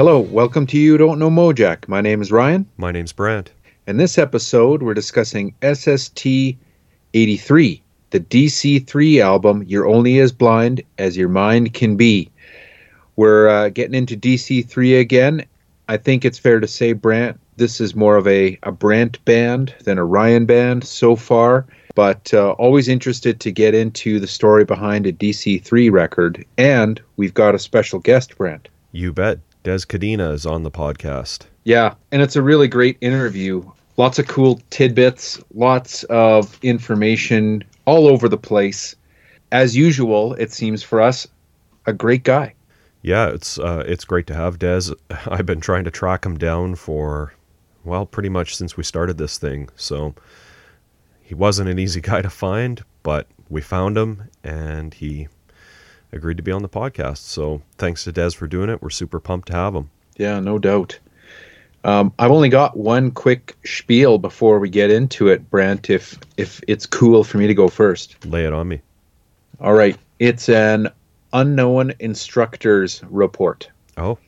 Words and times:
Hello, 0.00 0.20
welcome 0.20 0.66
to 0.68 0.78
You 0.78 0.96
Don't 0.96 1.18
Know 1.18 1.28
Mojack. 1.28 1.86
My 1.86 2.00
name 2.00 2.22
is 2.22 2.32
Ryan. 2.32 2.64
My 2.78 2.90
name's 2.90 3.12
Brant. 3.12 3.52
In 3.86 3.98
this 3.98 4.16
episode, 4.16 4.82
we're 4.82 4.94
discussing 4.94 5.54
SST 5.62 6.26
83, 7.12 7.82
the 8.08 8.20
DC3 8.20 9.20
album, 9.20 9.62
You're 9.64 9.86
Only 9.86 10.18
As 10.18 10.32
Blind 10.32 10.80
As 10.96 11.18
Your 11.18 11.28
Mind 11.28 11.74
Can 11.74 11.96
Be. 11.96 12.30
We're 13.16 13.48
uh, 13.48 13.68
getting 13.68 13.94
into 13.94 14.16
DC3 14.16 14.98
again. 14.98 15.44
I 15.86 15.98
think 15.98 16.24
it's 16.24 16.38
fair 16.38 16.60
to 16.60 16.66
say, 16.66 16.94
Brant, 16.94 17.38
this 17.58 17.78
is 17.78 17.94
more 17.94 18.16
of 18.16 18.26
a, 18.26 18.58
a 18.62 18.72
Brant 18.72 19.22
band 19.26 19.74
than 19.84 19.98
a 19.98 20.04
Ryan 20.06 20.46
band 20.46 20.82
so 20.82 21.14
far, 21.14 21.66
but 21.94 22.32
uh, 22.32 22.52
always 22.52 22.88
interested 22.88 23.38
to 23.40 23.52
get 23.52 23.74
into 23.74 24.18
the 24.18 24.26
story 24.26 24.64
behind 24.64 25.06
a 25.06 25.12
DC3 25.12 25.92
record. 25.92 26.42
And 26.56 27.02
we've 27.18 27.34
got 27.34 27.54
a 27.54 27.58
special 27.58 27.98
guest, 27.98 28.38
Brant. 28.38 28.70
You 28.92 29.12
bet. 29.12 29.40
Dez 29.64 29.86
Cadena 29.86 30.32
is 30.32 30.46
on 30.46 30.62
the 30.62 30.70
podcast. 30.70 31.42
Yeah, 31.64 31.94
and 32.12 32.22
it's 32.22 32.36
a 32.36 32.42
really 32.42 32.68
great 32.68 32.96
interview. 33.00 33.62
Lots 33.96 34.18
of 34.18 34.26
cool 34.26 34.60
tidbits, 34.70 35.40
lots 35.54 36.04
of 36.04 36.58
information 36.62 37.64
all 37.84 38.06
over 38.06 38.28
the 38.28 38.38
place. 38.38 38.96
As 39.52 39.76
usual, 39.76 40.32
it 40.34 40.52
seems 40.52 40.82
for 40.82 41.02
us, 41.02 41.26
a 41.86 41.92
great 41.92 42.24
guy. 42.24 42.54
Yeah, 43.02 43.28
it's 43.28 43.58
uh, 43.58 43.84
it's 43.86 44.04
great 44.04 44.26
to 44.28 44.34
have 44.34 44.58
Dez. 44.58 44.94
I've 45.26 45.46
been 45.46 45.60
trying 45.60 45.84
to 45.84 45.90
track 45.90 46.24
him 46.24 46.38
down 46.38 46.74
for 46.74 47.34
well, 47.84 48.06
pretty 48.06 48.28
much 48.28 48.56
since 48.56 48.76
we 48.76 48.82
started 48.82 49.18
this 49.18 49.38
thing. 49.38 49.68
So 49.76 50.14
he 51.20 51.34
wasn't 51.34 51.68
an 51.68 51.78
easy 51.78 52.00
guy 52.10 52.22
to 52.22 52.30
find, 52.30 52.82
but 53.02 53.26
we 53.48 53.60
found 53.60 53.98
him 53.98 54.28
and 54.44 54.94
he 54.94 55.28
agreed 56.12 56.36
to 56.36 56.42
be 56.42 56.52
on 56.52 56.62
the 56.62 56.68
podcast. 56.68 57.18
So 57.18 57.62
thanks 57.78 58.04
to 58.04 58.12
Dez 58.12 58.34
for 58.34 58.46
doing 58.46 58.70
it. 58.70 58.82
We're 58.82 58.90
super 58.90 59.20
pumped 59.20 59.48
to 59.48 59.54
have 59.54 59.74
him. 59.74 59.90
Yeah, 60.16 60.40
no 60.40 60.58
doubt. 60.58 60.98
Um, 61.82 62.12
I've 62.18 62.30
only 62.30 62.50
got 62.50 62.76
one 62.76 63.10
quick 63.10 63.56
spiel 63.64 64.18
before 64.18 64.58
we 64.58 64.68
get 64.68 64.90
into 64.90 65.28
it, 65.28 65.48
Brent. 65.48 65.88
If 65.88 66.18
if 66.36 66.60
it's 66.68 66.84
cool 66.84 67.24
for 67.24 67.38
me 67.38 67.46
to 67.46 67.54
go 67.54 67.68
first, 67.68 68.22
lay 68.26 68.44
it 68.44 68.52
on 68.52 68.68
me. 68.68 68.82
All 69.60 69.72
right, 69.72 69.96
it's 70.18 70.48
an 70.48 70.90
unknown 71.32 71.94
instructors 71.98 73.02
report. 73.08 73.70
Oh, 73.96 74.18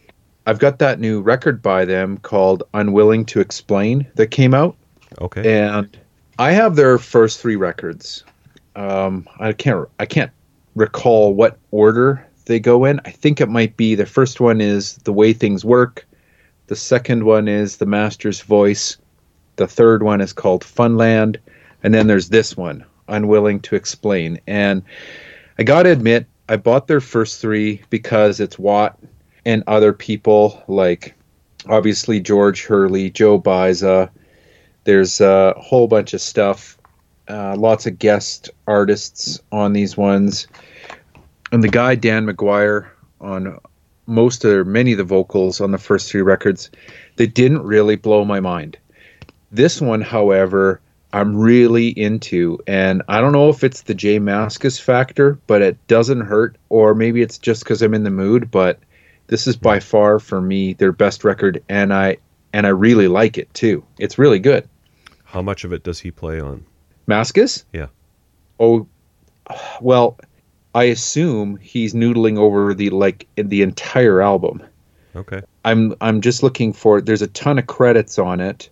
I've 0.46 0.58
got 0.58 0.78
that 0.78 0.98
new 0.98 1.20
record 1.20 1.60
by 1.60 1.84
them 1.84 2.16
called 2.18 2.62
"Unwilling 2.72 3.26
to 3.26 3.40
Explain" 3.40 4.06
that 4.14 4.28
came 4.28 4.54
out. 4.54 4.74
Okay, 5.20 5.62
and 5.62 5.94
I 6.38 6.52
have 6.52 6.74
their 6.74 6.96
first 6.96 7.40
three 7.40 7.56
records. 7.56 8.24
Um, 8.76 9.28
I 9.38 9.52
can't 9.52 9.86
I 9.98 10.06
can't 10.06 10.30
recall 10.74 11.34
what 11.34 11.58
order 11.70 12.26
they 12.46 12.58
go 12.58 12.84
in. 12.84 13.00
I 13.04 13.10
think 13.10 13.40
it 13.40 13.48
might 13.48 13.76
be 13.76 13.94
the 13.94 14.06
first 14.06 14.40
one 14.40 14.60
is 14.60 14.96
"The 15.04 15.12
Way 15.12 15.32
Things 15.32 15.64
Work." 15.64 16.06
The 16.68 16.76
second 16.76 17.24
one 17.24 17.48
is 17.48 17.76
The 17.76 17.86
Master's 17.86 18.40
Voice. 18.40 18.96
The 19.56 19.66
third 19.66 20.02
one 20.02 20.20
is 20.20 20.32
called 20.32 20.64
Funland. 20.64 21.36
And 21.82 21.92
then 21.92 22.06
there's 22.06 22.28
this 22.28 22.56
one, 22.56 22.84
Unwilling 23.08 23.60
to 23.60 23.76
Explain. 23.76 24.40
And 24.46 24.82
I 25.58 25.64
got 25.64 25.82
to 25.82 25.90
admit, 25.90 26.26
I 26.48 26.56
bought 26.56 26.86
their 26.86 27.00
first 27.00 27.40
three 27.40 27.82
because 27.90 28.40
it's 28.40 28.58
Watt 28.58 28.98
and 29.44 29.62
other 29.66 29.92
people 29.92 30.62
like 30.68 31.14
obviously 31.68 32.20
George 32.20 32.64
Hurley, 32.64 33.10
Joe 33.10 33.40
Baiza. 33.40 34.10
There's 34.84 35.20
a 35.20 35.54
whole 35.58 35.88
bunch 35.88 36.14
of 36.14 36.20
stuff, 36.20 36.78
uh, 37.32 37.56
lots 37.56 37.86
of 37.86 37.98
guest 37.98 38.50
artists 38.66 39.40
on 39.50 39.72
these 39.72 39.96
ones. 39.96 40.46
And 41.50 41.64
the 41.64 41.68
guy, 41.68 41.94
Dan 41.94 42.26
McGuire, 42.26 42.88
on 43.20 43.58
most 44.06 44.44
or 44.44 44.64
many 44.64 44.92
of 44.92 44.98
the 44.98 45.04
vocals 45.04 45.60
on 45.60 45.70
the 45.70 45.78
first 45.78 46.10
three 46.10 46.20
records, 46.20 46.70
they 47.16 47.26
didn't 47.26 47.62
really 47.62 47.96
blow 47.96 48.24
my 48.24 48.40
mind. 48.40 48.76
This 49.50 49.80
one, 49.80 50.02
however, 50.02 50.80
I'm 51.12 51.36
really 51.36 51.88
into, 51.88 52.58
and 52.66 53.02
I 53.08 53.20
don't 53.20 53.32
know 53.32 53.48
if 53.48 53.64
it's 53.64 53.82
the 53.82 53.94
J 53.94 54.18
Mascis 54.18 54.80
factor, 54.80 55.38
but 55.46 55.62
it 55.62 55.86
doesn't 55.86 56.22
hurt, 56.22 56.56
or 56.68 56.94
maybe 56.94 57.22
it's 57.22 57.38
just 57.38 57.64
because 57.64 57.82
I'm 57.82 57.94
in 57.94 58.04
the 58.04 58.10
mood. 58.10 58.50
But 58.50 58.78
this 59.26 59.46
is 59.46 59.56
by 59.56 59.80
far 59.80 60.18
for 60.18 60.40
me 60.40 60.72
their 60.74 60.92
best 60.92 61.22
record, 61.22 61.62
and 61.68 61.92
I 61.92 62.16
and 62.52 62.66
I 62.66 62.70
really 62.70 63.08
like 63.08 63.38
it 63.38 63.52
too. 63.54 63.84
It's 63.98 64.18
really 64.18 64.38
good. 64.38 64.68
How 65.24 65.42
much 65.42 65.64
of 65.64 65.72
it 65.72 65.82
does 65.82 66.00
he 66.00 66.10
play 66.10 66.40
on? 66.40 66.64
Mascis? 67.06 67.64
Yeah. 67.72 67.86
Oh, 68.60 68.86
well, 69.80 70.18
I 70.74 70.84
assume 70.84 71.56
he's 71.56 71.94
noodling 71.94 72.38
over 72.38 72.74
the 72.74 72.90
like 72.90 73.26
the 73.36 73.62
entire 73.62 74.20
album. 74.20 74.62
Okay. 75.14 75.42
I'm 75.64 75.94
I'm 76.00 76.20
just 76.20 76.42
looking 76.42 76.72
for. 76.72 77.00
There's 77.00 77.22
a 77.22 77.26
ton 77.28 77.58
of 77.58 77.66
credits 77.66 78.18
on 78.18 78.40
it. 78.40 78.70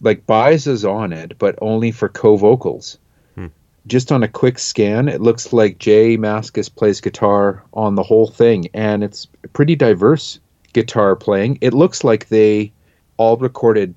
Like 0.00 0.26
Baiza's 0.26 0.84
on 0.84 1.12
it, 1.12 1.38
but 1.38 1.58
only 1.62 1.90
for 1.90 2.08
co-vocals. 2.08 2.98
Hmm. 3.34 3.46
Just 3.86 4.12
on 4.12 4.22
a 4.22 4.28
quick 4.28 4.58
scan, 4.58 5.08
it 5.08 5.20
looks 5.20 5.52
like 5.52 5.78
J 5.78 6.16
Mascis 6.16 6.72
plays 6.72 7.00
guitar 7.00 7.64
on 7.72 7.94
the 7.94 8.02
whole 8.02 8.28
thing, 8.28 8.68
and 8.74 9.02
it's 9.02 9.26
pretty 9.52 9.74
diverse 9.74 10.38
guitar 10.72 11.16
playing. 11.16 11.58
It 11.60 11.72
looks 11.74 12.04
like 12.04 12.28
they 12.28 12.72
all 13.16 13.36
recorded 13.38 13.94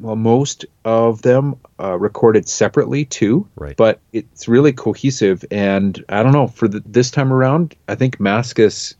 well, 0.00 0.16
most 0.16 0.64
of 0.84 1.22
them 1.22 1.56
uh, 1.80 1.98
recorded 1.98 2.48
separately 2.48 3.04
too. 3.04 3.48
Right. 3.56 3.76
But 3.76 4.00
it's 4.12 4.48
really 4.48 4.72
cohesive, 4.72 5.44
and 5.50 6.02
I 6.08 6.22
don't 6.22 6.32
know 6.32 6.48
for 6.48 6.68
the, 6.68 6.82
this 6.86 7.10
time 7.10 7.32
around, 7.32 7.74
I 7.88 7.94
think 7.94 8.18
Mascis 8.18 8.94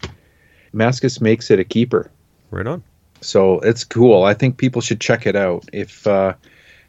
Mascis 0.75 1.20
makes 1.20 1.50
it 1.50 1.58
a 1.58 1.64
keeper. 1.64 2.10
Right 2.50 2.66
on. 2.66 2.82
So 3.20 3.60
it's 3.60 3.84
cool. 3.84 4.25
I 4.25 4.34
think 4.34 4.58
people 4.58 4.81
should 4.81 5.00
check 5.00 5.26
it 5.26 5.37
out 5.37 5.69
if 5.72 6.06
uh, 6.06 6.34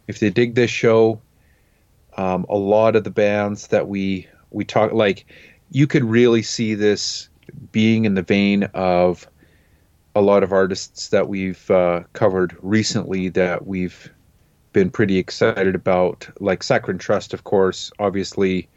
if 0.07 0.19
they 0.19 0.29
dig 0.29 0.55
this 0.55 0.71
show. 0.71 1.21
Um, 2.17 2.45
a 2.49 2.57
lot 2.57 2.95
of 2.95 3.03
the 3.03 3.11
bands 3.11 3.67
that 3.67 3.87
we 3.87 4.27
we 4.51 4.65
talk 4.65 4.91
like, 4.91 5.25
you 5.71 5.87
could 5.87 6.03
really 6.03 6.41
see 6.41 6.73
this 6.75 7.29
being 7.71 8.05
in 8.05 8.15
the 8.15 8.21
vein 8.21 8.63
of 8.73 9.27
a 10.15 10.21
lot 10.21 10.43
of 10.43 10.51
artists 10.51 11.09
that 11.09 11.27
we've 11.27 11.69
uh, 11.71 12.01
covered 12.13 12.55
recently 12.61 13.29
that 13.29 13.67
we've 13.67 14.11
been 14.73 14.89
pretty 14.89 15.17
excited 15.17 15.75
about, 15.75 16.27
like 16.39 16.63
Saccharine 16.63 16.97
Trust, 16.97 17.33
of 17.33 17.43
course, 17.43 17.91
obviously 17.99 18.67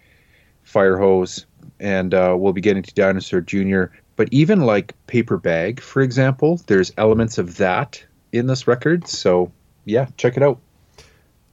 Firehose, 0.66 1.44
and 1.81 2.15
uh, 2.15 2.34
we'll 2.38 2.53
be 2.53 2.60
getting 2.60 2.82
to 2.82 2.94
Dinosaur 2.94 3.41
Jr. 3.41 3.84
But 4.16 4.28
even 4.31 4.62
like 4.62 4.94
Paper 5.06 5.37
Bag, 5.37 5.81
for 5.81 6.03
example, 6.03 6.60
there's 6.66 6.92
elements 6.97 7.38
of 7.38 7.56
that 7.56 8.03
in 8.32 8.47
this 8.47 8.66
record. 8.66 9.09
So 9.09 9.50
yeah, 9.84 10.06
check 10.16 10.37
it 10.37 10.42
out. 10.42 10.59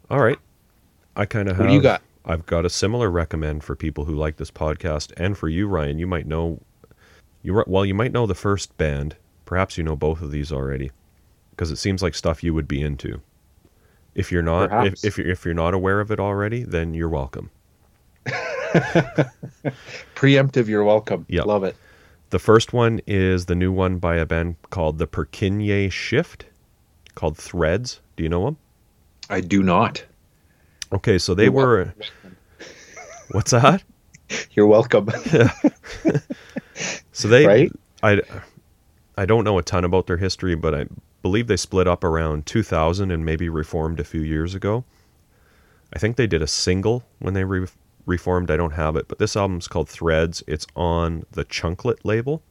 All 0.09 0.19
right, 0.19 0.39
I 1.15 1.25
kind 1.25 1.49
of 1.49 1.55
have. 1.57 1.65
What 1.65 1.69
do 1.69 1.75
you 1.75 1.81
got? 1.81 2.01
I've 2.25 2.45
got 2.45 2.65
a 2.65 2.69
similar 2.69 3.09
recommend 3.09 3.63
for 3.63 3.75
people 3.75 4.05
who 4.05 4.13
like 4.13 4.37
this 4.37 4.51
podcast, 4.51 5.13
and 5.17 5.37
for 5.37 5.49
you, 5.49 5.67
Ryan. 5.67 5.99
You 5.99 6.07
might 6.07 6.27
know, 6.27 6.59
you 7.43 7.63
well, 7.67 7.85
you 7.85 7.93
might 7.93 8.11
know 8.11 8.25
the 8.25 8.35
first 8.35 8.75
band. 8.77 9.15
Perhaps 9.49 9.79
you 9.79 9.83
know 9.83 9.95
both 9.95 10.21
of 10.21 10.29
these 10.29 10.51
already, 10.51 10.91
because 11.49 11.71
it 11.71 11.77
seems 11.77 12.03
like 12.03 12.13
stuff 12.13 12.43
you 12.43 12.53
would 12.53 12.67
be 12.67 12.83
into. 12.83 13.19
If 14.13 14.31
you're 14.31 14.43
not, 14.43 14.85
if, 14.85 15.03
if 15.03 15.17
you're 15.17 15.25
if 15.25 15.43
you're 15.43 15.55
not 15.55 15.73
aware 15.73 15.99
of 15.99 16.11
it 16.11 16.19
already, 16.19 16.61
then 16.61 16.93
you're 16.93 17.09
welcome. 17.09 17.49
Preemptive, 20.13 20.67
you're 20.67 20.83
welcome. 20.83 21.25
Yep. 21.29 21.47
Love 21.47 21.63
it. 21.63 21.75
The 22.29 22.37
first 22.37 22.73
one 22.73 23.01
is 23.07 23.47
the 23.47 23.55
new 23.55 23.71
one 23.71 23.97
by 23.97 24.17
a 24.17 24.25
band 24.27 24.57
called 24.69 24.99
the 24.99 25.07
Purkinje 25.07 25.91
Shift, 25.91 26.45
called 27.15 27.35
Threads. 27.35 28.01
Do 28.17 28.23
you 28.23 28.29
know 28.29 28.45
them? 28.45 28.57
I 29.31 29.41
do 29.41 29.63
not. 29.63 30.05
Okay, 30.93 31.17
so 31.17 31.33
they 31.33 31.45
You're 31.45 31.53
were. 31.53 31.93
What's 33.31 33.49
that? 33.49 33.83
You're 34.51 34.67
welcome. 34.67 35.09
So 37.11 37.27
they, 37.27 37.45
Right? 37.45 37.71
I, 38.01 38.21
I 39.19 39.25
don't 39.25 39.43
know 39.43 39.57
a 39.57 39.63
ton 39.63 39.83
about 39.83 40.07
their 40.07 40.15
history, 40.15 40.55
but 40.55 40.73
I 40.73 40.85
believe 41.21 41.47
they 41.47 41.57
split 41.57 41.89
up 41.89 42.05
around 42.05 42.45
2000 42.45 43.11
and 43.11 43.25
maybe 43.25 43.49
reformed 43.49 43.99
a 43.99 44.05
few 44.05 44.21
years 44.21 44.55
ago. 44.55 44.85
I 45.91 45.99
think 45.99 46.15
they 46.15 46.25
did 46.25 46.41
a 46.41 46.47
single 46.47 47.03
when 47.19 47.33
they 47.33 47.43
re- 47.43 47.67
reformed. 48.05 48.49
I 48.49 48.55
don't 48.55 48.75
have 48.75 48.95
it, 48.95 49.09
but 49.09 49.19
this 49.19 49.35
album's 49.35 49.67
called 49.67 49.89
Threads. 49.89 50.41
It's 50.47 50.65
on 50.73 51.25
the 51.33 51.43
Chunklet 51.43 51.97
label, 52.05 52.41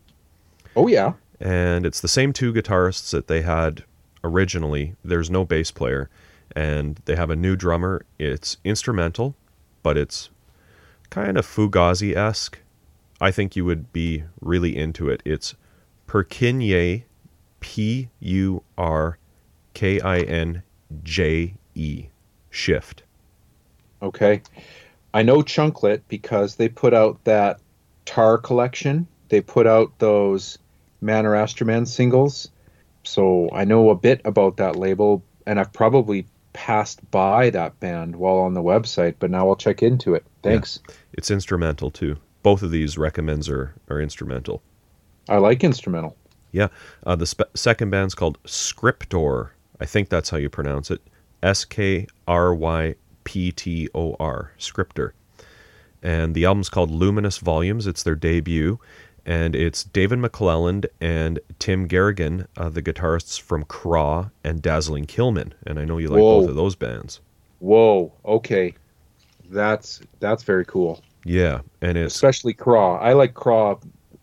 oh 0.76 0.88
yeah. 0.88 1.14
and 1.40 1.86
it's 1.86 2.02
the 2.02 2.06
same 2.06 2.34
two 2.34 2.52
guitarists 2.52 3.12
that 3.12 3.28
they 3.28 3.40
had 3.40 3.84
originally. 4.22 4.94
There's 5.02 5.30
no 5.30 5.46
bass 5.46 5.70
player, 5.70 6.10
and 6.54 7.00
they 7.06 7.16
have 7.16 7.30
a 7.30 7.36
new 7.36 7.56
drummer. 7.56 8.04
It's 8.18 8.58
instrumental, 8.62 9.34
but 9.82 9.96
it's 9.96 10.28
kind 11.08 11.38
of 11.38 11.46
Fugazi 11.46 12.14
esque. 12.14 12.58
I 13.22 13.30
think 13.30 13.56
you 13.56 13.64
would 13.64 13.90
be 13.90 14.24
really 14.42 14.76
into 14.76 15.08
it. 15.08 15.22
It's 15.24 15.54
Purkinje, 16.08 17.04
P 17.60 18.08
U 18.20 18.62
R 18.76 19.18
K 19.74 20.00
I 20.00 20.20
N 20.20 20.62
J 21.04 21.54
E, 21.74 22.06
shift. 22.50 23.04
Okay. 24.02 24.42
I 25.14 25.22
know 25.22 25.42
Chunklet 25.42 26.02
because 26.08 26.56
they 26.56 26.68
put 26.68 26.94
out 26.94 27.22
that 27.24 27.60
Tar 28.04 28.38
collection. 28.38 29.06
They 29.28 29.40
put 29.40 29.66
out 29.66 29.98
those 29.98 30.58
Man 31.00 31.26
or 31.26 31.34
Astro-man 31.34 31.86
singles. 31.86 32.50
so 33.04 33.48
I 33.52 33.64
know 33.64 33.90
a 33.90 33.94
bit 33.94 34.20
about 34.24 34.56
that 34.56 34.76
label, 34.76 35.22
and 35.46 35.60
I've 35.60 35.72
probably 35.72 36.26
passed 36.52 37.08
by 37.10 37.50
that 37.50 37.78
band 37.80 38.16
while 38.16 38.38
on 38.38 38.54
the 38.54 38.62
website, 38.62 39.14
but 39.18 39.30
now 39.30 39.48
I'll 39.48 39.56
check 39.56 39.82
into 39.82 40.14
it. 40.14 40.24
Thanks. 40.42 40.80
Yeah. 40.88 40.94
It's 41.12 41.30
instrumental 41.30 41.90
too. 41.90 42.16
Both 42.42 42.62
of 42.62 42.70
these 42.70 42.98
recommends 42.98 43.48
are, 43.48 43.74
are 43.88 44.00
instrumental. 44.00 44.62
I 45.28 45.38
like 45.38 45.64
instrumental. 45.64 46.16
Yeah. 46.52 46.68
Uh, 47.04 47.16
the 47.16 47.26
spe- 47.26 47.54
second 47.54 47.90
band's 47.90 48.14
called 48.14 48.42
Skryptor. 48.44 49.50
I 49.80 49.86
think 49.86 50.08
that's 50.08 50.30
how 50.30 50.38
you 50.38 50.48
pronounce 50.48 50.90
it. 50.90 51.00
S 51.42 51.64
K 51.64 52.06
R 52.26 52.54
Y 52.54 52.94
P 53.24 53.52
T 53.52 53.88
O 53.94 54.16
R. 54.18 54.52
Skryptor. 54.58 55.12
And 56.02 56.34
the 56.34 56.44
album's 56.44 56.68
called 56.68 56.90
Luminous 56.90 57.38
Volumes. 57.38 57.86
It's 57.86 58.02
their 58.02 58.14
debut. 58.14 58.78
And 59.26 59.54
it's 59.54 59.84
David 59.84 60.20
McClelland 60.20 60.86
and 61.02 61.38
Tim 61.58 61.86
Garrigan, 61.86 62.46
uh, 62.56 62.70
the 62.70 62.80
guitarists 62.80 63.38
from 63.38 63.64
Craw 63.64 64.30
and 64.42 64.62
Dazzling 64.62 65.04
Killmen. 65.04 65.52
And 65.66 65.78
I 65.78 65.84
know 65.84 65.98
you 65.98 66.08
like 66.08 66.20
Whoa. 66.20 66.40
both 66.40 66.48
of 66.50 66.56
those 66.56 66.74
bands. 66.74 67.20
Whoa. 67.58 68.10
Okay. 68.24 68.74
That's 69.50 70.00
that's 70.20 70.44
very 70.44 70.64
cool. 70.64 71.02
Yeah. 71.24 71.60
And 71.82 71.98
it's 71.98 72.14
Especially 72.14 72.54
Craw. 72.54 72.98
I 72.98 73.12
like 73.12 73.34
Craw 73.34 73.78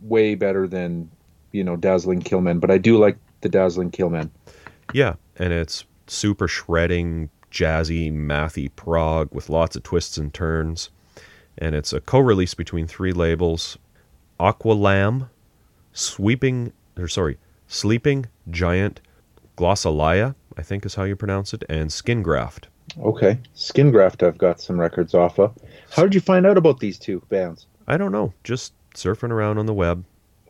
way 0.07 0.35
better 0.35 0.67
than 0.67 1.09
you 1.51 1.63
know 1.63 1.75
Dazzling 1.75 2.21
Killmen, 2.21 2.59
but 2.59 2.71
I 2.71 2.77
do 2.77 2.97
like 2.97 3.17
the 3.41 3.49
Dazzling 3.49 3.91
Killmen. 3.91 4.29
Yeah, 4.93 5.15
and 5.37 5.51
it's 5.51 5.85
super 6.07 6.47
shredding, 6.47 7.29
jazzy, 7.51 8.13
mathy 8.13 8.69
prog 8.75 9.33
with 9.33 9.49
lots 9.49 9.75
of 9.75 9.83
twists 9.83 10.17
and 10.17 10.33
turns. 10.33 10.89
And 11.57 11.73
it's 11.73 11.93
a 11.93 12.01
co-release 12.01 12.53
between 12.53 12.87
three 12.87 13.13
labels: 13.13 13.77
Aqualamb, 14.39 15.29
Sweeping, 15.93 16.73
or 16.97 17.07
sorry, 17.07 17.37
Sleeping 17.67 18.25
Giant, 18.49 19.01
Glossalia, 19.57 20.35
I 20.57 20.61
think 20.61 20.85
is 20.85 20.95
how 20.95 21.03
you 21.03 21.15
pronounce 21.15 21.53
it, 21.53 21.63
and 21.69 21.91
Skin 21.91 22.21
Graft. 22.21 22.67
Okay. 23.01 23.39
Skin 23.53 23.91
Graft. 23.91 24.21
I've 24.21 24.37
got 24.37 24.61
some 24.61 24.79
records 24.79 25.13
off 25.13 25.39
of. 25.39 25.57
How 25.91 26.03
did 26.03 26.13
you 26.13 26.21
find 26.21 26.45
out 26.45 26.57
about 26.57 26.79
these 26.79 26.99
two 26.99 27.21
bands? 27.29 27.65
I 27.87 27.97
don't 27.97 28.11
know, 28.11 28.33
just 28.43 28.73
surfing 28.95 29.31
around 29.31 29.57
on 29.57 29.65
the 29.65 29.73
web. 29.73 30.03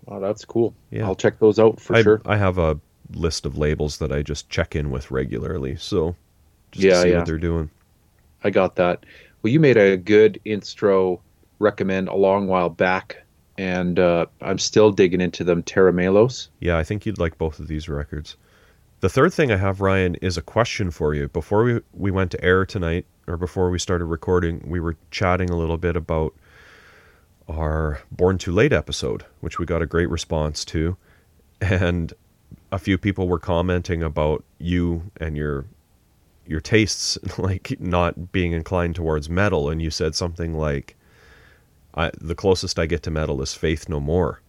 Oh, 0.08 0.20
that's 0.20 0.46
cool. 0.46 0.74
Yeah. 0.92 1.06
I'll 1.06 1.16
check 1.16 1.40
those 1.40 1.60
out 1.60 1.80
for 1.80 1.96
I, 1.96 2.04
sure. 2.04 2.22
I 2.26 2.38
have 2.38 2.58
a 2.58 2.80
list 3.14 3.46
of 3.46 3.58
labels 3.58 3.98
that 4.00 4.12
I 4.12 4.22
just 4.22 4.50
check 4.50 4.76
in 4.76 4.92
with 4.92 5.12
regularly, 5.12 5.76
so 5.76 6.16
just 6.72 6.84
Yeah, 6.84 6.92
to 6.96 7.02
see 7.02 7.10
yeah. 7.10 7.18
what 7.18 7.26
they're 7.26 7.38
doing. 7.38 7.70
I 8.44 8.50
got 8.50 8.76
that. 8.76 9.06
Well, 9.42 9.52
you 9.52 9.60
made 9.60 9.78
a 9.78 9.98
good 9.98 10.40
intro 10.46 11.22
recommend 11.60 12.08
a 12.10 12.16
long 12.16 12.48
while 12.48 12.70
back, 12.70 13.24
and 13.58 13.98
uh, 14.00 14.26
I'm 14.42 14.60
still 14.60 14.92
digging 14.92 15.22
into 15.22 15.44
them. 15.44 15.64
Terra 15.64 15.94
Melos. 15.94 16.50
Yeah, 16.60 16.78
I 16.78 16.84
think 16.84 17.06
you'd 17.06 17.20
like 17.20 17.38
both 17.38 17.60
of 17.60 17.68
these 17.68 17.88
records. 17.90 18.38
The 19.02 19.10
third 19.10 19.34
thing 19.34 19.52
I 19.52 19.58
have, 19.58 19.82
Ryan, 19.82 20.16
is 20.16 20.38
a 20.38 20.42
question 20.42 20.90
for 20.90 21.14
you. 21.14 21.28
Before 21.30 21.64
we, 21.64 21.80
we 21.94 22.12
went 22.12 22.32
to 22.32 22.44
air 22.44 22.66
tonight, 22.66 23.06
or 23.28 23.38
before 23.38 23.70
we 23.70 23.80
started 23.80 24.06
recording, 24.06 24.64
we 24.68 24.80
were 24.80 24.96
chatting 25.12 25.50
a 25.50 25.58
little 25.58 25.78
bit 25.78 25.96
about 25.96 26.34
our 27.48 28.02
Born 28.12 28.38
Too 28.38 28.52
Late 28.52 28.74
episode, 28.74 29.26
which 29.42 29.60
we 29.60 29.66
got 29.66 29.82
a 29.82 29.86
great 29.86 30.10
response 30.10 30.66
to. 30.66 30.98
And 31.62 32.14
a 32.72 32.80
few 32.80 32.98
people 32.98 33.28
were 33.28 33.40
commenting 33.40 34.04
about 34.04 34.44
you 34.60 35.12
and 35.18 35.38
your 35.38 35.66
your 36.48 36.60
tastes 36.60 37.18
like 37.40 37.76
not 37.80 38.32
being 38.32 38.52
inclined 38.52 38.96
towards 38.96 39.30
metal 39.30 39.70
and 39.70 39.82
you 39.82 39.90
said 39.90 40.14
something 40.14 40.54
like 40.54 40.96
I, 41.96 42.12
the 42.20 42.36
closest 42.36 42.78
I 42.78 42.86
get 42.86 43.04
to 43.04 43.12
metal 43.12 43.42
is 43.42 43.54
Faith 43.54 43.88
No 43.88 44.00
More. 44.00 44.42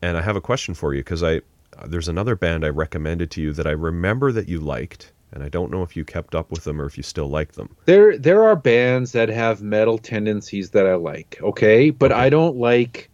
And 0.00 0.16
I 0.16 0.22
have 0.22 0.36
a 0.36 0.40
question 0.40 0.74
for 0.74 0.94
you 0.94 1.00
because 1.00 1.22
I 1.22 1.42
there's 1.86 2.08
another 2.08 2.34
band 2.34 2.64
I 2.64 2.70
recommended 2.70 3.30
to 3.32 3.42
you 3.42 3.52
that 3.52 3.66
I 3.66 3.72
remember 3.72 4.32
that 4.32 4.48
you 4.48 4.58
liked, 4.58 5.12
and 5.32 5.42
I 5.42 5.48
don't 5.48 5.70
know 5.70 5.82
if 5.82 5.96
you 5.96 6.04
kept 6.04 6.34
up 6.34 6.50
with 6.50 6.64
them 6.64 6.80
or 6.80 6.86
if 6.86 6.96
you 6.96 7.02
still 7.02 7.28
like 7.28 7.52
them. 7.52 7.74
There, 7.84 8.16
there 8.16 8.44
are 8.44 8.56
bands 8.56 9.12
that 9.12 9.28
have 9.28 9.60
metal 9.62 9.98
tendencies 9.98 10.70
that 10.70 10.86
I 10.86 10.94
like. 10.94 11.38
Okay, 11.42 11.90
but 11.90 12.12
I 12.12 12.30
don't 12.30 12.56
like, 12.56 13.10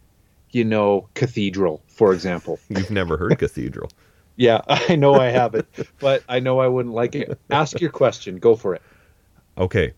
you 0.51 0.63
know, 0.63 1.07
Cathedral, 1.13 1.81
for 1.87 2.13
example. 2.13 2.59
You've 2.69 2.91
never 2.91 3.17
heard 3.17 3.37
Cathedral. 3.37 3.89
Yeah, 4.37 4.61
I 4.67 4.95
know 4.95 5.15
I 5.15 5.27
haven't, 5.27 5.67
but 5.99 6.23
I 6.29 6.39
know 6.39 6.59
I 6.59 6.67
wouldn't 6.67 6.93
like 6.95 7.15
it. 7.15 7.39
Ask 7.49 7.79
your 7.81 7.91
question. 7.91 8.37
Go 8.37 8.55
for 8.55 8.75
it. 8.75 8.81
Okay, 9.57 9.93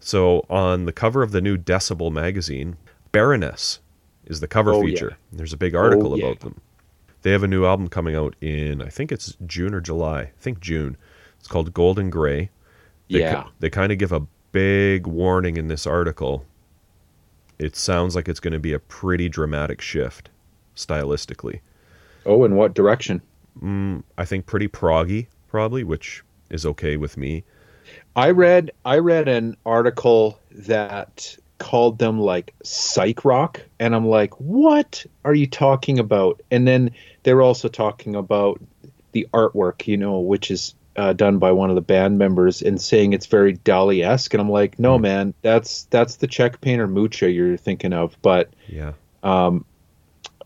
so 0.00 0.44
on 0.48 0.86
the 0.86 0.92
cover 0.92 1.22
of 1.22 1.32
the 1.32 1.40
new 1.42 1.56
Decibel 1.58 2.10
magazine, 2.10 2.76
Baroness 3.12 3.80
is 4.26 4.40
the 4.40 4.48
cover 4.48 4.72
Oh, 4.72 4.80
yeah. 4.80 4.86
feature. 4.86 5.16
There's 5.32 5.52
a 5.52 5.58
big 5.58 5.74
article 5.74 6.14
Oh, 6.14 6.16
yeah. 6.16 6.26
about 6.26 6.40
them. 6.40 6.60
They 7.22 7.30
have 7.30 7.42
a 7.42 7.48
new 7.48 7.64
album 7.66 7.88
coming 7.88 8.14
out 8.14 8.34
in 8.40 8.82
I 8.82 8.88
think 8.88 9.12
it's 9.12 9.36
June 9.46 9.74
or 9.74 9.80
July. 9.80 10.20
I 10.20 10.30
think 10.40 10.60
June. 10.60 10.96
It's 11.44 11.48
called 11.50 11.74
Gold 11.74 12.00
& 12.04 12.10
Grey. 12.10 12.48
They, 13.10 13.20
Yeah. 13.20 13.44
They 13.60 13.68
kind 13.68 13.92
of 13.92 13.98
give 13.98 14.12
a 14.12 14.26
big 14.52 15.06
warning 15.06 15.58
in 15.58 15.68
this 15.68 15.86
article. 15.86 16.46
It 17.58 17.76
sounds 17.76 18.16
like 18.16 18.30
it's 18.30 18.40
going 18.40 18.54
to 18.54 18.58
be 18.58 18.72
a 18.72 18.78
pretty 18.78 19.28
dramatic 19.28 19.82
shift 19.82 20.30
stylistically. 20.74 21.60
Oh, 22.24 22.44
in 22.44 22.56
what 22.56 22.72
direction? 22.72 23.20
Mm, 23.62 24.04
I 24.16 24.24
think 24.24 24.46
pretty 24.46 24.68
proggy 24.68 25.26
probably, 25.48 25.84
which 25.84 26.24
is 26.48 26.64
okay 26.64 26.96
with 26.96 27.18
me. 27.18 27.44
I 28.16 28.30
read 28.30 28.70
I 28.86 28.96
read 28.96 29.28
an 29.28 29.58
article 29.66 30.40
that 30.50 31.36
called 31.58 31.98
them 31.98 32.18
like 32.18 32.54
psych 32.64 33.22
rock 33.22 33.60
and 33.78 33.94
I'm 33.94 34.06
like, 34.06 34.32
"What 34.40 35.04
are 35.26 35.34
you 35.34 35.46
talking 35.46 35.98
about?" 35.98 36.40
And 36.50 36.66
then 36.66 36.92
they 37.24 37.34
were 37.34 37.42
also 37.42 37.68
talking 37.68 38.16
about 38.16 38.62
the 39.12 39.28
artwork, 39.34 39.86
you 39.86 39.98
know, 39.98 40.20
which 40.20 40.50
is 40.50 40.74
uh, 40.96 41.12
done 41.12 41.38
by 41.38 41.50
one 41.52 41.70
of 41.70 41.74
the 41.76 41.82
band 41.82 42.18
members 42.18 42.62
and 42.62 42.80
saying 42.80 43.12
it's 43.12 43.26
very 43.26 43.56
Dali-esque 43.58 44.32
and 44.34 44.40
I'm 44.40 44.50
like, 44.50 44.78
"No, 44.78 44.98
man, 44.98 45.34
that's 45.42 45.84
that's 45.90 46.16
the 46.16 46.26
Czech 46.26 46.60
painter 46.60 46.86
Mucha 46.86 47.30
you're 47.30 47.56
thinking 47.56 47.92
of." 47.92 48.16
But 48.22 48.50
Yeah. 48.68 48.92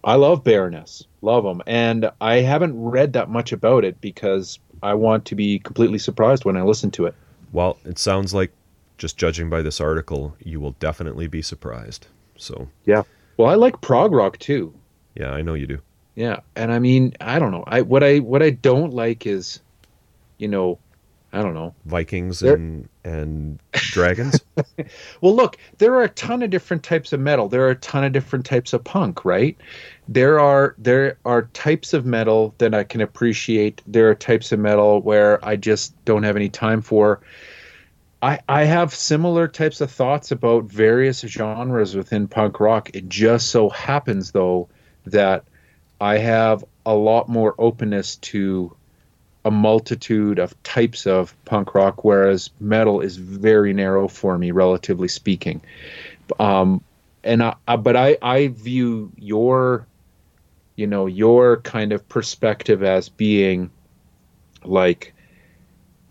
I 0.05 0.15
love 0.15 0.45
Baroness, 0.45 1.05
love 1.23 1.45
them, 1.45 1.61
and 1.67 2.11
I 2.21 2.37
haven't 2.37 2.81
read 2.81 3.13
that 3.15 3.29
much 3.29 3.53
about 3.53 3.85
it 3.85 4.01
because 4.01 4.59
I 4.83 4.95
want 4.95 5.25
to 5.27 5.35
be 5.35 5.59
completely 5.59 5.99
surprised 5.99 6.45
when 6.45 6.57
I 6.57 6.63
listen 6.63 6.91
to 6.93 7.07
it. 7.07 7.15
Well, 7.53 7.79
it 7.85 7.99
sounds 7.99 8.33
like 8.33 8.53
just 8.97 9.17
judging 9.17 9.51
by 9.51 9.61
this 9.63 9.81
article, 9.81 10.37
you 10.43 10.61
will 10.61 10.73
definitely 10.79 11.27
be 11.27 11.43
surprised. 11.43 12.07
So, 12.37 12.69
Yeah. 12.87 13.03
Well, 13.37 13.49
I 13.51 13.55
like 13.55 13.81
prog 13.81 14.13
rock 14.13 14.39
too. 14.39 14.73
yeah, 15.15 15.31
I 15.33 15.43
know 15.43 15.55
you 15.55 15.67
do. 15.67 15.79
Yeah, 16.15 16.41
and 16.57 16.73
I 16.73 16.79
mean, 16.79 17.15
I 17.21 17.39
don't 17.39 17.51
know. 17.53 17.65
I 17.67 17.83
what 17.83 18.03
I 18.03 18.19
what 18.19 18.43
I 18.43 18.51
don't 18.51 18.93
like 18.93 19.27
is, 19.27 19.61
you 20.39 20.49
know, 20.49 20.79
I 21.33 21.43
don't 21.43 21.55
know. 21.55 21.75
Vikings 21.85 22.41
There- 22.41 22.55
and 22.55 22.89
and 23.05 23.61
dragons. 23.73 24.41
Well, 25.21 25.35
look, 25.35 25.57
there 25.79 25.95
are 25.95 26.03
a 26.05 26.09
ton 26.09 26.43
of 26.43 26.51
different 26.51 26.83
types 26.83 27.13
of 27.13 27.21
metal. 27.21 27.49
There 27.49 27.63
are 27.67 27.71
a 27.71 27.75
ton 27.77 28.05
of 28.05 28.13
different 28.13 28.47
types 28.47 28.73
of 28.73 28.85
punk, 28.85 29.25
right? 29.25 29.57
There 30.07 30.39
are 30.41 30.75
there 30.79 31.19
are 31.25 31.43
types 31.53 31.93
of 31.95 32.07
metal 32.07 32.55
that 32.59 32.75
I 32.75 32.85
can 32.85 33.01
appreciate. 33.01 33.83
There 33.87 34.09
are 34.09 34.15
types 34.15 34.53
of 34.53 34.61
metal 34.61 35.01
where 35.03 35.45
I 35.45 35.57
just 35.57 35.93
don't 36.05 36.23
have 36.23 36.37
any 36.37 36.49
time 36.49 36.81
for. 36.81 37.21
I 38.23 38.41
I 38.49 38.65
have 38.65 38.95
similar 38.95 39.49
types 39.49 39.81
of 39.81 39.91
thoughts 39.91 40.31
about 40.31 40.65
various 40.65 41.21
genres 41.21 41.97
within 41.97 42.29
punk 42.29 42.61
rock. 42.61 42.91
It 42.95 43.09
just 43.09 43.49
so 43.49 43.69
happens 43.69 44.31
though 44.33 44.69
that 45.07 45.45
I 46.01 46.19
have 46.19 46.65
a 46.87 46.95
lot 46.95 47.29
more 47.29 47.55
openness 47.59 48.17
to 48.17 48.75
a 49.49 49.51
multitude 49.51 50.39
of 50.39 50.63
types 50.63 51.07
of 51.07 51.35
punk 51.47 51.75
rock, 51.75 52.05
whereas 52.05 52.51
metal 52.61 53.01
is 53.01 53.17
very 53.17 53.73
narrow 53.73 54.07
for 54.07 54.37
me, 54.37 54.51
relatively 54.51 55.09
speaking. 55.09 55.59
Um, 56.39 56.85
and 57.25 57.43
I, 57.43 57.55
I, 57.67 57.77
but 57.77 57.97
I, 57.97 58.19
I 58.21 58.49
view 58.49 59.11
your, 59.17 59.87
you 60.77 60.87
know, 60.87 61.07
your 61.07 61.63
kind 61.63 61.95
of 61.95 62.07
perspective 62.11 62.83
as 62.83 63.09
being 63.09 63.71
like 64.65 65.15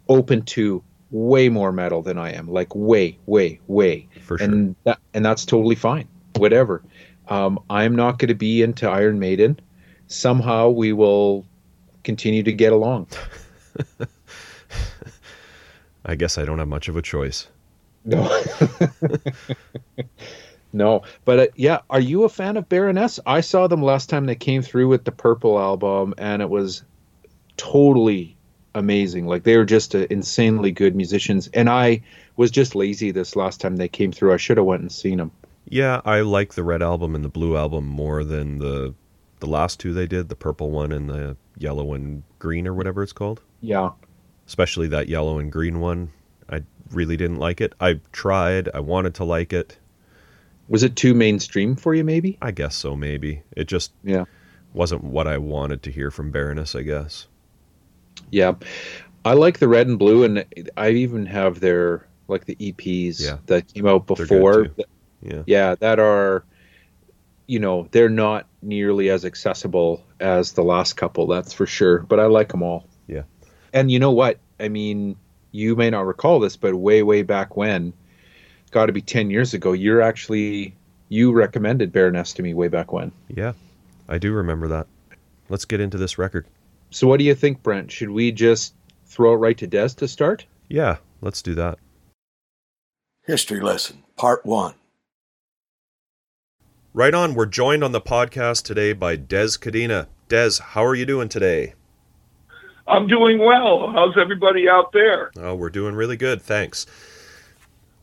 open 0.10 0.42
to 0.42 0.84
way 1.12 1.48
more 1.48 1.72
metal 1.72 2.02
than 2.02 2.18
I 2.18 2.34
am, 2.34 2.50
like 2.50 2.74
way, 2.74 3.20
way, 3.28 3.60
way, 3.68 4.08
For 4.26 4.40
sure. 4.40 4.48
and 4.48 4.76
that, 4.86 4.98
and 5.14 5.24
that's 5.24 5.46
totally 5.46 5.76
fine. 5.76 6.08
Whatever. 6.38 6.82
Um, 7.28 7.60
I'm 7.70 7.96
not 7.96 8.18
going 8.18 8.30
to 8.30 8.36
be 8.36 8.64
into 8.64 8.90
Iron 8.90 9.20
Maiden. 9.20 9.60
Somehow 10.08 10.70
we 10.70 10.92
will 10.92 11.46
continue 12.08 12.42
to 12.42 12.54
get 12.54 12.72
along. 12.72 13.06
I 16.06 16.16
guess 16.16 16.38
I 16.38 16.46
don't 16.46 16.58
have 16.58 16.70
much 16.70 16.88
of 16.88 16.96
a 16.96 17.02
choice. 17.02 17.50
No. 18.06 18.44
no, 20.74 21.02
but 21.26 21.40
uh, 21.40 21.48
yeah, 21.58 21.80
are 21.90 22.00
you 22.00 22.24
a 22.24 22.30
fan 22.30 22.56
of 22.56 22.70
Baroness? 22.70 23.20
I 23.26 23.42
saw 23.42 23.68
them 23.68 23.84
last 23.84 24.10
time 24.10 24.26
they 24.26 24.36
came 24.36 24.62
through 24.62 24.88
with 24.88 25.04
the 25.04 25.12
Purple 25.12 25.60
album, 25.60 26.14
and 26.18 26.42
it 26.42 26.50
was 26.50 26.82
totally 27.58 28.38
amazing. 28.74 29.28
Like 29.28 29.44
they 29.44 29.58
were 29.58 29.66
just 29.66 29.94
uh, 29.94 30.08
insanely 30.10 30.72
good 30.72 30.96
musicians, 30.96 31.50
and 31.54 31.70
I 31.70 32.02
was 32.38 32.52
just 32.52 32.74
lazy 32.74 33.12
this 33.12 33.36
last 33.36 33.60
time 33.60 33.76
they 33.76 33.90
came 33.90 34.14
through. 34.14 34.34
I 34.34 34.38
should 34.38 34.56
have 34.56 34.66
went 34.66 34.82
and 34.82 34.92
seen 34.94 35.18
them. 35.18 35.32
Yeah, 35.68 36.00
I 36.06 36.22
like 36.22 36.54
the 36.54 36.64
red 36.64 36.82
album 36.82 37.16
and 37.16 37.26
the 37.26 37.30
blue 37.30 37.58
album 37.58 37.86
more 37.86 38.24
than 38.24 38.60
the 38.60 38.96
the 39.40 39.48
last 39.48 39.80
two 39.80 39.94
they 39.94 40.08
did, 40.08 40.30
the 40.30 40.36
purple 40.36 40.72
one 40.72 40.92
and 40.92 41.10
the 41.10 41.38
yellow 41.58 41.94
and 41.94 42.24
green 42.40 42.68
or 42.68 42.74
whatever 42.74 43.04
it's 43.04 43.14
called. 43.14 43.42
Yeah. 43.62 43.92
Especially 44.48 44.88
that 44.90 45.08
yellow 45.10 45.40
and 45.40 45.52
green 45.52 45.80
one. 45.80 46.12
I 46.50 46.64
really 46.92 47.18
didn't 47.18 47.38
like 47.38 47.60
it. 47.62 47.74
I 47.80 48.00
tried, 48.12 48.70
I 48.74 48.80
wanted 48.80 49.14
to 49.16 49.24
like 49.24 49.54
it. 49.54 49.78
Was 50.70 50.84
it 50.84 50.96
too 50.96 51.14
mainstream 51.14 51.76
for 51.76 51.94
you 51.94 52.04
maybe? 52.04 52.38
I 52.42 52.52
guess 52.52 52.76
so 52.76 52.96
maybe. 52.96 53.44
It 53.56 53.68
just 53.68 53.92
Yeah. 54.04 54.26
wasn't 54.74 55.04
what 55.04 55.28
I 55.28 55.38
wanted 55.38 55.84
to 55.84 55.92
hear 55.92 56.12
from 56.12 56.32
Baroness, 56.32 56.76
I 56.76 56.82
guess. 56.84 57.28
Yeah. 58.32 58.54
I 59.26 59.34
like 59.34 59.60
the 59.60 59.68
red 59.68 59.88
and 59.88 60.00
blue 60.00 60.24
and 60.24 60.46
I 60.78 60.90
even 60.92 61.26
have 61.26 61.60
their 61.60 62.06
like 62.30 62.46
the 62.46 62.56
EPs 62.56 63.22
Yeah. 63.22 63.38
that 63.48 63.74
came 63.74 63.88
out 63.88 64.06
before. 64.08 64.68
Yeah. 65.22 65.44
yeah, 65.46 65.76
that 65.76 66.00
are 66.00 66.44
you 67.48 67.60
know, 67.60 67.88
they're 67.92 68.10
not 68.10 68.48
nearly 68.62 69.10
as 69.10 69.26
accessible 69.26 70.04
as 70.20 70.52
the 70.52 70.64
last 70.64 70.94
couple, 70.94 71.28
that's 71.28 71.54
for 71.54 71.66
sure, 71.66 72.00
but 72.00 72.20
I 72.20 72.26
like 72.26 72.50
them 72.50 72.62
all. 72.62 72.86
Yeah. 73.08 73.24
And 73.74 73.90
you 73.90 74.00
know 74.00 74.12
what? 74.12 74.40
I 74.60 74.70
mean, 74.70 75.16
you 75.52 75.76
may 75.76 75.90
not 75.90 76.06
recall 76.06 76.40
this, 76.40 76.58
but 76.58 76.76
way 76.76 77.04
way 77.04 77.24
back 77.24 77.56
when, 77.56 77.94
got 78.72 78.88
to 78.88 78.92
be 78.92 79.02
10 79.02 79.30
years 79.30 79.54
ago, 79.54 79.72
you're 79.72 80.02
actually 80.02 80.76
you 81.10 81.32
recommended 81.32 81.92
Baroness 81.92 82.34
to 82.34 82.44
me 82.44 82.54
way 82.54 82.68
back 82.68 82.92
when. 82.92 83.12
Yeah. 83.30 83.54
I 84.10 84.18
do 84.18 84.34
remember 84.34 84.68
that. 84.68 84.88
Let's 85.50 85.66
get 85.66 85.80
into 85.80 85.98
this 85.98 86.18
record. 86.18 86.46
So 86.90 87.08
what 87.08 87.18
do 87.18 87.26
you 87.26 87.36
think, 87.36 87.64
Brent? 87.64 87.92
Should 87.92 88.10
we 88.10 88.32
just 88.32 88.74
throw 89.06 89.34
it 89.34 89.38
right 89.38 89.58
to 89.58 89.68
Dez 89.68 89.96
to 89.98 90.08
start? 90.08 90.46
Yeah, 90.70 90.98
let's 91.22 91.42
do 91.42 91.56
that. 91.56 91.80
History 93.24 93.60
Lesson, 93.60 94.04
Part 94.16 94.46
1. 94.46 94.74
Right 96.98 97.14
on. 97.14 97.36
We're 97.36 97.46
joined 97.46 97.84
on 97.84 97.92
the 97.92 98.02
podcast 98.02 98.64
today 98.64 98.92
by 98.92 99.18
Dez 99.18 99.60
Cadena. 99.60 100.08
Dez, 100.30 100.60
how 100.60 100.84
are 100.84 100.96
you 100.96 101.06
doing 101.06 101.30
today? 101.30 101.76
I'm 102.88 103.06
doing 103.06 103.38
well. 103.38 103.92
How's 103.92 104.18
everybody 104.18 104.68
out 104.68 104.92
there? 104.94 105.30
Oh, 105.38 105.54
we're 105.54 105.70
doing 105.70 105.94
really 105.94 106.18
good. 106.18 106.42
Thanks. 106.42 106.88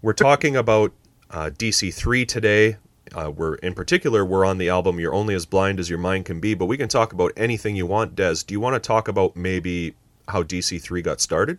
We're 0.00 0.12
talking 0.12 0.54
about 0.54 0.92
uh, 1.28 1.50
DC3 1.58 2.28
today. 2.28 2.76
Uh, 3.12 3.32
we're 3.32 3.56
in 3.56 3.74
particular, 3.74 4.24
we're 4.24 4.44
on 4.44 4.58
the 4.58 4.68
album 4.68 5.00
"You're 5.00 5.12
Only 5.12 5.34
as 5.34 5.44
Blind 5.44 5.80
as 5.80 5.90
Your 5.90 5.98
Mind 5.98 6.26
Can 6.26 6.38
Be," 6.38 6.54
but 6.54 6.66
we 6.66 6.76
can 6.76 6.88
talk 6.88 7.12
about 7.12 7.32
anything 7.36 7.74
you 7.74 7.86
want. 7.86 8.14
Dez, 8.14 8.46
do 8.46 8.54
you 8.54 8.60
want 8.60 8.80
to 8.80 8.86
talk 8.86 9.08
about 9.08 9.34
maybe 9.34 9.96
how 10.28 10.44
DC3 10.44 11.02
got 11.02 11.20
started? 11.20 11.58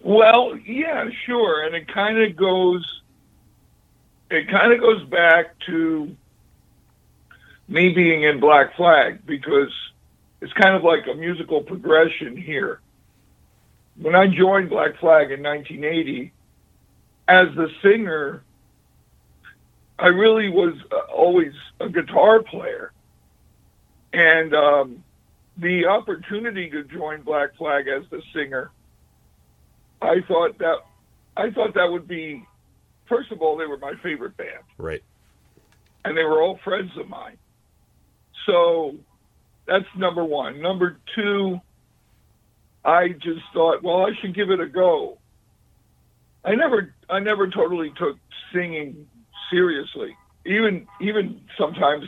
Well, 0.00 0.58
yeah, 0.66 1.10
sure. 1.26 1.64
And 1.64 1.76
it 1.76 1.86
kind 1.86 2.18
of 2.18 2.34
goes 2.34 3.02
it 4.32 4.50
kind 4.50 4.72
of 4.72 4.80
goes 4.80 5.04
back 5.04 5.56
to 5.66 6.16
me 7.68 7.90
being 7.90 8.22
in 8.22 8.40
Black 8.40 8.76
Flag 8.76 9.26
because 9.26 9.72
it's 10.40 10.52
kind 10.52 10.74
of 10.76 10.84
like 10.84 11.06
a 11.10 11.14
musical 11.14 11.62
progression 11.62 12.36
here. 12.36 12.80
When 14.00 14.14
I 14.14 14.26
joined 14.26 14.70
Black 14.70 14.98
Flag 15.00 15.30
in 15.32 15.42
1980, 15.42 16.32
as 17.28 17.48
the 17.56 17.68
singer, 17.82 18.42
I 19.98 20.08
really 20.08 20.48
was 20.50 20.74
uh, 20.92 21.12
always 21.12 21.52
a 21.80 21.88
guitar 21.88 22.42
player. 22.42 22.92
And 24.12 24.54
um, 24.54 25.04
the 25.56 25.86
opportunity 25.86 26.70
to 26.70 26.84
join 26.84 27.22
Black 27.22 27.56
Flag 27.56 27.88
as 27.88 28.02
the 28.10 28.22
singer, 28.34 28.70
I 30.00 30.20
thought 30.28 30.58
that 30.58 30.76
I 31.36 31.50
thought 31.50 31.74
that 31.74 31.90
would 31.90 32.06
be 32.06 32.44
first 33.08 33.32
of 33.32 33.40
all, 33.40 33.56
they 33.56 33.66
were 33.66 33.78
my 33.78 33.94
favorite 34.02 34.36
band 34.36 34.62
Right. 34.78 35.02
and 36.04 36.16
they 36.16 36.24
were 36.24 36.42
all 36.42 36.58
friends 36.62 36.90
of 36.98 37.08
mine. 37.08 37.36
So 38.46 38.94
that's 39.66 39.84
number 39.96 40.24
one. 40.24 40.62
Number 40.62 40.98
two, 41.14 41.60
I 42.84 43.08
just 43.08 43.42
thought, 43.52 43.82
well, 43.82 44.06
I 44.06 44.12
should 44.20 44.34
give 44.34 44.50
it 44.50 44.60
a 44.60 44.66
go. 44.66 45.18
I 46.44 46.54
never, 46.54 46.94
I 47.10 47.18
never 47.18 47.48
totally 47.48 47.92
took 47.98 48.16
singing 48.54 49.06
seriously, 49.50 50.16
even, 50.46 50.86
even 51.00 51.40
sometimes 51.58 52.04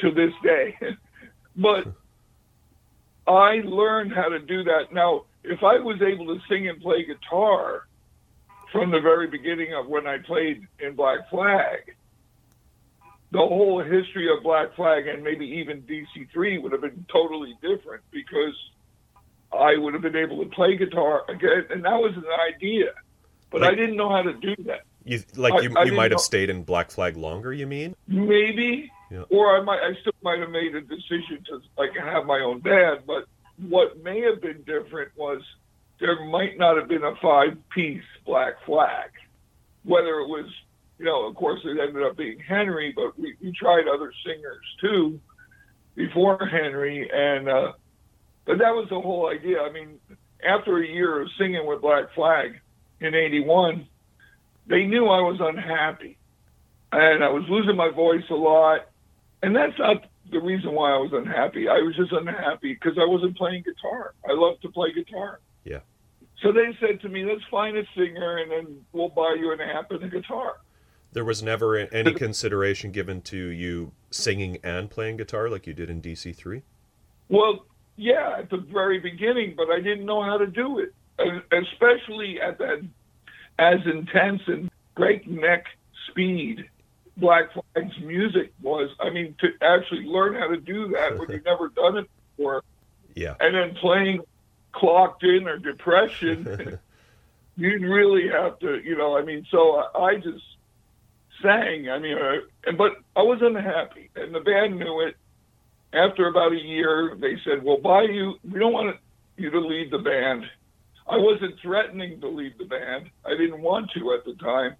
to 0.00 0.10
this 0.10 0.32
day. 0.42 0.76
but 1.56 1.86
I 3.26 3.62
learned 3.64 4.12
how 4.12 4.28
to 4.28 4.40
do 4.40 4.64
that. 4.64 4.92
Now, 4.92 5.26
if 5.44 5.62
I 5.62 5.78
was 5.78 6.02
able 6.02 6.26
to 6.26 6.40
sing 6.48 6.68
and 6.68 6.80
play 6.80 7.04
guitar 7.04 7.86
from 8.72 8.90
the 8.90 9.00
very 9.00 9.28
beginning 9.28 9.74
of 9.74 9.86
when 9.86 10.06
I 10.08 10.18
played 10.18 10.66
in 10.80 10.96
Black 10.96 11.30
Flag, 11.30 11.94
the 13.32 13.38
whole 13.38 13.82
history 13.82 14.28
of 14.30 14.42
Black 14.42 14.74
Flag 14.76 15.06
and 15.08 15.24
maybe 15.24 15.46
even 15.46 15.82
DC3 15.82 16.62
would 16.62 16.70
have 16.72 16.82
been 16.82 17.04
totally 17.10 17.54
different 17.62 18.02
because 18.12 18.54
I 19.52 19.76
would 19.76 19.94
have 19.94 20.02
been 20.02 20.16
able 20.16 20.42
to 20.44 20.48
play 20.50 20.76
guitar 20.76 21.24
again, 21.28 21.64
and 21.70 21.84
that 21.84 21.96
was 21.98 22.12
an 22.16 22.24
idea, 22.54 22.92
but 23.50 23.62
I 23.64 23.70
didn't 23.74 23.96
know 23.96 24.10
how 24.10 24.22
to 24.22 24.32
do 24.34 24.54
that. 24.64 24.82
You 25.04 25.20
like 25.36 25.54
I- 25.54 25.60
you, 25.62 25.74
I 25.76 25.84
you 25.84 25.92
might 25.92 26.10
have 26.12 26.18
know- 26.18 26.30
stayed 26.32 26.48
in 26.50 26.62
Black 26.62 26.90
Flag 26.90 27.16
longer. 27.16 27.52
You 27.52 27.66
mean? 27.66 27.96
Maybe, 28.06 28.90
Yeah. 29.10 29.22
or 29.30 29.56
I 29.56 29.62
might, 29.62 29.80
I 29.82 29.94
still 30.00 30.12
might 30.22 30.38
have 30.38 30.50
made 30.50 30.74
a 30.76 30.80
decision 30.80 31.42
to 31.48 31.60
like 31.76 31.90
have 31.96 32.24
my 32.26 32.38
own 32.40 32.60
band. 32.60 33.00
But 33.06 33.24
what 33.68 34.02
may 34.02 34.20
have 34.20 34.40
been 34.40 34.62
different 34.62 35.10
was 35.16 35.42
there 36.00 36.24
might 36.26 36.56
not 36.58 36.76
have 36.76 36.86
been 36.88 37.02
a 37.04 37.14
five-piece 37.16 38.04
Black 38.24 38.54
Flag. 38.64 39.10
Whether 39.84 40.20
it 40.20 40.28
was, 40.28 40.46
you 40.98 41.04
know, 41.04 41.26
of 41.26 41.34
course, 41.34 41.60
it 41.64 41.78
ended 41.80 42.02
up 42.02 42.16
being 42.16 42.38
Henry, 42.38 42.92
but 42.94 43.18
we, 43.18 43.34
we 43.42 43.52
tried 43.52 43.84
other 43.88 44.12
singers 44.24 44.64
too 44.80 45.20
before 45.94 46.38
Henry, 46.46 47.10
and 47.12 47.48
uh, 47.48 47.72
but 48.46 48.58
that 48.58 48.74
was 48.74 48.88
the 48.88 49.00
whole 49.00 49.28
idea. 49.28 49.60
I 49.60 49.72
mean, 49.72 49.98
after 50.46 50.78
a 50.78 50.86
year 50.86 51.20
of 51.20 51.28
singing 51.38 51.66
with 51.66 51.80
Black 51.80 52.14
Flag 52.14 52.60
in 53.00 53.14
'81, 53.14 53.86
they 54.66 54.84
knew 54.84 55.06
I 55.06 55.20
was 55.20 55.38
unhappy 55.40 56.18
and 56.92 57.24
I 57.24 57.28
was 57.30 57.44
losing 57.48 57.76
my 57.76 57.90
voice 57.90 58.24
a 58.30 58.34
lot. 58.34 58.88
And 59.42 59.56
that's 59.56 59.76
not 59.78 60.04
the 60.30 60.40
reason 60.40 60.72
why 60.72 60.92
I 60.92 60.98
was 60.98 61.10
unhappy. 61.12 61.68
I 61.68 61.78
was 61.78 61.96
just 61.96 62.12
unhappy 62.12 62.74
because 62.74 62.98
I 63.00 63.06
wasn't 63.06 63.36
playing 63.36 63.64
guitar. 63.64 64.14
I 64.28 64.32
love 64.34 64.60
to 64.60 64.68
play 64.68 64.92
guitar. 64.92 65.40
Yeah. 65.64 65.80
So 66.42 66.52
they 66.52 66.76
said 66.80 67.00
to 67.02 67.08
me, 67.08 67.24
let's 67.24 67.42
find 67.50 67.76
a 67.76 67.82
singer 67.96 68.38
and 68.38 68.50
then 68.50 68.84
we'll 68.92 69.08
buy 69.08 69.36
you 69.38 69.52
an 69.52 69.60
amp 69.60 69.90
and 69.90 70.04
a 70.04 70.08
guitar. 70.08 70.56
There 71.12 71.24
was 71.24 71.42
never 71.42 71.76
any 71.76 72.14
consideration 72.14 72.90
given 72.90 73.20
to 73.22 73.36
you 73.36 73.92
singing 74.10 74.58
and 74.62 74.90
playing 74.90 75.18
guitar 75.18 75.48
like 75.50 75.66
you 75.66 75.74
did 75.74 75.90
in 75.90 76.00
DC3. 76.00 76.62
Well, 77.28 77.66
yeah, 77.96 78.36
at 78.38 78.50
the 78.50 78.56
very 78.56 78.98
beginning, 78.98 79.54
but 79.56 79.70
I 79.70 79.80
didn't 79.80 80.06
know 80.06 80.22
how 80.22 80.38
to 80.38 80.46
do 80.46 80.78
it, 80.78 80.94
especially 81.52 82.40
at 82.40 82.58
that 82.58 82.82
as 83.58 83.80
intense 83.84 84.40
and 84.46 84.70
breakneck 84.96 85.66
speed 86.08 86.68
Black 87.18 87.50
Flag's 87.52 87.98
music 88.00 88.52
was. 88.62 88.88
I 88.98 89.10
mean, 89.10 89.34
to 89.40 89.48
actually 89.60 90.04
learn 90.06 90.34
how 90.34 90.48
to 90.48 90.56
do 90.56 90.88
that 90.88 91.18
when 91.18 91.30
you've 91.30 91.44
never 91.44 91.68
done 91.68 91.98
it 91.98 92.10
before, 92.36 92.62
Yeah. 93.14 93.34
and 93.40 93.54
then 93.54 93.74
playing 93.74 94.22
clocked 94.72 95.22
in 95.22 95.46
or 95.46 95.58
depression, 95.58 96.78
you'd 97.56 97.82
really 97.82 98.28
have 98.28 98.58
to, 98.60 98.80
you 98.82 98.96
know. 98.96 99.16
I 99.16 99.22
mean, 99.22 99.46
so 99.50 99.74
I, 99.94 99.98
I 100.04 100.14
just 100.16 100.42
sang. 101.42 101.88
I 101.90 101.98
mean, 101.98 102.16
uh, 102.16 102.72
but 102.76 102.92
I 103.16 103.22
was 103.22 103.38
unhappy, 103.42 104.10
and 104.16 104.34
the 104.34 104.40
band 104.40 104.78
knew 104.78 105.00
it. 105.00 105.16
After 105.92 106.28
about 106.28 106.52
a 106.52 106.60
year, 106.60 107.16
they 107.20 107.36
said, 107.44 107.62
"We'll 107.62 107.80
buy 107.80 108.02
you. 108.02 108.34
We 108.50 108.58
don't 108.58 108.72
want 108.72 108.96
you 109.36 109.50
to 109.50 109.60
leave 109.60 109.90
the 109.90 109.98
band." 109.98 110.44
I 111.06 111.16
wasn't 111.16 111.58
threatening 111.60 112.20
to 112.20 112.28
leave 112.28 112.56
the 112.58 112.64
band. 112.64 113.10
I 113.26 113.30
didn't 113.30 113.60
want 113.60 113.90
to 113.92 114.12
at 114.12 114.24
the 114.24 114.34
time. 114.34 114.76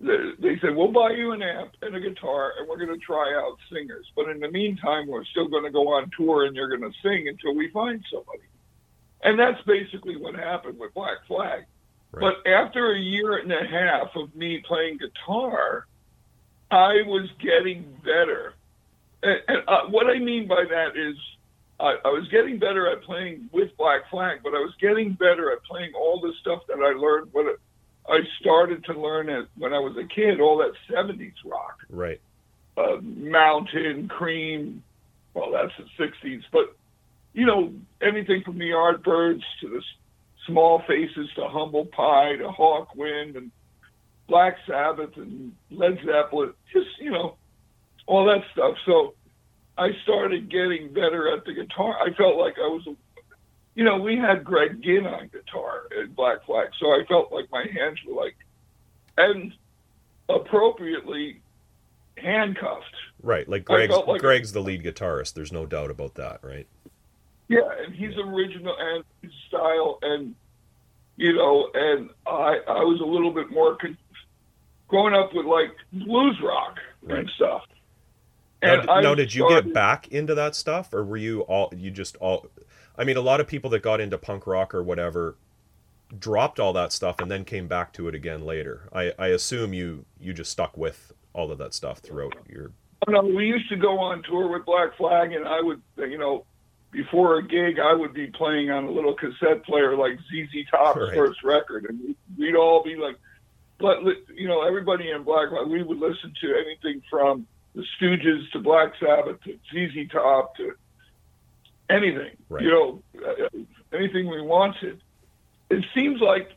They 0.00 0.32
they 0.38 0.58
said, 0.60 0.76
"We'll 0.76 0.92
buy 0.92 1.10
you 1.12 1.32
an 1.32 1.42
amp 1.42 1.72
and 1.82 1.96
a 1.96 2.00
guitar, 2.00 2.52
and 2.58 2.68
we're 2.68 2.78
going 2.78 2.96
to 2.96 3.04
try 3.04 3.34
out 3.34 3.56
singers. 3.72 4.06
But 4.14 4.28
in 4.28 4.38
the 4.38 4.50
meantime, 4.50 5.08
we're 5.08 5.24
still 5.24 5.48
going 5.48 5.64
to 5.64 5.70
go 5.70 5.88
on 5.88 6.10
tour, 6.16 6.44
and 6.44 6.54
you're 6.54 6.68
going 6.68 6.90
to 6.90 6.98
sing 7.02 7.28
until 7.28 7.54
we 7.56 7.70
find 7.70 8.04
somebody." 8.12 8.46
And 9.22 9.38
that's 9.38 9.60
basically 9.66 10.16
what 10.16 10.34
happened 10.34 10.78
with 10.78 10.94
Black 10.94 11.26
Flag. 11.26 11.64
Right. 12.12 12.34
But 12.44 12.50
after 12.50 12.92
a 12.92 12.98
year 12.98 13.36
and 13.38 13.52
a 13.52 13.66
half 13.66 14.14
of 14.16 14.34
me 14.34 14.62
playing 14.66 14.98
guitar, 14.98 15.86
I 16.70 17.02
was 17.02 17.28
getting 17.40 17.84
better. 18.04 18.54
And, 19.22 19.40
and 19.48 19.62
uh, 19.68 19.82
what 19.86 20.06
I 20.08 20.18
mean 20.18 20.46
by 20.46 20.64
that 20.68 20.96
is, 20.96 21.16
I, 21.78 21.96
I 22.04 22.08
was 22.08 22.26
getting 22.28 22.58
better 22.58 22.90
at 22.90 23.02
playing 23.02 23.50
with 23.52 23.76
Black 23.76 24.08
Flag, 24.10 24.40
but 24.42 24.50
I 24.54 24.60
was 24.60 24.72
getting 24.80 25.12
better 25.12 25.52
at 25.52 25.62
playing 25.64 25.92
all 25.94 26.20
the 26.20 26.32
stuff 26.40 26.62
that 26.68 26.78
I 26.78 26.98
learned 26.98 27.28
when 27.32 27.48
it, 27.48 27.60
I 28.08 28.20
started 28.40 28.84
to 28.84 28.98
learn 28.98 29.28
it 29.28 29.46
when 29.58 29.74
I 29.74 29.78
was 29.78 29.96
a 29.96 30.04
kid, 30.04 30.40
all 30.40 30.58
that 30.58 30.72
70s 30.90 31.34
rock, 31.44 31.80
Right. 31.90 32.20
uh, 32.78 32.96
Mountain, 33.02 34.08
Cream, 34.08 34.82
well, 35.34 35.50
that's 35.50 35.72
the 35.76 36.04
60s, 36.04 36.44
but, 36.50 36.74
you 37.34 37.44
know, 37.44 37.74
anything 38.00 38.42
from 38.42 38.56
the 38.58 38.70
Yardbirds 38.70 39.42
to 39.60 39.68
the 39.68 39.82
Small 40.46 40.82
Faces 40.86 41.28
to 41.36 41.48
Humble 41.48 41.86
Pie 41.86 42.36
to 42.36 42.48
Hawkwind 42.48 43.36
and 43.36 43.50
Black 44.28 44.56
Sabbath 44.66 45.16
and 45.16 45.52
Led 45.70 45.98
Zeppelin, 46.04 46.52
just, 46.72 46.88
you 47.00 47.10
know, 47.10 47.36
all 48.06 48.24
that 48.26 48.42
stuff. 48.52 48.76
So 48.84 49.14
I 49.78 49.90
started 50.02 50.50
getting 50.50 50.92
better 50.92 51.34
at 51.36 51.44
the 51.44 51.52
guitar. 51.52 51.96
I 52.00 52.12
felt 52.14 52.36
like 52.36 52.54
I 52.58 52.66
was, 52.68 52.86
you 53.74 53.84
know, 53.84 53.98
we 53.98 54.16
had 54.16 54.42
Greg 54.44 54.82
Ginn 54.82 55.06
on 55.06 55.28
guitar 55.28 55.82
at 56.00 56.14
Black 56.16 56.44
Flag, 56.44 56.68
so 56.78 56.86
I 56.86 57.04
felt 57.08 57.32
like 57.32 57.50
my 57.52 57.66
hands 57.72 57.98
were 58.06 58.14
like, 58.14 58.36
and 59.18 59.52
appropriately 60.28 61.40
handcuffed. 62.16 62.84
Right, 63.22 63.48
like 63.48 63.64
Greg's 63.64 63.94
like- 64.06 64.20
Greg's 64.20 64.52
the 64.52 64.60
lead 64.60 64.82
guitarist. 64.82 65.34
There's 65.34 65.52
no 65.52 65.66
doubt 65.66 65.90
about 65.90 66.14
that, 66.14 66.40
right? 66.42 66.66
Yeah, 67.48 67.60
and 67.84 67.94
he's 67.94 68.16
original 68.18 68.74
and 68.78 69.04
his 69.22 69.32
style, 69.48 69.98
and 70.02 70.34
you 71.16 71.32
know, 71.34 71.70
and 71.74 72.10
I 72.26 72.58
I 72.66 72.82
was 72.82 73.00
a 73.00 73.04
little 73.04 73.32
bit 73.32 73.50
more 73.50 73.76
con- 73.76 73.96
growing 74.88 75.14
up 75.14 75.32
with 75.34 75.46
like 75.46 75.70
blues 75.92 76.38
rock 76.42 76.78
Right. 77.02 77.20
and 77.20 77.30
stuff. 77.36 77.62
Now, 78.62 78.80
And 78.80 78.90
I 78.90 79.00
now, 79.00 79.14
did 79.14 79.34
you 79.34 79.46
started- 79.48 79.66
get 79.66 79.74
back 79.74 80.08
into 80.08 80.34
that 80.34 80.54
stuff, 80.56 80.92
or 80.92 81.04
were 81.04 81.16
you 81.16 81.42
all 81.42 81.72
you 81.76 81.90
just 81.90 82.16
all? 82.16 82.48
I 82.98 83.04
mean, 83.04 83.16
a 83.16 83.20
lot 83.20 83.40
of 83.40 83.46
people 83.46 83.70
that 83.70 83.80
got 83.82 84.00
into 84.00 84.18
punk 84.18 84.46
rock 84.46 84.74
or 84.74 84.82
whatever 84.82 85.36
dropped 86.18 86.58
all 86.60 86.72
that 86.72 86.92
stuff 86.92 87.20
and 87.20 87.30
then 87.30 87.44
came 87.44 87.66
back 87.66 87.92
to 87.92 88.06
it 88.08 88.14
again 88.14 88.44
later. 88.44 88.88
I, 88.92 89.12
I 89.18 89.28
assume 89.28 89.74
you 89.74 90.04
you 90.20 90.32
just 90.32 90.50
stuck 90.50 90.76
with 90.76 91.12
all 91.32 91.52
of 91.52 91.58
that 91.58 91.74
stuff 91.74 91.98
throughout 91.98 92.34
your. 92.48 92.72
Oh, 93.06 93.12
no, 93.12 93.20
we 93.22 93.46
used 93.46 93.68
to 93.68 93.76
go 93.76 93.98
on 93.98 94.22
tour 94.22 94.48
with 94.48 94.64
Black 94.64 94.96
Flag, 94.96 95.32
and 95.32 95.46
I 95.46 95.60
would, 95.60 95.82
you 95.98 96.16
know, 96.18 96.46
before 96.96 97.36
a 97.36 97.42
gig, 97.46 97.78
I 97.78 97.92
would 97.92 98.14
be 98.14 98.28
playing 98.28 98.70
on 98.70 98.84
a 98.84 98.90
little 98.90 99.12
cassette 99.12 99.62
player 99.64 99.94
like 99.94 100.18
ZZ 100.30 100.64
Top's 100.70 100.98
Right. 100.98 101.14
first 101.14 101.44
record, 101.44 101.84
and 101.90 102.16
we'd- 102.38 102.56
all 102.56 102.82
be 102.82 102.96
like, 102.96 103.16
but 103.78 104.02
you 104.34 104.48
know, 104.48 104.62
everybody 104.62 105.10
in 105.10 105.22
Black 105.22 105.50
we 105.66 105.82
would 105.82 105.98
listen 105.98 106.32
to 106.40 106.54
anything 106.56 107.02
from 107.10 107.46
the 107.74 107.84
Stooges 108.00 108.50
to 108.52 108.60
Black 108.60 108.94
Sabbath 108.98 109.38
to 109.42 109.58
ZZ 109.70 110.08
Top 110.10 110.56
to 110.56 110.74
anything, 111.90 112.34
Right. 112.48 112.62
you 112.64 112.70
know, 112.70 113.02
uh, 113.22 113.48
anything 113.92 114.26
we 114.28 114.40
wanted. 114.40 115.02
It 115.68 115.84
seems 115.94 116.22
like 116.22 116.50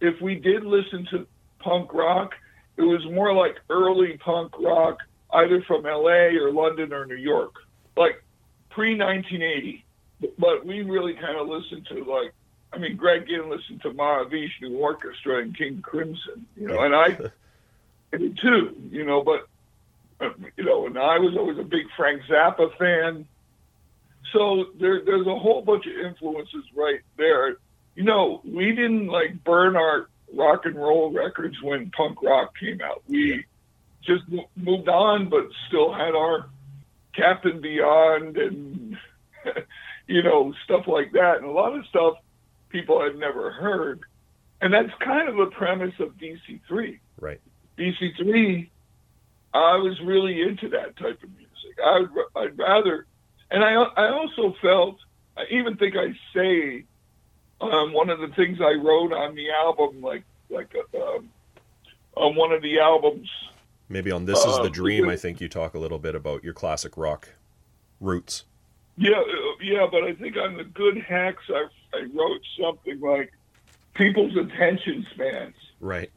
if 0.00 0.20
we 0.20 0.34
did 0.34 0.64
listen 0.64 1.06
to 1.12 1.28
punk 1.60 1.94
rock, 1.94 2.34
it 2.76 2.82
was 2.82 3.04
more 3.06 3.32
like 3.32 3.60
early 3.70 4.18
punk 4.18 4.52
rock, 4.58 4.98
either 5.30 5.62
from 5.62 5.86
LA 5.86 6.36
or 6.36 6.50
London 6.50 6.92
or 6.92 7.06
New 7.06 7.14
York, 7.14 7.54
like 7.96 8.20
pre 8.76 8.90
1980. 8.90 9.84
But 10.38 10.66
we 10.66 10.82
really 10.82 11.14
kind 11.14 11.36
of 11.36 11.48
listened 11.48 11.86
to 11.88 12.04
like, 12.04 12.32
I 12.72 12.78
mean, 12.78 12.96
Greg 12.96 13.26
Ginn 13.26 13.48
listened 13.48 13.80
to 13.82 13.90
Mahavishnu 13.90 14.78
Orchestra 14.78 15.40
and 15.40 15.56
King 15.56 15.80
Crimson, 15.82 16.46
you 16.56 16.68
know, 16.68 16.80
and 16.80 16.94
I 16.94 17.06
I 18.12 18.16
did 18.18 18.38
too, 18.38 18.76
you 18.90 19.04
know, 19.04 19.22
but 19.24 19.48
uh, 20.20 20.30
you 20.56 20.64
know, 20.64 20.86
and 20.86 20.98
I 20.98 21.18
was 21.18 21.36
always 21.36 21.58
a 21.58 21.62
big 21.62 21.86
Frank 21.96 22.22
Zappa 22.28 22.76
fan. 22.76 23.26
So 24.32 24.66
there, 24.78 25.02
there's 25.04 25.26
a 25.26 25.38
whole 25.38 25.62
bunch 25.62 25.86
of 25.86 25.92
influences 25.92 26.64
right 26.74 27.00
there. 27.16 27.56
You 27.94 28.04
know, 28.04 28.42
we 28.44 28.72
didn't 28.72 29.06
like 29.06 29.42
burn 29.44 29.76
our 29.76 30.08
rock 30.34 30.66
and 30.66 30.76
roll 30.76 31.10
records 31.10 31.62
when 31.62 31.90
punk 31.90 32.22
rock 32.22 32.54
came 32.58 32.80
out. 32.82 33.02
We 33.08 33.44
just 34.02 34.28
mo- 34.28 34.48
moved 34.56 34.88
on, 34.88 35.28
but 35.28 35.48
still 35.68 35.92
had 35.92 36.14
our 36.14 36.46
Captain 37.16 37.60
Beyond 37.60 38.36
and 38.36 38.96
you 40.06 40.22
know 40.22 40.54
stuff 40.64 40.86
like 40.86 41.12
that, 41.12 41.36
and 41.36 41.46
a 41.46 41.50
lot 41.50 41.76
of 41.76 41.86
stuff 41.86 42.14
people 42.68 43.02
had 43.02 43.16
never 43.16 43.50
heard. 43.50 44.00
And 44.60 44.72
that's 44.72 44.92
kind 45.00 45.28
of 45.28 45.36
the 45.36 45.46
premise 45.46 45.94
of 46.00 46.16
DC3. 46.16 46.98
Right. 47.20 47.40
DC3, 47.78 48.68
I 49.52 49.76
was 49.76 50.00
really 50.02 50.42
into 50.42 50.68
that 50.70 50.96
type 50.96 51.22
of 51.22 51.30
music. 51.30 51.78
I 51.84 52.00
would, 52.00 52.10
I'd 52.34 52.58
rather, 52.58 53.06
and 53.50 53.62
I, 53.62 53.74
I 53.74 54.10
also 54.10 54.54
felt, 54.62 54.96
I 55.36 55.44
even 55.50 55.76
think 55.76 55.94
I 55.96 56.14
say, 56.34 56.84
um, 57.60 57.92
one 57.92 58.10
of 58.10 58.18
the 58.18 58.28
things 58.28 58.58
I 58.60 58.74
wrote 58.74 59.12
on 59.12 59.34
the 59.34 59.50
album, 59.50 60.00
like, 60.00 60.24
like, 60.48 60.74
um, 60.94 61.30
on 62.14 62.34
one 62.34 62.52
of 62.52 62.62
the 62.62 62.80
albums, 62.80 63.28
Maybe 63.88 64.10
on 64.10 64.24
This 64.24 64.38
Is 64.40 64.58
Uh, 64.58 64.62
the 64.64 64.70
Dream, 64.70 65.08
I 65.08 65.16
think 65.16 65.40
you 65.40 65.48
talk 65.48 65.74
a 65.74 65.78
little 65.78 65.98
bit 65.98 66.14
about 66.14 66.42
your 66.42 66.52
classic 66.54 66.96
rock 66.96 67.28
roots. 68.00 68.44
yeah, 68.96 69.18
uh, 69.18 69.24
yeah, 69.60 69.86
but 69.90 70.04
I 70.04 70.12
think 70.14 70.36
on 70.36 70.56
the 70.56 70.64
Good 70.64 70.98
Hex, 70.98 71.42
I, 71.48 71.66
I 71.94 72.06
wrote 72.14 72.40
something 72.60 73.00
like 73.00 73.32
people's 73.94 74.36
attention 74.36 75.06
spans. 75.14 75.54
Right. 75.80 76.10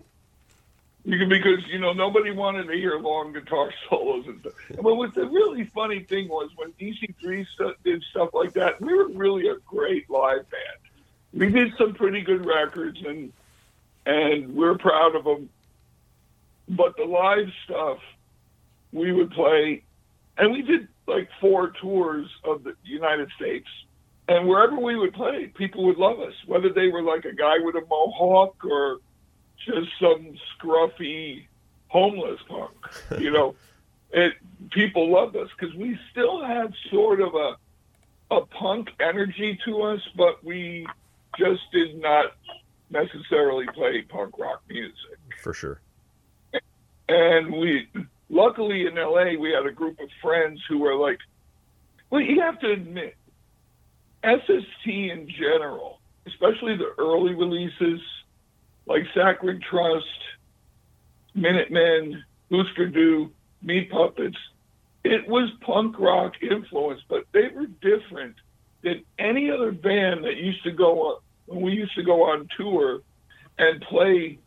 You 1.05 1.17
can, 1.17 1.29
because 1.29 1.65
you 1.67 1.79
know 1.79 1.93
nobody 1.93 2.31
wanted 2.31 2.67
to 2.67 2.73
hear 2.73 2.99
long 2.99 3.31
guitar 3.33 3.71
solos 3.89 4.27
and 4.27 4.39
stuff. 4.41 4.53
But 4.81 4.95
what 4.95 5.13
the 5.15 5.25
really 5.25 5.63
funny 5.65 6.01
thing 6.01 6.27
was 6.27 6.49
when 6.55 6.71
DC3 6.73 7.45
stu- 7.53 7.75
did 7.83 8.03
stuff 8.11 8.29
like 8.33 8.53
that, 8.53 8.81
we 8.81 8.93
were 8.93 9.07
really 9.09 9.47
a 9.47 9.55
great 9.65 10.09
live 10.09 10.49
band. 10.49 10.79
We 11.33 11.49
did 11.49 11.73
some 11.77 11.93
pretty 11.93 12.21
good 12.21 12.45
records 12.45 13.01
and 13.05 13.31
and 14.05 14.55
we're 14.55 14.77
proud 14.77 15.15
of 15.15 15.23
them. 15.23 15.49
But 16.69 16.95
the 16.97 17.03
live 17.03 17.47
stuff, 17.65 17.97
we 18.91 19.11
would 19.11 19.31
play, 19.31 19.83
and 20.37 20.51
we 20.51 20.61
did 20.61 20.87
like 21.07 21.29
four 21.41 21.73
tours 21.81 22.27
of 22.43 22.63
the 22.63 22.75
United 22.83 23.29
States. 23.35 23.67
And 24.27 24.47
wherever 24.47 24.79
we 24.79 24.95
would 24.95 25.13
play, 25.13 25.47
people 25.47 25.85
would 25.85 25.97
love 25.97 26.19
us, 26.19 26.33
whether 26.45 26.69
they 26.69 26.87
were 26.87 27.01
like 27.01 27.25
a 27.25 27.33
guy 27.33 27.57
with 27.59 27.75
a 27.75 27.81
mohawk 27.89 28.63
or 28.63 28.99
just 29.65 29.89
some 29.99 30.35
scruffy 30.55 31.47
homeless 31.87 32.39
punk. 32.47 32.71
You 33.19 33.31
know, 33.31 33.55
it 34.11 34.33
people 34.71 35.11
loved 35.11 35.35
us 35.35 35.49
because 35.57 35.75
we 35.75 35.99
still 36.11 36.45
had 36.45 36.73
sort 36.91 37.21
of 37.21 37.33
a 37.33 37.57
a 38.31 38.41
punk 38.45 38.89
energy 38.99 39.59
to 39.65 39.81
us, 39.81 40.01
but 40.15 40.43
we 40.43 40.85
just 41.37 41.61
did 41.71 41.99
not 41.99 42.35
necessarily 42.91 43.65
play 43.73 44.03
punk 44.03 44.37
rock 44.37 44.61
music. 44.69 45.17
For 45.41 45.53
sure. 45.53 45.81
And 47.09 47.51
we, 47.51 47.87
luckily 48.29 48.85
in 48.85 48.95
LA, 48.95 49.37
we 49.39 49.51
had 49.51 49.65
a 49.65 49.71
group 49.71 49.99
of 49.99 50.09
friends 50.21 50.61
who 50.69 50.77
were 50.77 50.95
like, 50.95 51.17
well, 52.09 52.21
you 52.21 52.39
have 52.41 52.59
to 52.59 52.71
admit, 52.71 53.15
SST 54.23 54.85
in 54.85 55.27
general, 55.27 55.99
especially 56.27 56.77
the 56.77 56.93
early 56.97 57.33
releases 57.33 57.99
like 58.85 59.03
Saccharine 59.13 59.61
Trust, 59.69 60.05
Minutemen, 61.33 62.23
Hüsker 62.51 62.93
Dü, 62.93 63.29
Meat 63.61 63.89
Puppets, 63.91 64.37
it 65.03 65.27
was 65.27 65.49
punk 65.61 65.97
rock 65.99 66.33
influence, 66.41 67.01
but 67.07 67.23
they 67.31 67.47
were 67.55 67.67
different 67.81 68.35
than 68.83 69.03
any 69.17 69.49
other 69.49 69.71
band 69.71 70.23
that 70.25 70.37
used 70.37 70.63
to 70.63 70.71
go 70.71 71.01
on, 71.01 71.21
when 71.45 71.61
we 71.61 71.71
used 71.71 71.95
to 71.95 72.03
go 72.03 72.23
on 72.23 72.47
tour 72.57 73.01
and 73.57 73.81
play 73.81 74.39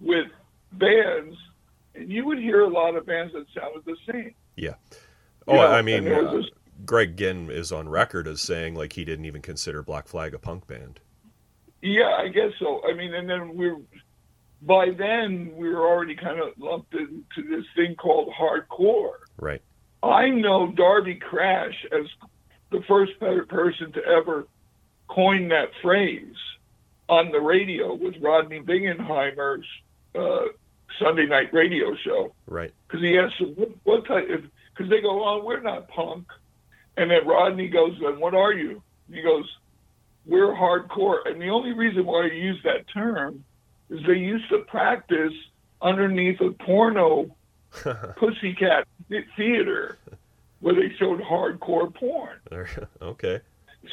with 0.00 0.26
bands, 0.72 1.36
and 1.94 2.10
you 2.10 2.24
would 2.26 2.38
hear 2.38 2.60
a 2.62 2.68
lot 2.68 2.96
of 2.96 3.06
bands 3.06 3.32
that 3.34 3.46
sounded 3.54 3.84
the 3.84 3.96
same. 4.10 4.34
Yeah. 4.56 4.74
Oh, 5.46 5.54
You 5.54 5.58
know, 5.60 5.66
I 5.66 5.82
mean, 5.82 6.08
uh, 6.12 6.32
this- 6.32 6.50
Greg 6.84 7.16
Ginn 7.16 7.50
is 7.50 7.70
on 7.72 7.88
record 7.88 8.26
as 8.26 8.40
saying 8.42 8.74
like 8.74 8.94
he 8.94 9.04
didn't 9.04 9.24
even 9.26 9.42
consider 9.42 9.82
Black 9.82 10.08
Flag 10.08 10.34
a 10.34 10.38
punk 10.38 10.66
band. 10.66 11.00
Yeah, 11.82 12.16
I 12.18 12.28
guess 12.28 12.52
so. 12.58 12.80
I 12.88 12.94
mean, 12.94 13.14
and 13.14 13.28
then 13.28 13.56
we're 13.56 13.78
by 14.62 14.90
then 14.90 15.52
we 15.56 15.68
were 15.68 15.86
already 15.86 16.16
kind 16.16 16.40
of 16.40 16.48
lumped 16.58 16.94
into 16.94 17.48
this 17.48 17.64
thing 17.76 17.94
called 17.96 18.32
hardcore. 18.32 19.16
Right. 19.38 19.62
I 20.02 20.30
know 20.30 20.72
Darby 20.72 21.16
Crash 21.16 21.74
as 21.92 22.06
the 22.70 22.80
first 22.88 23.12
per- 23.20 23.44
person 23.46 23.92
to 23.92 24.00
ever 24.04 24.46
coin 25.08 25.48
that 25.48 25.68
phrase 25.82 26.34
on 27.08 27.30
the 27.30 27.40
radio 27.40 27.94
with 27.94 28.14
Rodney 28.20 28.60
Bingenheimer's 28.60 29.66
uh, 30.14 30.46
Sunday 30.98 31.26
night 31.26 31.52
radio 31.52 31.94
show 31.96 32.32
Right. 32.46 32.72
because 32.86 33.00
he 33.02 33.18
asked 33.18 33.38
them 33.38 33.54
what, 33.56 33.70
what 33.84 34.06
type 34.06 34.28
because 34.74 34.90
they 34.90 35.00
go, 35.00 35.24
"Oh, 35.26 35.42
we're 35.44 35.60
not 35.60 35.88
punk," 35.88 36.26
and 36.96 37.10
then 37.10 37.26
Rodney 37.26 37.68
goes, 37.68 37.96
"Then 38.00 38.18
what 38.20 38.34
are 38.34 38.52
you?" 38.52 38.82
And 39.06 39.16
he 39.16 39.22
goes, 39.22 39.44
"We're 40.26 40.52
hardcore." 40.54 41.26
And 41.26 41.40
the 41.40 41.48
only 41.50 41.72
reason 41.72 42.04
why 42.06 42.24
I 42.24 42.32
use 42.32 42.60
that 42.64 42.86
term 42.88 43.44
is 43.90 44.00
they 44.06 44.14
used 44.14 44.48
to 44.50 44.58
practice 44.60 45.32
underneath 45.82 46.40
a 46.40 46.50
porno 46.50 47.34
pussycat 48.16 48.86
theater 49.36 49.98
where 50.60 50.74
they 50.74 50.94
showed 50.96 51.20
hardcore 51.20 51.92
porn. 51.94 52.38
okay. 53.02 53.40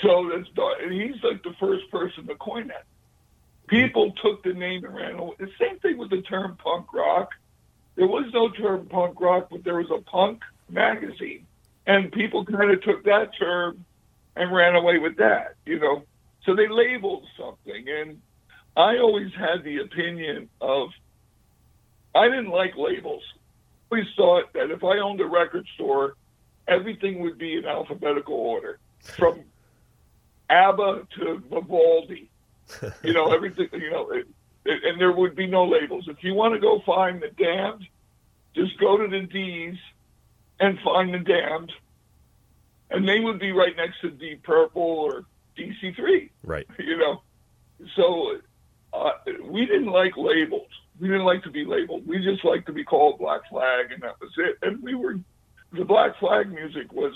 So 0.01 0.31
that's 0.33 0.47
and 0.81 0.93
he's 0.93 1.21
like 1.23 1.43
the 1.43 1.53
first 1.59 1.89
person 1.91 2.25
to 2.27 2.35
coin 2.35 2.67
that. 2.67 2.85
People 3.71 4.11
took 4.21 4.43
the 4.43 4.53
name 4.53 4.83
and 4.83 4.93
ran 4.93 5.15
away. 5.15 5.33
The 5.39 5.49
same 5.59 5.79
thing 5.79 5.97
with 5.97 6.09
the 6.09 6.21
term 6.21 6.57
punk 6.61 6.93
rock. 6.93 7.29
There 7.95 8.05
was 8.05 8.25
no 8.33 8.49
term 8.49 8.85
punk 8.85 9.19
rock, 9.19 9.47
but 9.49 9.63
there 9.63 9.77
was 9.77 9.89
a 9.89 10.01
punk 10.01 10.41
magazine, 10.69 11.47
and 11.87 12.11
people 12.11 12.45
kind 12.45 12.69
of 12.69 12.83
took 12.83 13.05
that 13.05 13.31
term 13.39 13.85
and 14.35 14.53
ran 14.53 14.75
away 14.75 14.97
with 14.97 15.17
that. 15.17 15.55
You 15.65 15.79
know, 15.79 16.03
so 16.45 16.53
they 16.53 16.67
labeled 16.67 17.25
something, 17.37 17.87
and 17.87 18.21
I 18.75 18.97
always 18.97 19.33
had 19.33 19.63
the 19.63 19.77
opinion 19.77 20.49
of 20.59 20.89
I 22.13 22.27
didn't 22.27 22.49
like 22.49 22.75
labels. 22.75 23.23
I 23.89 23.95
always 23.95 24.07
thought 24.17 24.53
that 24.53 24.69
if 24.69 24.83
I 24.83 24.99
owned 24.99 25.21
a 25.21 25.25
record 25.25 25.65
store 25.75 26.15
everything 26.67 27.19
would 27.19 27.37
be 27.37 27.57
in 27.57 27.65
alphabetical 27.65 28.35
order 28.35 28.79
from 29.01 29.41
ABBA 30.49 31.07
to 31.19 31.43
Vivaldi. 31.49 32.29
You 33.03 33.13
know, 33.13 33.33
everything, 33.33 33.67
you 33.73 33.89
know, 33.89 34.09
it, 34.11 34.27
it, 34.65 34.83
and 34.83 34.99
there 34.99 35.11
would 35.11 35.35
be 35.35 35.47
no 35.47 35.65
labels. 35.65 36.07
If 36.07 36.23
you 36.23 36.33
want 36.33 36.53
to 36.53 36.59
go 36.59 36.81
find 36.85 37.21
the 37.21 37.29
damned, 37.29 37.87
just 38.55 38.77
go 38.79 38.97
to 38.97 39.07
the 39.07 39.25
D's 39.25 39.77
and 40.59 40.79
find 40.79 41.13
the 41.13 41.19
damned, 41.19 41.71
and 42.89 43.07
they 43.07 43.19
would 43.19 43.39
be 43.39 43.51
right 43.51 43.75
next 43.75 44.01
to 44.01 44.11
Deep 44.11 44.43
Purple 44.43 44.81
or 44.81 45.25
DC3. 45.57 46.29
Right. 46.43 46.67
You 46.79 46.97
know, 46.97 47.21
so 47.95 48.37
uh, 48.93 49.11
we 49.43 49.65
didn't 49.65 49.91
like 49.91 50.17
labels. 50.17 50.67
We 50.99 51.07
didn't 51.07 51.25
like 51.25 51.43
to 51.43 51.51
be 51.51 51.65
labeled. 51.65 52.05
We 52.05 52.19
just 52.23 52.43
liked 52.45 52.67
to 52.67 52.73
be 52.73 52.83
called 52.83 53.19
Black 53.19 53.41
Flag, 53.49 53.91
and 53.91 54.03
that 54.03 54.19
was 54.19 54.31
it. 54.37 54.57
And 54.61 54.83
we 54.83 54.93
were 54.93 55.19
the 55.73 55.85
Black 55.85 56.19
Flag 56.19 56.51
music 56.51 56.91
was 56.91 57.13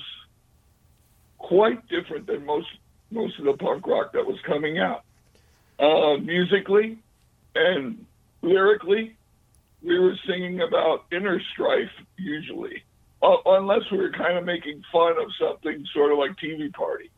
quite 1.37 1.87
different 1.87 2.25
than 2.25 2.45
most 2.45 2.67
most 3.11 3.37
of 3.39 3.45
the 3.45 3.53
punk 3.53 3.85
rock 3.85 4.13
that 4.13 4.25
was 4.25 4.37
coming 4.45 4.79
out. 4.79 5.03
Uh, 5.79 6.17
musically 6.17 6.97
and 7.55 8.05
lyrically, 8.41 9.15
we 9.81 9.99
were 9.99 10.15
singing 10.27 10.61
about 10.61 11.05
inner 11.11 11.41
strife 11.53 11.91
usually, 12.17 12.83
uh, 13.21 13.35
unless 13.45 13.81
we 13.91 13.97
were 13.97 14.11
kind 14.11 14.37
of 14.37 14.45
making 14.45 14.81
fun 14.91 15.13
of 15.17 15.27
something 15.39 15.85
sort 15.93 16.11
of 16.11 16.17
like 16.17 16.31
TV 16.37 16.71
Party. 16.73 17.11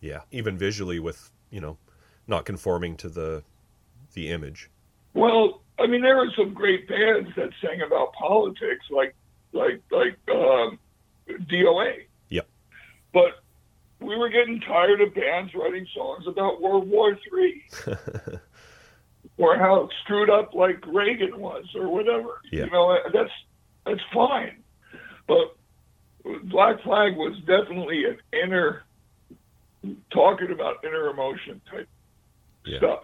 Yeah, 0.00 0.20
even 0.30 0.56
visually 0.56 0.98
with 0.98 1.30
you 1.50 1.60
know 1.60 1.78
not 2.26 2.44
conforming 2.44 2.96
to 2.98 3.08
the 3.08 3.42
the 4.14 4.30
image. 4.30 4.70
Well, 5.14 5.62
I 5.78 5.86
mean, 5.86 6.02
there 6.02 6.16
were 6.16 6.30
some 6.36 6.54
great 6.54 6.88
bands 6.88 7.30
that 7.36 7.50
sang 7.60 7.82
about 7.82 8.12
politics, 8.12 8.86
like 8.90 9.14
like 9.52 9.82
like 9.90 10.16
um, 10.30 10.78
DOA. 11.28 12.04
Yep. 12.28 12.48
But 13.12 13.42
we 14.00 14.16
were 14.16 14.28
getting 14.28 14.60
tired 14.60 15.00
of 15.00 15.14
bands 15.14 15.52
writing 15.54 15.86
songs 15.94 16.26
about 16.26 16.60
World 16.60 16.88
War 16.88 17.16
Three, 17.28 17.64
or 19.38 19.56
how 19.56 19.88
screwed 20.02 20.30
up 20.30 20.54
like 20.54 20.84
Reagan 20.86 21.38
was, 21.38 21.64
or 21.74 21.88
whatever. 21.88 22.40
Yeah. 22.50 22.64
You 22.64 22.70
know, 22.70 22.96
that's 23.12 23.30
that's 23.86 24.00
fine, 24.12 24.62
but 25.26 25.56
Black 26.44 26.82
Flag 26.82 27.16
was 27.16 27.38
definitely 27.46 28.04
an 28.04 28.18
inner 28.32 28.82
talking 30.12 30.50
about 30.52 30.84
inner 30.84 31.08
emotion 31.08 31.60
type 31.70 31.88
Yeah. 32.66 32.78
stuff. 32.78 33.02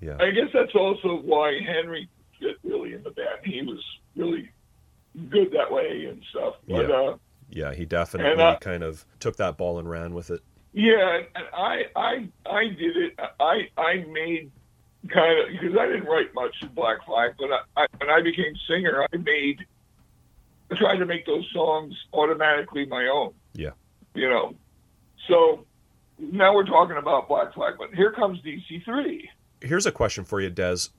Yeah. 0.00 0.16
I 0.18 0.30
guess 0.30 0.48
that's 0.52 0.74
also 0.74 1.20
why 1.20 1.60
Henry 1.60 2.08
fit 2.40 2.56
really 2.64 2.94
in 2.94 3.02
the 3.02 3.10
band. 3.10 3.40
He 3.44 3.62
was 3.62 3.78
really 4.16 4.50
good 5.28 5.52
that 5.52 5.70
way 5.70 6.06
and 6.06 6.22
stuff. 6.30 6.54
But 6.66 6.88
Yeah. 6.88 6.94
uh, 6.94 7.16
Yeah, 7.50 7.74
he 7.74 7.84
definitely 7.84 8.32
And, 8.32 8.40
uh, 8.40 8.56
kind 8.60 8.82
of 8.82 9.04
took 9.18 9.36
that 9.36 9.56
ball 9.56 9.78
and 9.78 9.90
ran 9.90 10.14
with 10.14 10.30
it. 10.30 10.40
yeah, 10.72 11.20
and- 11.34 11.44
I 11.52 11.84
I 11.96 12.28
I 12.46 12.64
did 12.68 12.96
it. 12.96 13.18
I 13.40 13.68
I 13.76 14.04
made 14.10 14.50
kind 15.08 15.38
of 15.40 15.46
because 15.60 15.76
I 15.78 15.86
didn't 15.86 16.04
write 16.04 16.32
much 16.34 16.54
in 16.62 16.68
Black 16.68 17.04
Flag, 17.06 17.32
but 17.38 17.50
I, 17.50 17.82
I 17.82 17.86
when 17.98 18.10
I 18.10 18.22
became 18.22 18.54
singer, 18.68 19.04
I 19.12 19.16
made 19.16 19.64
I 20.70 20.76
tried 20.76 20.96
to 20.98 21.06
make 21.06 21.26
those 21.26 21.48
songs 21.52 21.94
automatically 22.12 22.86
my 22.86 23.06
own. 23.12 23.32
Yeah. 23.54 23.70
You 24.14 24.28
know, 24.28 24.54
so 25.28 25.64
now 26.18 26.54
we're 26.54 26.66
talking 26.66 26.96
about 26.96 27.28
Black 27.28 27.52
Flag, 27.54 27.74
but 27.78 27.92
here 27.94 28.12
comes 28.12 28.40
DC 28.42 28.84
three. 28.84 29.28
Here's 29.60 29.86
a 29.86 29.92
question 29.92 30.24
for 30.24 30.40
you, 30.40 30.50
Dez, 30.50 30.90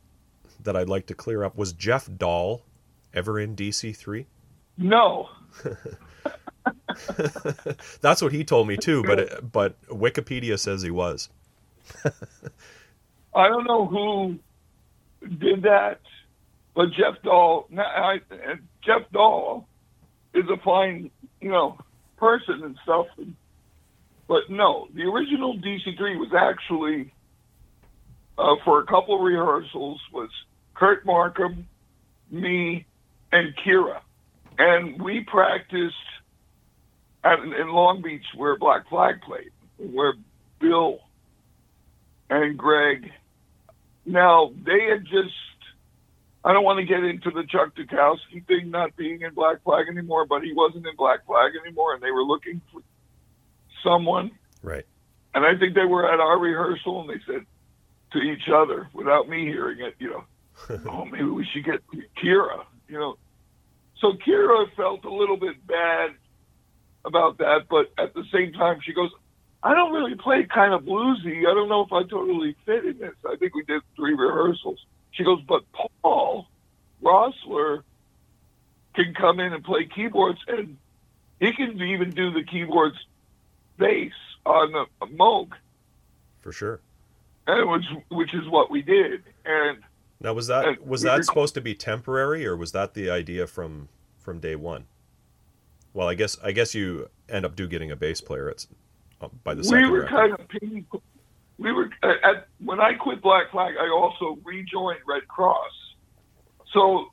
that 0.63 0.75
I'd 0.75 0.89
like 0.89 1.05
to 1.07 1.13
clear 1.13 1.43
up. 1.43 1.57
Was 1.57 1.71
Jeff 1.73 2.09
Dahl 2.17 2.63
ever 3.13 3.39
in 3.39 3.55
DC3? 3.55 4.25
No, 4.77 5.29
That's 8.01 8.21
what 8.21 8.31
he 8.31 8.43
told 8.43 8.67
me 8.67 8.77
too, 8.77 9.03
but 9.03 9.19
it, 9.19 9.51
but 9.51 9.81
Wikipedia 9.87 10.59
says 10.59 10.81
he 10.81 10.91
was. 10.91 11.29
I 13.33 13.47
don't 13.47 13.65
know 13.65 13.85
who 13.85 14.39
did 15.27 15.63
that, 15.63 15.99
but 16.75 16.87
Jeff 16.91 17.21
Dahl. 17.23 17.67
I, 17.77 18.19
Jeff 18.83 19.09
Dahl 19.11 19.67
is 20.33 20.45
a 20.49 20.57
fine, 20.63 21.11
you 21.39 21.49
know, 21.49 21.77
person 22.17 22.63
and 22.63 22.77
stuff. 22.83 23.07
But 24.27 24.49
no, 24.49 24.87
the 24.93 25.03
original 25.03 25.57
DC3 25.57 26.17
was 26.17 26.31
actually 26.37 27.11
uh, 28.37 28.55
for 28.63 28.79
a 28.79 28.85
couple 28.85 29.15
of 29.15 29.21
rehearsals 29.21 29.99
was 30.13 30.29
Kurt 30.73 31.05
Markham, 31.05 31.67
me, 32.29 32.85
and 33.31 33.53
Kira, 33.57 34.01
and 34.57 35.01
we 35.01 35.21
practiced 35.21 35.95
in 37.23 37.69
Long 37.69 38.01
Beach 38.01 38.25
where 38.35 38.57
Black 38.57 38.89
Flag 38.89 39.21
played, 39.21 39.51
where 39.77 40.13
Bill 40.59 40.99
and 42.29 42.57
Greg. 42.57 43.11
Now 44.05 44.51
they 44.65 44.87
had 44.89 45.05
just. 45.05 45.35
I 46.43 46.53
don't 46.53 46.63
want 46.63 46.79
to 46.79 46.85
get 46.85 47.03
into 47.03 47.29
the 47.29 47.43
Chuck 47.43 47.75
Dukowski 47.75 48.43
thing 48.47 48.71
not 48.71 48.95
being 48.95 49.21
in 49.21 49.35
Black 49.35 49.61
Flag 49.63 49.87
anymore, 49.87 50.25
but 50.25 50.41
he 50.41 50.53
wasn't 50.53 50.87
in 50.87 50.95
Black 50.95 51.23
Flag 51.27 51.51
anymore, 51.63 51.93
and 51.93 52.01
they 52.01 52.09
were 52.09 52.23
looking 52.23 52.61
for 52.73 52.81
someone. 53.83 54.31
Right. 54.63 54.85
And 55.35 55.45
I 55.45 55.55
think 55.57 55.75
they 55.75 55.85
were 55.85 56.11
at 56.11 56.19
our 56.19 56.39
rehearsal, 56.39 57.01
and 57.01 57.09
they 57.11 57.23
said 57.27 57.45
to 58.13 58.19
each 58.19 58.49
other, 58.51 58.89
without 58.91 59.29
me 59.29 59.45
hearing 59.45 59.81
it, 59.81 59.93
you 59.99 60.09
know, 60.09 60.23
oh, 60.89 61.05
maybe 61.05 61.25
we 61.25 61.45
should 61.45 61.63
get 61.63 61.81
Kira, 62.17 62.65
you 62.87 62.99
know. 62.99 63.17
So 63.99 64.13
Kira 64.13 64.65
felt 64.75 65.05
a 65.05 65.13
little 65.13 65.37
bit 65.37 65.65
bad 65.67 66.15
about 67.05 67.37
that, 67.39 67.67
but 67.69 67.91
at 67.97 68.13
the 68.13 68.23
same 68.31 68.53
time, 68.53 68.79
she 68.83 68.93
goes, 68.93 69.09
I 69.63 69.73
don't 69.75 69.93
really 69.93 70.15
play 70.15 70.43
kind 70.45 70.73
of 70.73 70.83
bluesy. 70.83 71.39
I 71.47 71.53
don't 71.53 71.69
know 71.69 71.81
if 71.83 71.91
I 71.93 72.01
totally 72.03 72.55
fit 72.65 72.85
in 72.85 72.97
this. 72.99 73.13
I 73.27 73.35
think 73.35 73.53
we 73.53 73.63
did 73.63 73.81
three 73.95 74.13
rehearsals. 74.13 74.79
She 75.11 75.23
goes, 75.23 75.39
but 75.47 75.63
Paul 76.01 76.47
Roessler 77.03 77.83
can 78.95 79.13
come 79.13 79.39
in 79.39 79.53
and 79.53 79.63
play 79.63 79.85
keyboards, 79.85 80.39
and 80.47 80.77
he 81.39 81.53
can 81.53 81.79
even 81.81 82.11
do 82.11 82.31
the 82.31 82.43
keyboards 82.43 82.97
bass 83.77 84.13
on 84.45 84.71
the 84.71 84.85
Moog, 85.07 85.51
For 86.39 86.51
sure. 86.51 86.79
and 87.47 87.69
which 87.69 87.85
which 88.09 88.33
is 88.33 88.47
what 88.49 88.71
we 88.71 88.81
did. 88.81 89.23
And 89.45 89.79
Now 90.19 90.33
was 90.33 90.47
that 90.47 90.85
was 90.85 91.03
that 91.03 91.23
supposed 91.25 91.53
to 91.55 91.61
be 91.61 91.75
temporary 91.75 92.45
or 92.45 92.55
was 92.57 92.71
that 92.71 92.93
the 92.95 93.09
idea 93.09 93.47
from 93.47 93.89
from 94.19 94.39
day 94.39 94.55
one? 94.55 94.85
Well, 95.93 96.07
I 96.07 96.15
guess 96.15 96.37
I 96.43 96.51
guess 96.51 96.73
you 96.73 97.09
end 97.29 97.45
up 97.45 97.55
do 97.55 97.67
getting 97.67 97.91
a 97.91 97.95
bass 97.95 98.21
player 98.21 98.49
It's 98.49 98.67
uh, 99.21 99.27
by 99.43 99.53
the 99.53 99.63
same. 99.63 99.83
we 99.83 99.89
were 99.89 100.01
record. 100.01 100.09
kind 100.09 100.33
of 100.33 101.01
we 101.57 101.71
were 101.71 101.89
at, 102.03 102.23
at 102.23 102.47
when 102.63 102.79
I 102.79 102.93
quit 102.93 103.21
Black 103.21 103.51
Flag, 103.51 103.75
I 103.79 103.89
also 103.89 104.37
rejoined 104.43 104.99
Red 105.07 105.27
Cross. 105.27 105.71
So 106.73 107.11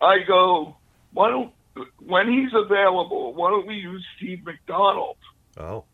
I 0.00 0.20
go, 0.26 0.76
why 1.12 1.30
don't 1.30 1.52
when 1.98 2.28
he's 2.28 2.54
available, 2.54 3.34
why 3.34 3.50
don't 3.50 3.66
we 3.66 3.74
use 3.74 4.04
Steve 4.16 4.44
McDonald? 4.44 5.16
Oh, 5.58 5.84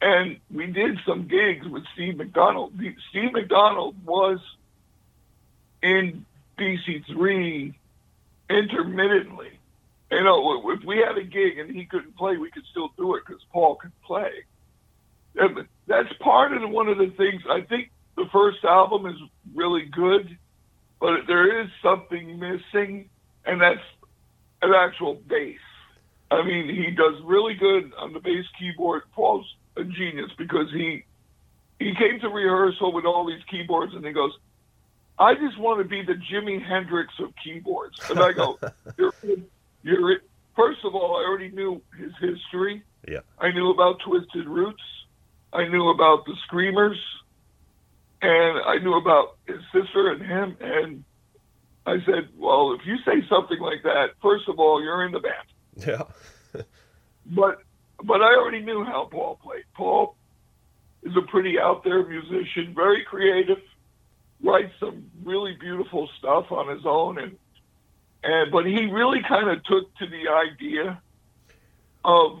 And 0.00 0.38
we 0.52 0.66
did 0.66 0.98
some 1.06 1.26
gigs 1.26 1.66
with 1.66 1.84
Steve 1.94 2.16
McDonald. 2.16 2.72
Steve 3.10 3.32
McDonald 3.32 3.96
was 4.04 4.38
in 5.82 6.24
DC3 6.58 7.74
intermittently. 8.48 9.50
You 10.10 10.24
know, 10.24 10.70
if 10.70 10.84
we 10.84 10.98
had 10.98 11.16
a 11.16 11.22
gig 11.22 11.58
and 11.58 11.70
he 11.70 11.84
couldn't 11.84 12.16
play, 12.16 12.36
we 12.36 12.50
could 12.50 12.64
still 12.70 12.90
do 12.96 13.14
it 13.14 13.22
because 13.26 13.42
Paul 13.52 13.76
could 13.76 13.92
play. 14.04 14.30
And 15.36 15.68
that's 15.86 16.12
part 16.20 16.52
of 16.52 16.68
one 16.68 16.88
of 16.88 16.98
the 16.98 17.12
things. 17.16 17.42
I 17.48 17.60
think 17.60 17.90
the 18.16 18.26
first 18.32 18.64
album 18.64 19.06
is 19.06 19.16
really 19.54 19.84
good, 19.84 20.36
but 20.98 21.26
there 21.28 21.62
is 21.62 21.68
something 21.82 22.38
missing, 22.38 23.08
and 23.44 23.60
that's 23.60 23.80
an 24.62 24.72
actual 24.74 25.14
bass. 25.14 25.58
I 26.30 26.42
mean, 26.44 26.68
he 26.68 26.90
does 26.90 27.14
really 27.24 27.54
good 27.54 27.92
on 27.98 28.12
the 28.12 28.20
bass 28.20 28.44
keyboard. 28.58 29.02
Paul's 29.12 29.46
a 29.76 29.84
genius 29.84 30.30
because 30.36 30.70
he 30.72 31.04
he 31.78 31.94
came 31.94 32.20
to 32.20 32.28
rehearsal 32.28 32.92
with 32.92 33.04
all 33.04 33.26
these 33.26 33.42
keyboards, 33.50 33.94
and 33.94 34.04
he 34.04 34.12
goes, 34.12 34.32
"I 35.18 35.34
just 35.34 35.58
want 35.58 35.80
to 35.80 35.84
be 35.84 36.02
the 36.02 36.14
Jimi 36.14 36.62
Hendrix 36.62 37.14
of 37.18 37.32
keyboards." 37.42 37.98
And 38.10 38.20
I 38.20 38.32
go, 38.32 38.58
"You're 38.98 39.14
you're 39.82 40.20
first 40.56 40.80
of 40.84 40.94
all, 40.94 41.16
I 41.16 41.28
already 41.28 41.50
knew 41.50 41.80
his 41.98 42.12
history. 42.20 42.82
Yeah. 43.08 43.20
I 43.38 43.50
knew 43.50 43.70
about 43.70 44.00
Twisted 44.00 44.46
Roots. 44.46 44.82
I 45.52 45.66
knew 45.68 45.88
about 45.88 46.26
the 46.26 46.34
Screamers, 46.44 46.98
and 48.22 48.60
I 48.64 48.78
knew 48.78 48.94
about 48.94 49.36
his 49.46 49.60
sister 49.72 50.12
and 50.12 50.22
him. 50.22 50.56
And 50.60 51.04
I 51.86 51.96
said, 52.04 52.28
"Well, 52.36 52.76
if 52.78 52.86
you 52.86 52.98
say 53.04 53.26
something 53.28 53.58
like 53.58 53.82
that, 53.82 54.10
first 54.22 54.48
of 54.48 54.58
all, 54.58 54.82
you're 54.82 55.04
in 55.04 55.12
the 55.12 55.20
band." 55.20 55.48
yeah. 55.76 56.62
But 57.26 57.62
but 58.02 58.22
I 58.22 58.34
already 58.34 58.60
knew 58.60 58.82
how 58.82 59.04
Paul 59.04 59.38
played. 59.42 59.64
Paul 59.74 60.16
is 61.02 61.12
a 61.16 61.22
pretty 61.22 61.58
out 61.58 61.84
there 61.84 62.04
musician, 62.04 62.72
very 62.74 63.04
creative, 63.04 63.58
writes 64.42 64.72
some 64.80 65.10
really 65.22 65.56
beautiful 65.60 66.08
stuff 66.18 66.50
on 66.50 66.74
his 66.74 66.84
own 66.84 67.18
and 67.18 67.36
and 68.22 68.50
but 68.50 68.66
he 68.66 68.86
really 68.86 69.20
kind 69.26 69.48
of 69.48 69.64
took 69.64 69.94
to 69.96 70.06
the 70.06 70.28
idea 70.28 71.00
of 72.04 72.40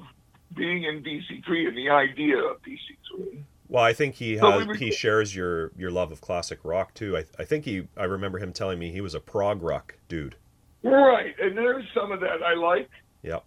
being 0.54 0.84
in 0.84 1.02
DC3 1.02 1.68
and 1.68 1.76
the 1.76 1.90
idea 1.90 2.38
of 2.38 2.56
DC3. 2.62 3.42
Well, 3.68 3.84
I 3.84 3.92
think 3.92 4.16
he 4.16 4.36
So 4.36 4.50
has 4.50 4.66
we 4.66 4.76
he 4.78 4.90
shares 4.90 5.34
your 5.34 5.70
your 5.76 5.90
love 5.90 6.10
of 6.10 6.20
classic 6.20 6.60
rock 6.64 6.94
too. 6.94 7.16
I 7.16 7.24
I 7.38 7.44
think 7.44 7.64
he 7.64 7.86
I 7.96 8.04
remember 8.04 8.38
him 8.38 8.52
telling 8.52 8.78
me 8.78 8.90
he 8.90 9.00
was 9.00 9.14
a 9.14 9.20
prog 9.20 9.62
rock 9.62 9.96
dude. 10.08 10.36
Right, 10.82 11.34
and 11.38 11.56
there's 11.56 11.84
some 11.94 12.10
of 12.10 12.20
that 12.20 12.42
I 12.42 12.54
like. 12.54 12.88
Yep. 13.22 13.44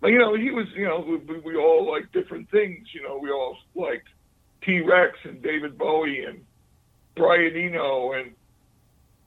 But 0.00 0.08
you 0.08 0.18
know, 0.18 0.36
he 0.36 0.50
was, 0.50 0.66
you 0.76 0.84
know, 0.84 1.20
we, 1.26 1.38
we 1.40 1.56
all 1.56 1.90
like 1.90 2.10
different 2.12 2.50
things. 2.50 2.86
You 2.94 3.02
know, 3.02 3.18
we 3.18 3.30
all 3.30 3.56
liked 3.74 4.06
T 4.62 4.80
Rex 4.80 5.18
and 5.24 5.42
David 5.42 5.76
Bowie 5.76 6.24
and 6.24 6.44
Brian 7.16 7.56
Eno 7.56 8.12
and 8.12 8.32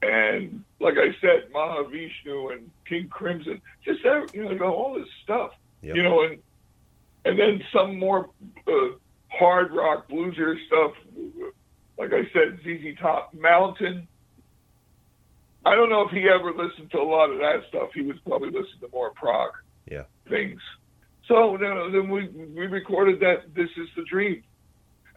and 0.02 0.64
like 0.80 0.94
I 0.98 1.14
said, 1.20 1.52
Mahavishnu 1.54 2.52
and 2.52 2.70
King 2.88 3.08
Crimson. 3.08 3.60
Just 3.84 4.00
you 4.34 4.54
know, 4.54 4.74
all 4.74 4.94
this 4.94 5.08
stuff. 5.22 5.52
Yep. 5.82 5.96
You 5.96 6.02
know, 6.02 6.22
and 6.24 6.38
and 7.24 7.38
then 7.38 7.62
some 7.72 7.98
more 7.98 8.28
uh, 8.66 8.96
hard 9.28 9.72
rock 9.72 10.08
bluesier 10.08 10.56
stuff. 10.66 10.92
Like 11.98 12.12
I 12.12 12.22
said, 12.32 12.58
ZZ 12.64 12.98
Top, 13.00 13.32
Mountain. 13.34 14.08
I 15.64 15.76
don't 15.76 15.88
know 15.90 16.02
if 16.02 16.10
he 16.10 16.28
ever 16.28 16.52
listened 16.52 16.90
to 16.90 16.98
a 16.98 17.04
lot 17.04 17.30
of 17.30 17.38
that 17.38 17.62
stuff. 17.68 17.90
He 17.94 18.02
was 18.02 18.16
probably 18.26 18.48
listening 18.48 18.80
to 18.80 18.88
more 18.92 19.10
prog 19.12 19.50
Yeah. 19.88 20.04
things. 20.28 20.60
So 21.28 21.56
then, 21.60 21.92
then 21.92 22.08
we 22.10 22.26
we 22.26 22.66
recorded 22.66 23.20
that 23.20 23.54
"This 23.54 23.70
Is 23.76 23.88
the 23.94 24.02
Dream," 24.02 24.42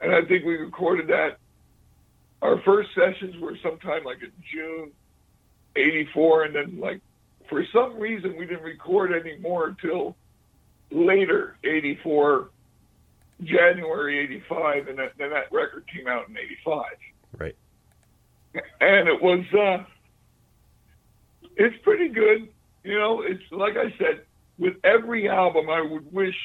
and 0.02 0.13
I 0.13 0.21
think 0.24 0.45
we 0.45 0.56
recorded 0.56 1.08
that. 1.08 1.39
Our 2.45 2.62
first 2.62 2.89
sessions 2.93 3.36
were 3.41 3.58
sometime 3.63 4.03
like 4.03 4.21
in 4.21 4.31
June 4.53 4.91
'84, 5.75 6.43
and 6.43 6.55
then 6.55 6.79
like 6.79 7.01
for 7.49 7.65
some 7.73 7.99
reason 7.99 8.36
we 8.38 8.45
didn't 8.45 8.62
record 8.63 9.13
any 9.13 9.38
more 9.39 9.69
until 9.69 10.15
later 10.91 11.58
'84, 11.63 12.49
January 13.43 14.19
'85, 14.19 14.88
and 14.89 14.99
that, 14.99 15.13
then 15.17 15.31
that 15.31 15.51
record 15.51 15.86
came 15.91 16.08
out 16.08 16.29
in 16.29 16.38
'85 16.38 16.84
Right. 17.39 17.55
and 18.79 19.10
it 19.10 19.21
was 19.21 19.43
uh 19.53 19.84
it's 21.58 21.75
pretty 21.84 22.10
good 22.10 22.47
you 22.84 22.97
know 22.97 23.23
it's 23.23 23.43
like 23.51 23.75
i 23.75 23.93
said 23.97 24.21
with 24.58 24.75
every 24.86 25.27
album 25.27 25.69
i 25.69 25.81
would 25.81 26.13
wish 26.13 26.36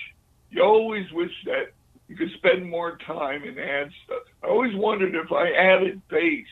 you 0.51 0.63
always 0.63 1.07
wish 1.13 1.31
that 1.45 1.67
you 2.11 2.17
could 2.17 2.31
spend 2.37 2.69
more 2.69 2.99
time 3.07 3.43
and 3.45 3.59
add 3.59 3.91
stuff 4.05 4.23
i 4.45 4.49
always 4.49 4.75
wondered 4.75 5.15
if 5.15 5.31
i 5.33 5.51
added 5.53 6.03
bass 6.09 6.47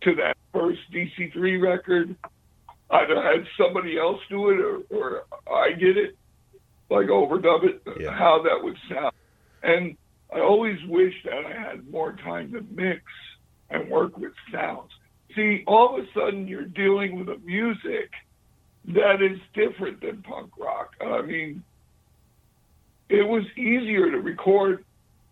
to 0.00 0.14
that 0.14 0.36
first 0.52 0.80
dc3 0.92 1.60
record 1.60 2.16
either 2.90 3.20
had 3.20 3.44
somebody 3.58 3.98
else 3.98 4.20
do 4.30 4.50
it 4.50 4.60
or, 4.60 4.78
or 4.96 5.24
i 5.52 5.72
did 5.72 5.96
it 5.98 6.16
like 6.90 7.08
overdub 7.08 7.64
it 7.64 7.82
Yeah. 8.00 8.12
how 8.12 8.40
that 8.42 8.62
would 8.62 8.76
sound 8.88 9.12
and 9.62 9.96
i 10.32 10.38
always 10.40 10.78
wish 10.86 11.14
that 11.24 11.44
i 11.44 11.52
had 11.52 11.90
more 11.90 12.12
time 12.12 12.52
to 12.52 12.64
mix 12.70 13.02
and 13.70 13.90
work 13.90 14.16
with 14.18 14.32
sounds. 14.52 14.90
See, 15.34 15.64
all 15.66 15.98
of 15.98 16.04
a 16.04 16.06
sudden 16.12 16.46
you're 16.46 16.66
dealing 16.66 17.18
with 17.18 17.28
a 17.28 17.38
music 17.38 18.10
that 18.88 19.22
is 19.22 19.38
different 19.54 20.00
than 20.02 20.22
punk 20.22 20.50
rock. 20.58 20.90
I 21.00 21.22
mean, 21.22 21.64
it 23.08 23.26
was 23.26 23.44
easier 23.56 24.10
to 24.10 24.18
record 24.18 24.84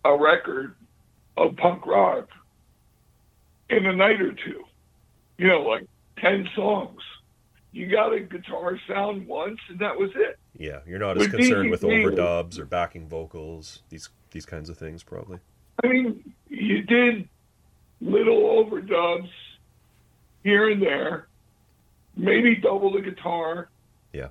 a 0.05 0.15
record 0.15 0.75
of 1.37 1.55
punk 1.57 1.85
rock 1.85 2.29
in 3.69 3.85
a 3.85 3.95
night 3.95 4.21
or 4.21 4.33
two. 4.33 4.63
You 5.37 5.47
know, 5.47 5.61
like 5.61 5.87
10 6.19 6.47
songs. 6.55 7.01
You 7.71 7.89
got 7.89 8.13
a 8.13 8.19
guitar 8.19 8.79
sound 8.87 9.27
once, 9.27 9.59
and 9.69 9.79
that 9.79 9.97
was 9.97 10.11
it. 10.15 10.37
Yeah, 10.57 10.79
you're 10.85 10.99
not 10.99 11.17
as 11.17 11.23
With 11.23 11.31
concerned 11.31 11.71
with 11.71 11.81
overdubs 11.81 12.59
or 12.59 12.65
backing 12.65 13.07
vocals, 13.07 13.81
these 13.89 14.09
these 14.29 14.45
kinds 14.45 14.69
of 14.69 14.77
things 14.77 15.01
probably. 15.01 15.39
I 15.83 15.87
mean, 15.87 16.33
you 16.49 16.83
did 16.83 17.27
little 17.99 18.63
overdubs 18.63 19.29
here 20.43 20.69
and 20.69 20.81
there, 20.81 21.27
maybe 22.15 22.55
double 22.55 22.91
the 22.91 23.01
guitar. 23.01 23.69
Yeah. 24.11 24.27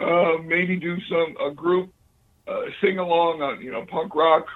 Uh, 0.00 0.38
maybe 0.44 0.76
do 0.76 0.96
some 1.08 1.36
a 1.44 1.52
group 1.52 1.92
uh, 2.46 2.62
sing 2.80 2.98
along 2.98 3.42
on 3.42 3.60
you 3.60 3.72
know 3.72 3.84
punk 3.86 4.14
rock, 4.14 4.46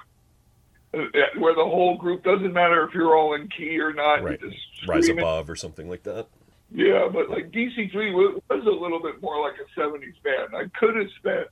uh, 0.93 0.99
where 1.37 1.55
the 1.55 1.63
whole 1.63 1.97
group 1.97 2.23
doesn't 2.23 2.53
matter 2.53 2.87
if 2.87 2.93
you're 2.93 3.15
all 3.15 3.33
in 3.33 3.47
key 3.49 3.79
or 3.79 3.93
not. 3.93 4.23
Right. 4.23 4.39
Rise 4.87 5.09
above 5.09 5.49
or 5.49 5.55
something 5.55 5.89
like 5.89 6.03
that. 6.03 6.27
Yeah, 6.71 7.07
but 7.11 7.29
like 7.29 7.51
DC3 7.51 8.13
was, 8.13 8.41
was 8.49 8.65
a 8.65 8.69
little 8.69 9.01
bit 9.01 9.21
more 9.21 9.41
like 9.41 9.55
a 9.59 9.79
70s 9.79 10.21
band. 10.23 10.55
I 10.55 10.69
could 10.77 10.95
have 10.95 11.07
spent 11.17 11.47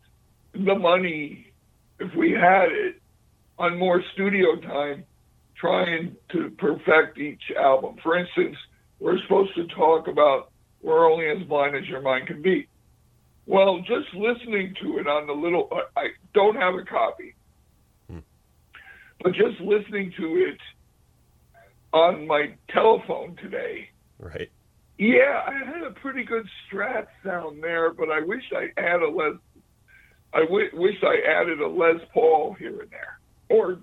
the 0.54 0.76
money, 0.76 1.52
if 2.00 2.14
we 2.16 2.32
had 2.32 2.72
it, 2.72 3.02
on 3.58 3.78
more 3.80 4.04
studio 4.14 4.56
time 4.58 5.04
trying 5.56 6.16
to 6.30 6.52
perfect 6.52 7.18
each 7.18 7.42
album. 7.60 7.96
For 8.04 8.16
instance, 8.16 8.56
we're 9.00 9.20
supposed 9.24 9.56
to 9.56 9.66
talk 9.68 10.08
about 10.08 10.52
We're 10.82 11.12
Only 11.12 11.28
As 11.30 11.42
Blind 11.48 11.76
As 11.76 11.88
Your 11.88 12.02
Mind 12.02 12.28
Can 12.28 12.42
Be. 12.44 12.68
Well, 13.48 13.80
just 13.80 14.14
listening 14.14 14.76
to 14.82 14.98
it 15.00 15.08
on 15.08 15.26
the 15.26 15.34
little, 15.34 15.70
I, 15.72 16.02
I 16.02 16.08
don't 16.34 16.56
have 16.56 16.76
a 16.76 16.84
copy, 16.84 17.34
Hmm. 18.12 18.20
but 19.24 19.32
just 19.34 19.60
listening 19.62 20.14
to 20.18 20.36
it 20.36 20.60
on 21.94 22.28
my 22.28 22.54
telephone 22.70 23.38
today, 23.38 23.90
Right. 24.20 24.52
yeah, 24.98 25.44
I 25.48 25.54
had 25.66 25.84
a 25.84 25.92
pretty 25.92 26.24
good 26.26 26.46
Strat 26.70 27.08
sound 27.24 27.64
there, 27.64 27.94
but 27.94 28.10
I 28.12 28.20
wish 28.20 28.44
I 28.54 28.70
had 28.80 29.02
a 29.02 29.08
Les. 29.10 29.38
I 30.34 30.42
w- 30.42 30.70
wish 30.74 31.02
I 31.02 31.22
added 31.26 31.62
a 31.62 31.68
Les 31.68 32.02
Paul 32.14 32.54
here 32.60 32.82
and 32.82 32.90
there, 32.92 33.20
or 33.48 33.80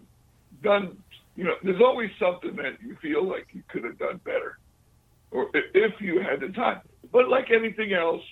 done. 0.62 0.98
You 1.36 1.44
know, 1.44 1.54
there's 1.64 1.80
always 1.80 2.10
something 2.18 2.54
that 2.56 2.80
you 2.82 2.96
feel 2.96 3.24
like 3.26 3.46
you 3.54 3.62
could 3.68 3.82
have 3.84 3.98
done 3.98 4.18
better, 4.24 4.58
or 5.30 5.48
if 5.54 6.00
you 6.00 6.20
had 6.20 6.40
the 6.40 6.48
time. 6.48 6.82
But 7.10 7.28
like 7.28 7.50
anything 7.50 7.92
else, 7.94 8.22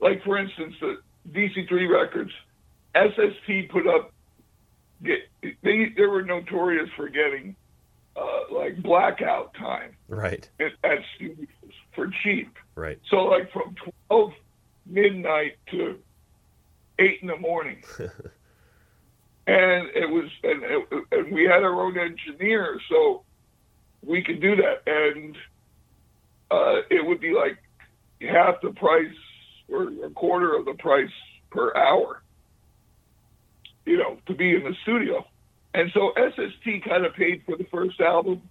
like 0.00 0.22
for 0.24 0.36
instance, 0.38 0.74
the 0.80 0.98
DC3 1.32 1.90
records, 1.90 2.30
SST 2.94 3.68
put 3.70 3.86
up. 3.86 4.12
They 5.00 5.92
they 5.96 6.06
were 6.06 6.22
notorious 6.22 6.88
for 6.96 7.08
getting 7.08 7.54
uh, 8.16 8.40
like 8.54 8.82
blackout 8.82 9.52
time 9.54 9.94
Right. 10.08 10.48
at, 10.58 10.72
at 10.82 10.98
studios 11.16 11.46
for 11.94 12.10
cheap. 12.22 12.54
Right. 12.74 12.98
So 13.10 13.16
like 13.24 13.52
from 13.52 13.74
twelve 14.08 14.32
midnight 14.86 15.56
to 15.72 15.98
eight 16.98 17.18
in 17.20 17.28
the 17.28 17.36
morning, 17.36 17.82
and 17.98 19.88
it 19.94 20.08
was 20.10 20.30
and, 20.42 20.62
it, 20.64 20.88
and 21.12 21.32
we 21.34 21.44
had 21.44 21.62
our 21.62 21.80
own 21.82 21.98
engineer, 21.98 22.80
so 22.88 23.22
we 24.02 24.22
could 24.22 24.40
do 24.40 24.56
that, 24.56 24.82
and 24.86 25.36
uh, 26.50 26.80
it 26.90 27.04
would 27.04 27.20
be 27.20 27.34
like 27.34 27.58
half 28.22 28.60
the 28.62 28.70
price 28.70 29.06
or 29.68 29.88
a 30.04 30.10
quarter 30.10 30.54
of 30.54 30.64
the 30.64 30.74
price 30.74 31.10
per 31.50 31.74
hour, 31.74 32.22
you 33.84 33.96
know, 33.96 34.18
to 34.26 34.34
be 34.34 34.54
in 34.54 34.64
the 34.64 34.74
studio. 34.82 35.24
And 35.74 35.90
so 35.92 36.12
SST 36.16 36.84
kind 36.88 37.04
of 37.04 37.14
paid 37.14 37.42
for 37.44 37.56
the 37.56 37.66
first 37.70 38.00
album. 38.00 38.42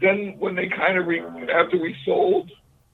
Then 0.00 0.36
when 0.38 0.54
they 0.54 0.68
kind 0.68 0.98
of 0.98 1.06
re- 1.06 1.20
after 1.20 1.78
we 1.78 1.94
sold 2.04 2.50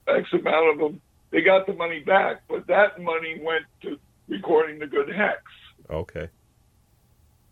X 0.07 0.27
amount 0.33 0.73
of 0.73 0.79
them, 0.79 1.01
they 1.31 1.41
got 1.41 1.65
the 1.65 1.73
money 1.73 1.99
back, 1.99 2.43
but 2.47 2.67
that 2.67 3.01
money 3.01 3.41
went 3.41 3.65
to 3.81 3.97
recording 4.27 4.79
the 4.79 4.87
Good 4.87 5.09
Hex. 5.09 5.41
Okay. 5.89 6.29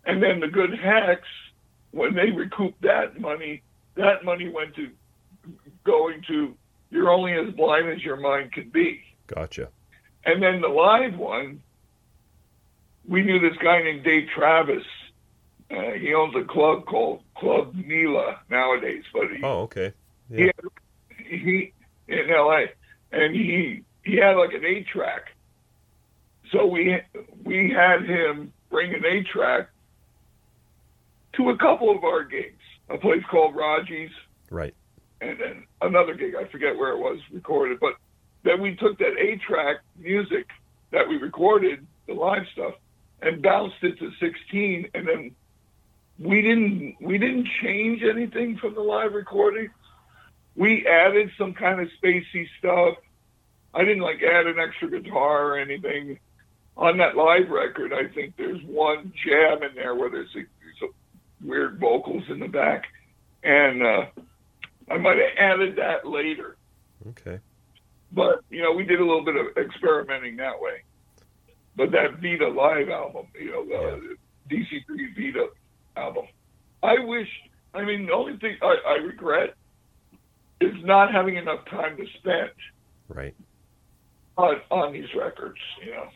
And 0.05 0.21
then 0.21 0.39
the 0.39 0.47
Good 0.47 0.71
Hex, 0.77 1.21
when 1.91 2.13
they 2.13 2.29
recouped 2.29 2.81
that 2.81 3.19
money, 3.19 3.63
that 3.95 4.23
money 4.23 4.49
went 4.49 4.75
to 4.75 4.89
going 5.83 6.23
to 6.27 6.55
You're 6.89 7.09
Only 7.09 7.33
As 7.33 7.53
Blind 7.55 7.89
As 7.89 8.03
Your 8.03 8.17
Mind 8.17 8.51
Can 8.51 8.69
Be. 8.69 9.01
Gotcha. 9.27 9.69
And 10.25 10.41
then 10.41 10.61
the 10.61 10.67
live 10.67 11.17
one, 11.17 11.61
we 13.07 13.23
knew 13.23 13.39
this 13.39 13.57
guy 13.57 13.81
named 13.81 14.03
Dave 14.03 14.27
Travis. 14.35 14.83
Uh, 15.69 15.91
he 15.93 16.13
owns 16.13 16.35
a 16.35 16.43
club 16.43 16.85
called 16.85 17.23
Club 17.37 17.73
Nila 17.75 18.39
nowadays, 18.49 19.03
but 19.13 19.23
he, 19.35 19.41
Oh, 19.43 19.61
okay. 19.61 19.93
he, 20.29 20.45
Yeah. 20.45 20.51
had, 20.55 21.25
he 21.25 21.73
in 22.07 22.29
L.A. 22.29 22.67
and 23.11 23.33
he 23.33 23.83
he 24.03 24.17
had 24.17 24.35
like 24.35 24.53
an 24.53 24.65
eight 24.65 24.85
track. 24.87 25.31
So 26.51 26.65
we 26.65 26.99
we 27.43 27.69
had 27.71 28.03
him 28.03 28.51
bring 28.69 28.93
an 28.93 29.05
eight 29.05 29.27
track 29.27 29.69
to 31.33 31.49
a 31.49 31.57
couple 31.57 31.89
of 31.95 32.03
our 32.03 32.23
gigs. 32.25 32.59
A 32.89 32.97
place 32.97 33.23
called 33.31 33.55
Raji's 33.55 34.11
Right. 34.49 34.75
and 35.21 35.39
then 35.39 35.63
another 35.81 36.13
gig, 36.15 36.35
I 36.35 36.43
forget 36.45 36.75
where 36.77 36.91
it 36.91 36.97
was 36.99 37.19
recorded, 37.31 37.79
but 37.79 37.93
then 38.43 38.61
we 38.61 38.75
took 38.75 38.97
that 38.99 39.17
eight 39.19 39.41
track 39.41 39.77
music 39.97 40.47
that 40.91 41.07
we 41.07 41.17
recorded, 41.17 41.85
the 42.07 42.13
live 42.13 42.43
stuff, 42.53 42.73
and 43.21 43.41
bounced 43.41 43.83
it 43.83 43.99
to 43.99 44.11
sixteen 44.19 44.89
and 44.93 45.07
then 45.07 45.35
we 46.19 46.41
didn't 46.41 46.97
we 47.01 47.17
didn't 47.17 47.47
change 47.63 48.03
anything 48.03 48.57
from 48.57 48.75
the 48.75 48.81
live 48.81 49.13
recording. 49.13 49.69
We 50.55 50.85
added 50.85 51.31
some 51.37 51.53
kind 51.53 51.79
of 51.79 51.87
spacey 52.01 52.47
stuff. 52.59 52.97
I 53.73 53.85
didn't 53.85 54.03
like 54.03 54.21
add 54.21 54.47
an 54.47 54.59
extra 54.59 54.89
guitar 54.89 55.53
or 55.53 55.57
anything. 55.57 56.19
on 56.77 56.97
that 56.97 57.15
live 57.15 57.49
record, 57.49 57.93
I 57.93 58.07
think 58.13 58.35
there's 58.37 58.61
one 58.63 59.13
jam 59.25 59.63
in 59.63 59.75
there 59.75 59.95
where 59.95 60.09
there's 60.09 60.35
a 60.35 60.43
weird 61.43 61.79
vocals 61.79 62.23
in 62.29 62.39
the 62.39 62.47
back, 62.47 62.85
and 63.43 63.81
uh, 63.81 64.05
I 64.89 64.97
might 64.97 65.17
have 65.17 65.37
added 65.37 65.75
that 65.77 66.07
later. 66.07 66.57
Okay. 67.09 67.39
But 68.13 68.41
you 68.49 68.61
know, 68.61 68.71
we 68.73 68.83
did 68.83 68.99
a 68.99 69.05
little 69.05 69.23
bit 69.23 69.35
of 69.35 69.57
experimenting 69.57 70.35
that 70.37 70.59
way. 70.59 70.83
But 71.75 71.91
that 71.91 72.19
Vita 72.21 72.47
live 72.49 72.89
album, 72.89 73.27
you 73.39 73.51
know, 73.51 73.65
the 73.65 74.15
DC3 74.55 75.15
Vita 75.15 75.47
album, 75.95 76.25
I 76.83 76.99
wish. 76.99 77.29
I 77.73 77.85
mean, 77.85 78.07
the 78.07 78.11
only 78.13 78.37
thing 78.37 78.57
I, 78.61 78.75
I 78.85 78.93
regret 78.95 79.53
is 80.59 80.73
not 80.83 81.11
having 81.13 81.37
enough 81.37 81.63
time 81.69 81.95
to 81.97 82.05
spend 82.19 82.51
Right. 83.07 83.33
on 84.37 84.59
on 84.69 84.91
these 84.93 85.07
records. 85.15 85.57
You 85.83 85.91
know. 85.91 86.07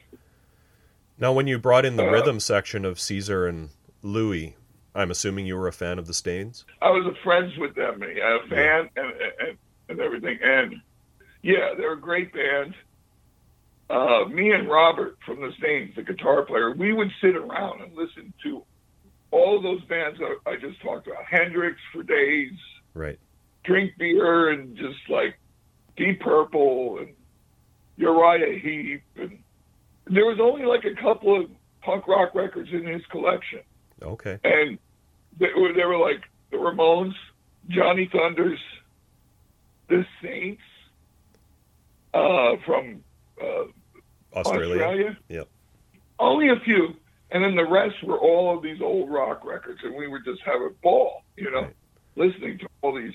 Now, 1.18 1.32
when 1.32 1.48
you 1.48 1.58
brought 1.58 1.86
in 1.86 1.96
the 1.96 2.06
Uh, 2.06 2.12
rhythm 2.12 2.42
section 2.42 2.84
of 2.84 3.00
Caesar 3.00 3.48
and 3.48 3.70
Louis, 4.02 4.58
I'm 4.94 5.12
assuming 5.12 5.46
you 5.46 5.56
were 5.56 5.68
a 5.70 5.74
fan 5.74 5.98
of 5.98 6.08
the 6.08 6.14
Stains. 6.14 6.66
I 6.82 6.90
was 6.90 7.16
friends 7.24 7.56
with 7.58 7.74
them, 7.76 8.04
a 8.04 8.48
fan 8.50 8.90
and, 8.98 9.14
and 9.40 9.58
and 9.88 10.00
everything, 10.02 10.38
and 10.44 10.76
yeah, 11.46 11.76
they're 11.78 11.94
a 11.94 12.00
great 12.02 12.34
band. 12.34 12.74
Uh, 13.88 14.26
me 14.28 14.52
and 14.52 14.68
Robert 14.68 15.16
from 15.28 15.42
the 15.42 15.52
Stains, 15.60 15.94
the 15.96 16.02
guitar 16.02 16.42
player, 16.44 16.74
we 16.74 16.92
would 16.92 17.12
sit 17.22 17.36
around 17.36 17.82
and 17.84 17.94
listen 17.96 18.34
to 18.44 18.64
all 19.30 19.62
those 19.62 19.84
bands 19.84 20.20
I, 20.20 20.50
I 20.50 20.56
just 20.56 20.82
talked 20.82 21.06
about, 21.06 21.24
Hendrix 21.30 21.78
for 21.94 22.02
days, 22.02 22.54
Right. 22.96 23.20
drink 23.64 23.92
beer, 24.00 24.50
and 24.50 24.76
just 24.76 24.98
like 25.08 25.38
Deep 25.98 26.20
Purple 26.20 26.98
and 27.00 27.10
Uriah 27.98 28.58
Heep, 28.60 29.04
and 29.16 29.38
there 30.08 30.26
was 30.26 30.40
only 30.42 30.66
like 30.66 30.84
a 30.86 31.00
couple 31.00 31.40
of 31.40 31.52
punk 31.84 32.08
rock 32.08 32.34
records 32.34 32.70
in 32.74 32.88
his 32.88 33.04
collection 33.12 33.60
Okay. 34.02 34.40
and 34.44 34.80
they 35.40 35.50
were, 35.56 35.74
they 35.74 35.86
were 35.86 35.98
like 36.00 36.24
the 36.50 36.58
Ramones, 36.58 37.14
Johnny 37.70 38.10
Thunders, 38.12 38.60
the 39.90 40.04
Saints 40.24 40.62
uh, 42.16 42.56
from 42.66 43.04
uh, 43.42 43.66
Australia. 44.36 44.76
Australia. 44.76 45.18
Yep. 45.30 45.48
Only 46.20 46.50
a 46.50 46.60
few, 46.64 46.96
and 47.32 47.44
then 47.44 47.56
the 47.56 47.68
rest 47.70 47.96
were 48.04 48.18
all 48.18 48.56
of 48.56 48.64
these 48.64 48.82
old 48.82 49.10
rock 49.12 49.44
records, 49.46 49.80
and 49.84 49.96
we 49.96 50.08
would 50.08 50.24
just 50.24 50.42
have 50.46 50.62
a 50.62 50.70
ball, 50.82 51.24
you 51.36 51.52
know, 51.52 51.62
Right. 51.62 51.76
listening 52.16 52.58
to 52.60 52.68
all 52.82 52.96
these. 52.96 53.14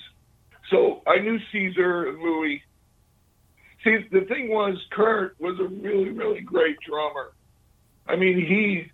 So 0.71 1.03
I 1.07 1.19
knew 1.19 1.39
Caesar 1.51 2.09
and 2.11 2.19
Louis. 2.21 2.63
See, 3.83 3.97
the 4.13 4.27
thing 4.27 4.51
was, 4.51 4.77
Kurt 4.93 5.35
was 5.41 5.59
a 5.59 5.65
really, 5.65 6.11
really 6.11 6.43
great 6.43 6.77
drummer. 6.87 7.33
I 8.07 8.17
mean, 8.17 8.37
he, 8.39 8.91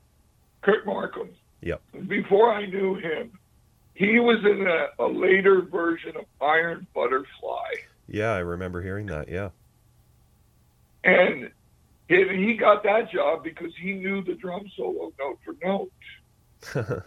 Kurt 0.62 0.86
Markham, 0.86 1.30
Yep. 1.62 1.82
before 2.06 2.52
I 2.52 2.66
knew 2.66 2.94
him, 2.94 3.32
he 3.94 4.20
was 4.20 4.38
in 4.44 4.66
a, 4.66 5.04
a 5.04 5.08
later 5.08 5.62
version 5.62 6.16
of 6.16 6.26
Iron 6.40 6.86
Butterfly. 6.94 7.70
Yeah, 8.06 8.32
I 8.32 8.38
remember 8.38 8.80
hearing 8.82 9.06
that. 9.06 9.28
Yeah. 9.28 9.48
And 11.06 11.50
he, 12.08 12.54
got 12.54 12.82
that 12.82 13.10
job 13.10 13.44
because 13.44 13.72
he 13.80 13.92
knew 13.92 14.22
the 14.22 14.34
drum 14.34 14.64
solo 14.76 15.12
note 15.18 15.38
for 15.44 15.54
note 15.62 15.90
um, 16.74 17.02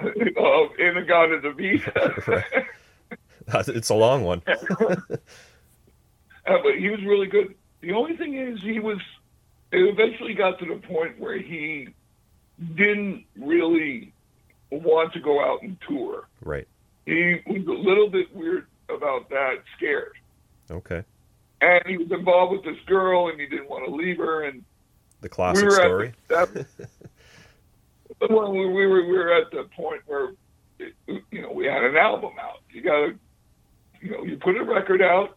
in 0.78 0.94
the 0.94 1.02
God 1.06 1.32
of 1.32 1.42
Inagata 1.42 1.42
Davida. 1.42 2.64
it's 3.68 3.88
a 3.88 3.94
long 3.94 4.24
one. 4.24 4.42
Uh, 6.46 6.56
but 6.62 6.78
he 6.78 6.88
was 6.88 6.98
really 7.04 7.26
good. 7.26 7.54
The 7.82 7.92
only 7.92 8.16
thing 8.16 8.34
is, 8.34 8.58
he 8.62 8.80
was. 8.80 8.96
It 9.70 9.80
eventually 9.80 10.32
got 10.32 10.58
to 10.60 10.64
the 10.64 10.76
point 10.76 11.20
where 11.20 11.36
he 11.36 11.88
didn't 12.74 13.26
really 13.36 14.14
want 14.70 15.12
to 15.12 15.20
go 15.20 15.44
out 15.44 15.60
and 15.60 15.76
tour. 15.86 16.26
Right. 16.40 16.66
He 17.04 17.42
was 17.46 17.66
a 17.66 17.70
little 17.70 18.08
bit 18.08 18.34
weird 18.34 18.66
about 18.88 19.28
that, 19.28 19.56
scared. 19.76 20.14
Okay. 20.70 21.04
And 21.60 21.82
he 21.86 21.96
was 21.96 22.10
involved 22.10 22.52
with 22.52 22.64
this 22.64 22.82
girl 22.86 23.28
and 23.28 23.40
he 23.40 23.46
didn't 23.46 23.68
want 23.68 23.84
to 23.86 23.94
leave 23.94 24.18
her 24.18 24.44
and 24.44 24.64
The 25.20 25.28
classic 25.28 25.64
we 25.64 25.70
story. 25.70 26.12
the, 26.28 26.66
that, 28.18 28.30
when 28.30 28.50
we, 28.52 28.66
we 28.66 28.86
were 28.86 29.04
we 29.06 29.12
were 29.16 29.32
at 29.32 29.50
the 29.50 29.64
point 29.76 30.02
where 30.06 30.30
it, 30.78 30.94
you 31.30 31.42
know 31.42 31.52
we 31.52 31.66
had 31.66 31.84
an 31.84 31.96
album 31.96 32.32
out 32.40 32.60
you 32.70 32.80
gotta 32.82 33.14
you 34.00 34.10
know 34.10 34.22
you 34.24 34.36
put 34.36 34.56
a 34.56 34.64
record 34.64 35.02
out 35.02 35.36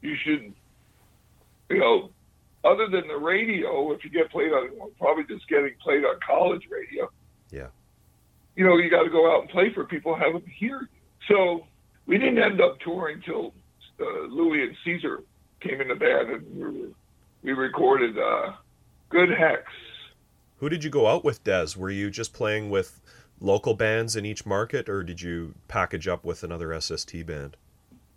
you 0.00 0.16
should 0.24 0.52
you 1.70 1.78
know 1.78 2.10
other 2.64 2.88
than 2.88 3.06
the 3.08 3.16
radio 3.16 3.92
if 3.92 4.04
you 4.04 4.10
get 4.10 4.30
played 4.30 4.52
on 4.52 4.70
well, 4.78 4.90
probably 4.98 5.24
just 5.24 5.48
getting 5.48 5.72
played 5.82 6.04
on 6.04 6.16
college 6.26 6.62
radio 6.70 7.08
Yeah. 7.50 7.68
you 8.56 8.64
know 8.64 8.76
you 8.76 8.90
got 8.90 9.02
to 9.04 9.10
go 9.10 9.32
out 9.34 9.42
and 9.42 9.50
play 9.50 9.72
for 9.72 9.84
people 9.84 10.14
have 10.14 10.32
them 10.32 10.42
hear 10.46 10.80
you 10.82 10.88
so 11.28 11.66
we 12.06 12.18
didn't 12.18 12.38
end 12.42 12.60
up 12.60 12.78
touring 12.80 13.22
till 13.24 13.54
uh, 14.00 14.26
Louis 14.28 14.62
and 14.64 14.76
Caesar 14.84 15.22
came 15.62 15.80
in 15.80 15.88
the 15.88 15.94
band 15.94 16.30
and 16.30 16.56
we, 16.56 16.62
were, 16.64 16.88
we 17.42 17.52
recorded 17.52 18.18
uh, 18.18 18.52
Good 19.08 19.30
Hex. 19.30 19.62
Who 20.58 20.68
did 20.68 20.84
you 20.84 20.90
go 20.90 21.08
out 21.08 21.24
with, 21.24 21.42
Dez? 21.44 21.76
Were 21.76 21.90
you 21.90 22.10
just 22.10 22.32
playing 22.32 22.70
with 22.70 23.00
local 23.40 23.74
bands 23.74 24.14
in 24.16 24.24
each 24.24 24.46
market, 24.46 24.88
or 24.88 25.02
did 25.02 25.20
you 25.20 25.54
package 25.68 26.06
up 26.06 26.24
with 26.24 26.44
another 26.44 26.78
SST 26.80 27.26
band? 27.26 27.56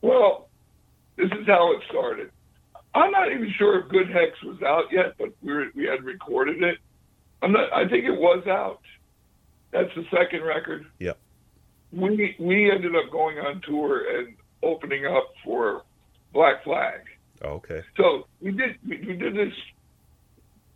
Well, 0.01 0.47
this 1.17 1.31
is 1.31 1.47
how 1.47 1.71
it 1.73 1.81
started. 1.89 2.29
I'm 2.93 3.11
not 3.11 3.31
even 3.31 3.51
sure 3.57 3.79
if 3.79 3.89
Good 3.89 4.09
Hex 4.09 4.41
was 4.43 4.61
out 4.61 4.85
yet, 4.91 5.15
but 5.17 5.29
we 5.41 5.53
were, 5.53 5.65
we 5.75 5.85
had 5.85 6.03
recorded 6.03 6.63
it. 6.63 6.77
I'm 7.41 7.51
not. 7.51 7.71
I 7.73 7.87
think 7.89 8.05
it 8.05 8.17
was 8.17 8.45
out. 8.47 8.79
That's 9.71 9.93
the 9.95 10.05
second 10.15 10.43
record. 10.43 10.85
Yep. 10.99 11.17
We 11.91 12.35
we 12.39 12.71
ended 12.71 12.95
up 12.95 13.11
going 13.11 13.37
on 13.39 13.61
tour 13.67 14.17
and 14.17 14.35
opening 14.63 15.05
up 15.05 15.33
for 15.43 15.83
Black 16.31 16.63
Flag. 16.63 17.01
Oh, 17.45 17.53
okay. 17.55 17.81
So 17.97 18.27
we 18.41 18.51
did 18.51 18.77
we, 18.87 18.97
we 19.05 19.13
did 19.15 19.35
this. 19.35 19.53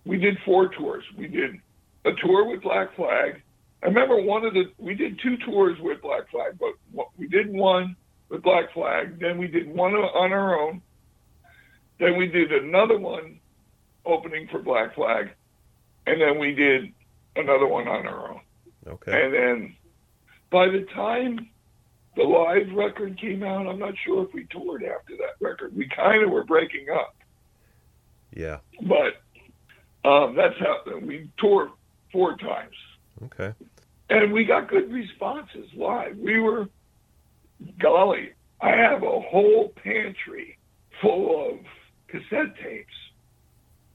We 0.05 0.17
did 0.17 0.37
four 0.45 0.69
tours. 0.69 1.03
We 1.17 1.27
did 1.27 1.59
a 2.05 2.11
tour 2.23 2.49
with 2.49 2.61
Black 2.61 2.95
Flag. 2.95 3.41
I 3.81 3.87
remember 3.87 4.21
one 4.21 4.45
of 4.45 4.53
the 4.53 4.65
we 4.77 4.93
did 4.93 5.19
two 5.23 5.37
tours 5.45 5.77
with 5.79 6.01
Black 6.01 6.29
Flag, 6.29 6.59
but 6.59 7.07
we 7.17 7.27
did 7.27 7.51
one 7.51 7.95
with 8.29 8.43
Black 8.43 8.73
Flag. 8.73 9.19
Then 9.19 9.37
we 9.37 9.47
did 9.47 9.67
one 9.67 9.93
on 9.93 10.31
our 10.31 10.59
own. 10.59 10.81
Then 11.99 12.17
we 12.17 12.27
did 12.27 12.51
another 12.51 12.97
one 12.97 13.39
opening 14.05 14.47
for 14.51 14.59
Black 14.59 14.95
Flag, 14.95 15.31
and 16.07 16.21
then 16.21 16.39
we 16.39 16.53
did 16.53 16.93
another 17.35 17.67
one 17.67 17.87
on 17.87 18.05
our 18.05 18.31
own. 18.31 18.41
Okay. 18.87 19.11
And 19.11 19.33
then 19.33 19.75
by 20.51 20.67
the 20.67 20.85
time 20.93 21.49
the 22.19 22.25
live 22.25 22.71
record 22.75 23.17
came 23.19 23.43
out, 23.43 23.65
I'm 23.65 23.79
not 23.79 23.93
sure 24.05 24.23
if 24.25 24.33
we 24.33 24.45
toured 24.51 24.83
after 24.83 25.15
that 25.17 25.35
record. 25.39 25.73
We 25.75 25.87
kind 25.87 26.21
of 26.23 26.29
were 26.29 26.43
breaking 26.43 26.87
up, 26.93 27.15
Yeah. 28.35 28.57
but 28.81 29.21
um, 30.09 30.35
that's 30.35 30.55
how 30.59 30.81
we 31.01 31.29
toured 31.37 31.69
four 32.11 32.35
times, 32.37 32.75
Okay. 33.23 33.53
and 34.09 34.33
we 34.33 34.43
got 34.43 34.67
good 34.67 34.91
responses 34.91 35.69
live. 35.75 36.17
We 36.17 36.39
were, 36.41 36.67
golly, 37.81 38.31
I 38.61 38.71
have 38.71 39.03
a 39.03 39.19
whole 39.21 39.69
pantry 39.81 40.57
full 41.01 41.49
of 41.51 41.59
cassette 42.09 42.53
tapes. 42.61 42.93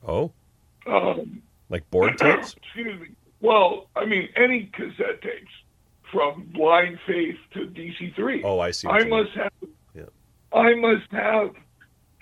Oh, 0.06 0.32
Um, 0.86 1.42
like 1.68 1.88
board 1.90 2.16
tapes? 2.18 2.54
Excuse 2.62 3.00
me. 3.00 3.08
Well, 3.40 3.88
I 3.94 4.06
mean, 4.06 4.28
any 4.36 4.70
cassette 4.72 5.20
tapes 5.20 5.52
from 6.14 6.48
Blind 6.54 6.98
Faith 7.06 7.36
to 7.52 7.66
DC3. 7.66 8.42
Oh, 8.44 8.60
I 8.60 8.70
see. 8.70 8.88
I 8.88 9.00
you 9.00 9.04
mean. 9.06 9.10
must 9.10 9.30
have. 9.36 9.52
Yeah. 9.94 10.02
I 10.52 10.74
must 10.74 11.10
have 11.10 11.50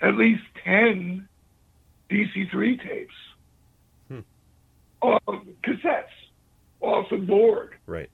at 0.01 0.15
least 0.15 0.41
ten 0.65 1.29
DC3 2.09 2.81
tapes. 2.83 3.13
Hmm. 4.09 4.19
Um, 5.01 5.47
cassettes 5.63 6.03
off 6.81 7.05
the 7.09 7.17
board. 7.17 7.75
Right. 7.85 8.09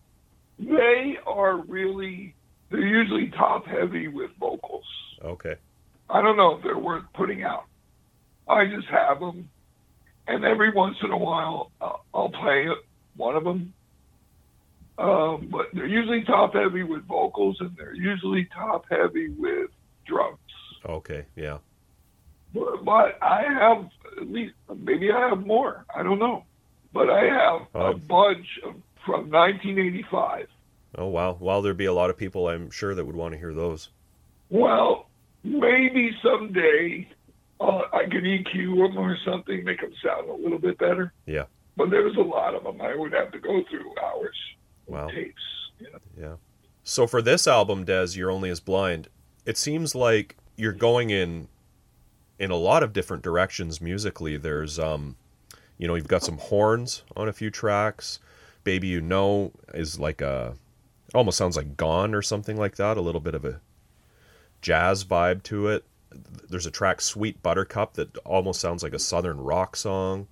They 0.60 1.18
are 1.26 1.58
really. 1.58 2.36
They're 2.70 2.86
usually 2.86 3.30
top 3.30 3.66
heavy 3.66 4.08
with 4.10 4.30
vocals. 4.40 4.86
Okay. 5.24 5.56
I 6.10 6.22
don't 6.22 6.38
know 6.38 6.58
if 6.58 6.64
they're 6.64 6.78
worth 6.78 7.06
putting 7.16 7.44
out. 7.44 7.66
I 8.48 8.66
just 8.66 8.88
have 8.88 9.20
them, 9.20 9.50
and 10.28 10.44
every 10.44 10.72
once 10.72 10.98
in 11.04 11.12
a 11.12 11.18
while 11.18 11.72
I'll, 11.80 12.04
I'll 12.14 12.30
play 12.30 12.68
one 13.16 13.36
of 13.36 13.44
them. 13.44 13.74
Um, 15.00 15.48
but 15.50 15.68
they're 15.74 15.86
usually 15.88 16.24
top 16.24 16.54
heavy 16.54 16.84
with 16.84 17.06
vocals, 17.08 17.58
and 17.62 17.76
they're 17.78 17.96
usually 17.96 18.46
top 18.54 18.86
heavy 18.92 19.30
with 19.30 19.70
drums. 20.06 20.38
Okay. 20.86 21.26
Yeah. 21.36 21.60
But, 22.54 22.84
but 22.84 23.18
I 23.22 23.44
have 23.44 23.90
at 24.20 24.30
least 24.30 24.54
maybe 24.76 25.12
I 25.12 25.30
have 25.30 25.46
more. 25.46 25.86
I 25.96 26.04
don't 26.04 26.20
know, 26.20 26.44
but 26.94 27.10
I 27.10 27.24
have 27.26 27.62
a 27.74 27.78
Oh. 27.78 27.94
bunch 27.94 28.48
of, 28.66 28.74
from 29.06 29.30
1985. 29.32 30.48
Oh, 30.98 31.08
wow. 31.08 31.38
Well, 31.40 31.62
there'd 31.62 31.78
be 31.78 31.86
a 31.86 31.94
lot 31.94 32.10
of 32.10 32.18
people, 32.18 32.48
I'm 32.48 32.70
sure, 32.72 32.94
that 32.96 33.06
would 33.06 33.16
want 33.16 33.34
to 33.34 33.38
hear 33.38 33.54
those. 33.54 33.90
Well, 34.50 35.08
maybe 35.44 36.12
someday 36.24 37.08
uh, 37.62 37.82
I 37.94 38.04
could 38.06 38.24
EQ 38.24 38.88
them 38.88 38.98
or 38.98 39.16
something, 39.24 39.64
make 39.64 39.80
them 39.82 39.94
sound 40.04 40.30
a 40.30 40.34
little 40.34 40.58
bit 40.60 40.78
better. 40.80 41.14
Yeah. 41.26 41.44
But 41.78 41.92
there's 41.92 42.18
a 42.18 42.22
lot 42.22 42.56
of 42.56 42.64
them. 42.64 42.82
I 42.82 42.96
would 42.96 43.14
have 43.14 43.32
to 43.32 43.40
go 43.40 43.62
through 43.70 43.94
hours 44.04 44.36
Wow. 44.90 45.08
tapes. 45.10 45.34
You 45.80 45.92
know? 45.92 46.00
Yeah. 46.18 46.34
So 46.84 47.08
for 47.08 47.22
this 47.22 47.48
album, 47.48 47.86
Dez, 47.86 48.16
You're 48.18 48.32
Only 48.32 48.50
as 48.50 48.60
Blind, 48.60 49.08
it 49.46 49.58
seems 49.58 49.96
like 49.96 50.36
you're 50.56 50.74
going 50.74 51.10
in 51.10 51.48
in 52.38 52.52
a 52.52 52.56
lot 52.56 52.84
of 52.84 52.94
different 52.94 53.24
directions 53.24 53.80
musically. 53.82 54.38
There's 54.38 54.80
um 54.80 55.16
you 55.78 55.88
know, 55.88 55.96
you've 55.96 56.08
got 56.08 56.24
some 56.24 56.38
horns 56.38 57.04
on 57.16 57.30
a 57.30 57.34
few 57.34 57.50
tracks. 57.50 58.20
Baby 58.66 58.88
You 58.88 59.02
Know 59.02 59.54
is 59.74 60.00
like 60.00 60.22
a 60.22 60.56
almost 61.14 61.38
sounds 61.38 61.56
like 61.58 61.78
Gone 61.78 62.14
or 62.14 62.22
something 62.22 62.58
like 62.58 62.76
that, 62.76 62.98
a 62.98 63.02
little 63.02 63.22
bit 63.22 63.36
of 63.36 63.46
a 63.46 63.62
jazz 64.62 65.04
vibe 65.04 65.44
to 65.44 65.68
it. 65.68 65.86
There's 66.50 66.66
a 66.66 66.72
track 66.72 67.02
Sweet 67.02 67.42
Buttercup 67.42 67.94
that 67.94 68.18
almost 68.20 68.60
sounds 68.60 68.84
like 68.84 68.94
a 68.94 69.00
southern 69.00 69.40
rock 69.40 69.76
song. 69.76 70.28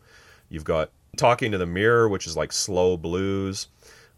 You've 0.49 0.64
got 0.64 0.91
Talking 1.16 1.51
to 1.51 1.58
the 1.58 1.66
Mirror, 1.66 2.10
which 2.10 2.28
is 2.28 2.36
like 2.36 2.51
slow 2.51 2.97
blues. 2.97 3.68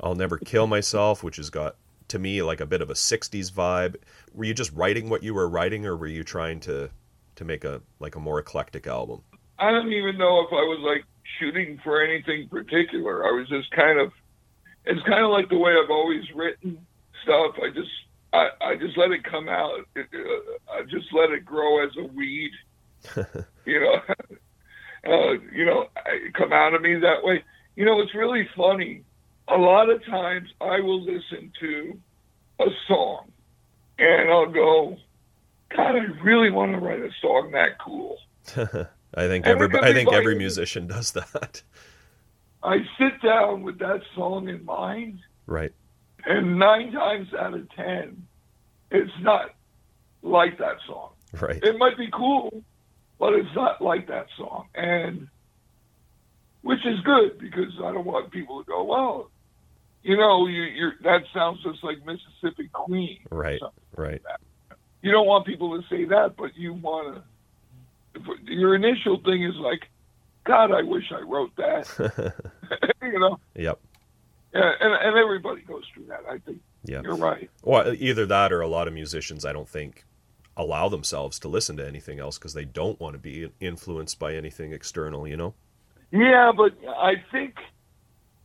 I'll 0.02 0.16
Never 0.16 0.38
Kill 0.38 0.68
Myself, 0.68 1.24
which 1.24 1.38
has 1.38 1.50
got 1.50 1.76
to 2.10 2.20
me 2.20 2.42
like 2.42 2.60
a 2.60 2.66
bit 2.66 2.82
of 2.82 2.90
a 2.90 2.94
60s 2.94 3.52
vibe. 3.52 3.96
Were 4.34 4.46
you 4.46 4.54
just 4.54 4.72
writing 4.74 5.10
what 5.10 5.24
you 5.24 5.34
were 5.34 5.48
writing 5.48 5.86
or 5.86 5.96
were 5.96 6.08
you 6.08 6.24
trying 6.24 6.60
to 6.62 6.90
to 7.36 7.46
make 7.46 7.64
a 7.64 7.82
like 8.00 8.16
a 8.16 8.20
more 8.20 8.40
eclectic 8.40 8.88
album? 8.88 9.22
I 9.60 9.72
don't 9.72 9.92
even 9.92 10.18
know 10.18 10.42
if 10.42 10.52
I 10.52 10.64
was 10.64 10.80
like 10.82 11.06
shooting 11.40 11.80
for 11.84 12.02
anything 12.02 12.48
particular. 12.50 13.26
I 13.28 13.32
was 13.32 13.48
just 13.50 13.70
kind 13.72 14.00
of, 14.00 14.12
it's 14.86 15.02
kind 15.08 15.24
of 15.24 15.32
like 15.32 15.50
the 15.50 15.58
way 15.58 15.72
I've 15.72 15.90
always 15.92 16.24
written 16.36 16.80
stuff. 17.24 17.56
I 17.62 17.70
just, 17.74 17.90
I, 18.34 18.50
I 18.62 18.76
just 18.76 18.98
let 18.98 19.12
it 19.12 19.24
come 19.24 19.50
out. 19.50 19.80
It, 19.96 20.08
uh, 20.14 20.74
I 20.74 20.84
just 20.84 21.08
let 21.14 21.32
it 21.32 21.46
grow 21.46 21.84
as 21.86 21.92
a 21.98 22.04
weed. 22.04 22.52
you 23.66 23.80
know, 23.80 23.96
uh, 25.08 25.34
you 25.54 25.66
know, 25.66 25.88
I- 25.96 26.30
come 26.34 26.54
out 26.54 26.74
of 26.74 26.82
me 26.82 26.96
that 27.00 27.24
way. 27.24 27.44
You 27.76 27.86
know, 27.86 28.02
it's 28.02 28.16
really 28.16 28.48
funny. 28.56 29.04
A 29.52 29.58
lot 29.58 29.90
of 29.90 30.04
times 30.06 30.50
I 30.62 30.80
will 30.80 31.02
listen 31.02 31.52
to 31.60 32.00
a 32.60 32.66
song 32.88 33.32
and 33.98 34.30
I'll 34.30 34.52
go, 34.52 34.98
God, 35.76 35.96
I 35.96 36.06
really 36.24 36.52
want 36.52 36.74
to 36.74 36.80
write 36.80 37.00
a 37.00 37.10
song 37.22 37.52
that 37.54 37.80
cool. 37.80 38.18
I 39.16 39.28
think 39.28 39.46
every 39.48 39.70
I 39.80 39.94
think 39.94 40.12
every 40.14 40.36
musician 40.36 40.88
does 40.88 41.12
that. 41.14 41.64
I 42.64 42.78
sit 42.98 43.22
down 43.24 43.64
with 43.64 43.80
that 43.80 44.02
song 44.16 44.50
in 44.50 44.66
mind, 44.66 45.20
Right. 45.48 45.72
and 46.26 46.60
nine 46.60 46.92
times 46.92 47.34
out 47.34 47.54
of 47.54 47.70
ten, 47.72 48.28
it's 48.92 49.12
not 49.22 49.56
like 50.22 50.58
that 50.60 50.76
song. 50.86 51.12
Right. 51.40 51.64
It 51.64 51.78
might 51.78 51.98
be 51.98 52.10
cool, 52.12 52.64
but 53.20 53.34
it's 53.34 53.54
not 53.56 53.82
like 53.82 54.08
that 54.08 54.28
song, 54.38 54.68
and 54.76 55.28
which 56.62 56.86
is 56.86 57.00
good 57.02 57.40
because 57.40 57.72
I 57.80 57.92
don't 57.94 58.06
want 58.06 58.32
people 58.32 58.62
to 58.64 58.68
go, 58.70 58.84
well, 58.84 59.32
you 60.04 60.18
know, 60.18 60.48
you, 60.48 60.64
you're 60.64 60.94
that 61.04 61.22
sounds 61.34 61.62
just 61.64 61.84
like 61.84 61.98
Mississippi 62.06 62.70
Queen. 62.72 63.20
Right. 63.30 63.62
Right. 63.96 64.22
You 65.02 65.12
don't 65.12 65.28
want 65.28 65.46
people 65.46 65.80
to 65.82 65.88
say 65.90 66.06
that, 66.06 66.36
but 66.38 66.56
you 66.56 66.74
want 66.74 67.16
to. 67.16 67.24
Your 68.46 68.76
initial 68.76 69.22
thing 69.24 69.44
is 69.44 69.56
like, 69.56 69.84
God, 70.46 70.72
I 70.72 70.82
wish 70.82 71.06
I 71.12 71.22
wrote 71.22 71.56
that. 71.58 72.34
you 73.02 73.20
know. 73.20 73.40
yep. 73.56 73.80
Yeah, 74.54 74.72
and, 74.80 74.94
and 74.94 75.18
everybody 75.18 75.62
goes 75.62 75.84
through 75.94 76.06
that. 76.06 76.22
I 76.30 76.40
think 76.40 76.60
Yeah. 76.84 77.02
you're 77.04 77.16
right. 77.16 77.50
Well, 77.64 77.94
either 77.98 78.26
that 78.26 78.52
or 78.52 78.62
a 78.62 78.68
lot 78.68 78.88
of 78.88 78.94
musicians, 78.96 79.46
I 79.46 79.54
don't 79.54 79.70
think, 79.70 80.06
allow 80.58 80.90
themselves 80.90 81.38
to 81.40 81.48
listen 81.48 81.78
to 81.78 81.88
anything 81.88 82.20
else 82.20 82.38
because 82.40 82.54
they 82.56 82.66
don't 82.66 83.00
want 83.00 83.14
to 83.14 83.20
be 83.20 83.52
influenced 83.60 84.18
by 84.18 84.34
anything 84.36 84.74
external. 84.74 85.28
You 85.28 85.38
know. 85.38 85.54
Yeah, 86.12 86.52
but 86.56 86.74
I 86.88 87.14
think 87.32 87.56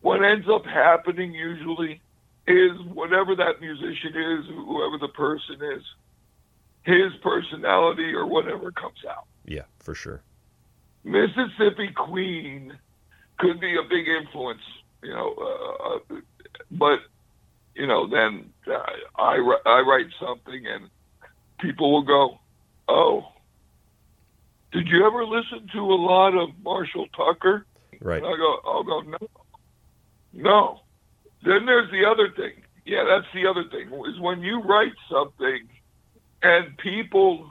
what 0.05 0.23
ends 0.23 0.47
up 0.53 0.67
happening 0.67 1.33
usually 1.33 1.99
is 2.47 2.73
whatever 2.93 3.35
that 3.35 3.59
musician 3.63 4.15
is, 4.15 4.45
whoever 4.49 4.99
the 4.99 5.09
person 5.09 5.57
is, 5.63 5.83
his 6.83 7.15
personality 7.23 8.13
or 8.13 8.27
whatever 8.27 8.71
comes 8.71 8.99
out. 9.09 9.25
Yeah, 9.47 9.63
for 9.79 9.95
sure. 9.95 10.21
Mississippi 11.05 11.89
Queen 11.97 12.77
could 13.39 13.59
be 13.61 13.77
a 13.77 13.83
big 13.89 14.07
influence, 14.07 14.61
you 15.03 15.15
know, 15.15 15.35
uh, 15.41 16.15
uh, 16.15 16.21
but 16.71 16.99
you 17.75 17.87
know, 17.87 18.07
then 18.07 18.51
uh, 18.67 18.85
I 19.17 19.37
I 19.65 19.81
write 19.81 20.09
something 20.21 20.67
and 20.67 20.91
people 21.61 21.91
will 21.91 22.05
go, 22.05 22.39
"Oh, 22.89 23.25
did 24.71 24.87
you 24.87 25.07
ever 25.07 25.25
listen 25.25 25.67
to 25.73 25.81
a 25.81 25.97
lot 25.97 26.35
of 26.35 26.51
Marshall 26.63 27.07
Tucker?" 27.17 27.65
Right. 28.01 28.23
And 28.23 28.27
I 28.27 28.37
go, 28.37 28.61
I'll 28.67 28.85
go, 28.85 29.01
no, 29.01 29.19
no. 30.35 30.81
Then 31.45 31.67
there's 31.67 31.91
the 31.91 32.05
other 32.07 32.31
thing. 32.31 32.63
Yeah, 32.85 33.05
that's 33.05 33.27
the 33.35 33.47
other 33.47 33.65
thing 33.65 33.89
is 34.07 34.21
when 34.21 34.43
you 34.43 34.61
write 34.61 34.93
something 35.11 35.69
and 36.43 36.77
people 36.79 37.51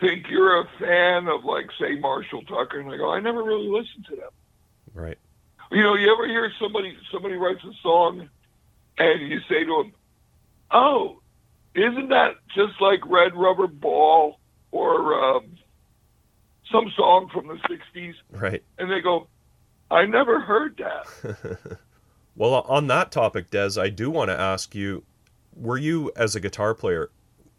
think 0.00 0.26
you're 0.28 0.60
a 0.60 0.68
fan 0.78 1.28
of 1.28 1.44
like 1.44 1.66
say 1.78 1.98
Marshall 1.98 2.42
Tucker, 2.42 2.80
and 2.80 2.90
I 2.90 2.96
go, 2.96 3.10
I 3.10 3.20
never 3.20 3.42
really 3.42 3.68
listened 3.68 4.06
to 4.10 4.16
them. 4.16 4.30
Right. 4.94 5.18
You 5.70 5.82
know, 5.82 5.94
you 5.94 6.12
ever 6.12 6.26
hear 6.26 6.50
somebody 6.60 6.96
somebody 7.10 7.36
writes 7.36 7.64
a 7.64 7.72
song 7.82 8.28
and 8.98 9.30
you 9.30 9.40
say 9.48 9.64
to 9.64 9.82
them, 9.82 9.92
"Oh, 10.70 11.20
isn't 11.74 12.08
that 12.08 12.34
just 12.54 12.80
like 12.80 13.00
Red 13.06 13.34
Rubber 13.34 13.66
Ball 13.66 14.38
or 14.70 15.36
um, 15.36 15.56
some 16.70 16.90
song 16.96 17.30
from 17.32 17.48
the 17.48 17.54
'60s?" 17.54 18.14
Right. 18.30 18.62
And 18.78 18.90
they 18.90 19.00
go, 19.00 19.28
"I 19.90 20.04
never 20.04 20.40
heard 20.40 20.78
that." 20.78 21.78
Well, 22.34 22.54
on 22.54 22.86
that 22.86 23.12
topic, 23.12 23.50
Dez, 23.50 23.80
I 23.80 23.88
do 23.88 24.10
want 24.10 24.30
to 24.30 24.38
ask 24.38 24.74
you: 24.74 25.04
Were 25.54 25.76
you, 25.78 26.10
as 26.16 26.34
a 26.34 26.40
guitar 26.40 26.74
player, 26.74 27.10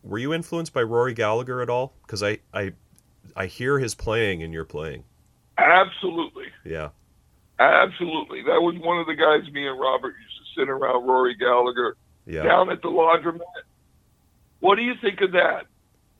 were 0.01 0.17
you 0.17 0.33
influenced 0.33 0.73
by 0.73 0.81
Rory 0.83 1.13
Gallagher 1.13 1.61
at 1.61 1.69
all? 1.69 1.93
Because 2.05 2.23
I, 2.23 2.39
I, 2.53 2.73
I 3.35 3.45
hear 3.45 3.79
his 3.79 3.95
playing 3.95 4.41
in 4.41 4.51
your 4.51 4.65
playing. 4.65 5.03
Absolutely, 5.57 6.45
Yeah. 6.65 6.89
absolutely. 7.59 8.41
That 8.41 8.61
was 8.61 8.75
one 8.79 8.97
of 8.99 9.05
the 9.05 9.13
guys 9.15 9.51
me 9.53 9.67
and 9.67 9.79
Robert 9.79 10.13
used 10.19 10.37
to 10.55 10.61
sit 10.61 10.69
around 10.69 11.05
Rory 11.07 11.35
Gallagher 11.35 11.95
Yeah. 12.25 12.43
down 12.43 12.69
at 12.71 12.81
the 12.81 12.87
laundromat. 12.89 13.41
What 14.59 14.75
do 14.75 14.81
you 14.81 14.93
think 15.01 15.21
of 15.21 15.31
that? 15.33 15.67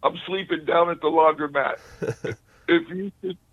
I'm 0.04 0.16
sleeping 0.28 0.66
down 0.66 0.90
at 0.92 1.02
the 1.02 1.08
laundromat. 1.08 1.78
if 2.68 2.90
you 2.90 3.12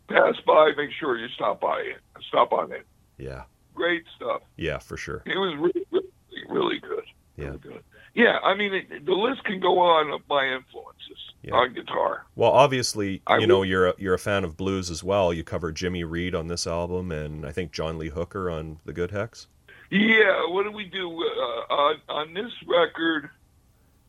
pass 0.08 0.34
by, 0.46 0.72
make 0.76 0.90
sure 0.98 1.16
you 1.16 1.28
stop 1.34 1.60
by 1.60 1.78
it. 1.80 1.98
Stop 2.28 2.52
on 2.52 2.72
it. 2.72 2.86
Yeah. 3.16 3.44
Great 3.80 4.04
stuff. 4.14 4.42
Yeah, 4.56 4.78
for 4.78 4.98
sure. 4.98 5.22
It 5.24 5.38
was 5.38 5.56
really, 5.56 5.86
really, 5.90 6.06
really 6.50 6.78
good. 6.80 7.04
Yeah. 7.36 7.46
Really 7.46 7.58
good. 7.58 7.82
Yeah, 8.14 8.38
I 8.44 8.54
mean, 8.54 8.74
it, 8.74 9.06
the 9.06 9.12
list 9.12 9.42
can 9.44 9.58
go 9.60 9.78
on 9.78 10.10
of 10.12 10.20
my 10.28 10.44
influences 10.44 11.32
Yeah. 11.42 11.54
on 11.54 11.72
guitar. 11.72 12.26
Well, 12.36 12.50
obviously, 12.50 13.22
I 13.26 13.38
you 13.38 13.46
know 13.46 13.60
would- 13.60 13.68
you're 13.68 13.86
a, 13.88 13.94
you're 13.96 14.12
a 14.14 14.18
fan 14.18 14.44
of 14.44 14.56
blues 14.58 14.90
as 14.90 15.02
well. 15.02 15.32
You 15.32 15.44
cover 15.44 15.72
Jimmy 15.72 16.04
Reed 16.04 16.34
on 16.34 16.48
this 16.48 16.66
album, 16.66 17.10
and 17.10 17.46
I 17.46 17.52
think 17.52 17.72
John 17.72 17.96
Lee 17.98 18.08
Hooker 18.10 18.50
on 18.50 18.80
the 18.84 18.92
Good 18.92 19.12
Hex. 19.12 19.46
Yeah, 19.90 20.46
what 20.50 20.64
do 20.64 20.72
we 20.72 20.84
do 20.84 21.08
uh, 21.08 21.72
on 21.74 21.96
on 22.08 22.34
this 22.34 22.52
record? 22.68 23.30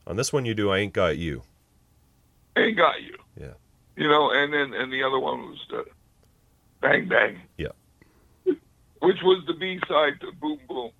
On 0.05 0.15
this 0.17 0.33
one, 0.33 0.45
you 0.45 0.53
do 0.53 0.69
"I 0.71 0.79
Ain't 0.79 0.93
Got 0.93 1.17
You." 1.17 1.43
Ain't 2.57 2.75
got 2.75 3.01
you. 3.01 3.15
Yeah. 3.39 3.53
You 3.95 4.09
know, 4.09 4.31
and 4.31 4.51
then 4.53 4.73
and 4.73 4.91
the 4.91 5.03
other 5.03 5.19
one 5.19 5.39
was 5.41 5.59
the 5.69 5.85
Bang 6.81 7.07
Bang. 7.07 7.39
Yeah. 7.57 7.69
Which 9.01 9.17
was 9.23 9.43
the 9.47 9.53
B 9.53 9.79
side 9.87 10.19
to 10.21 10.31
Boom 10.39 10.59
Boom. 10.69 10.91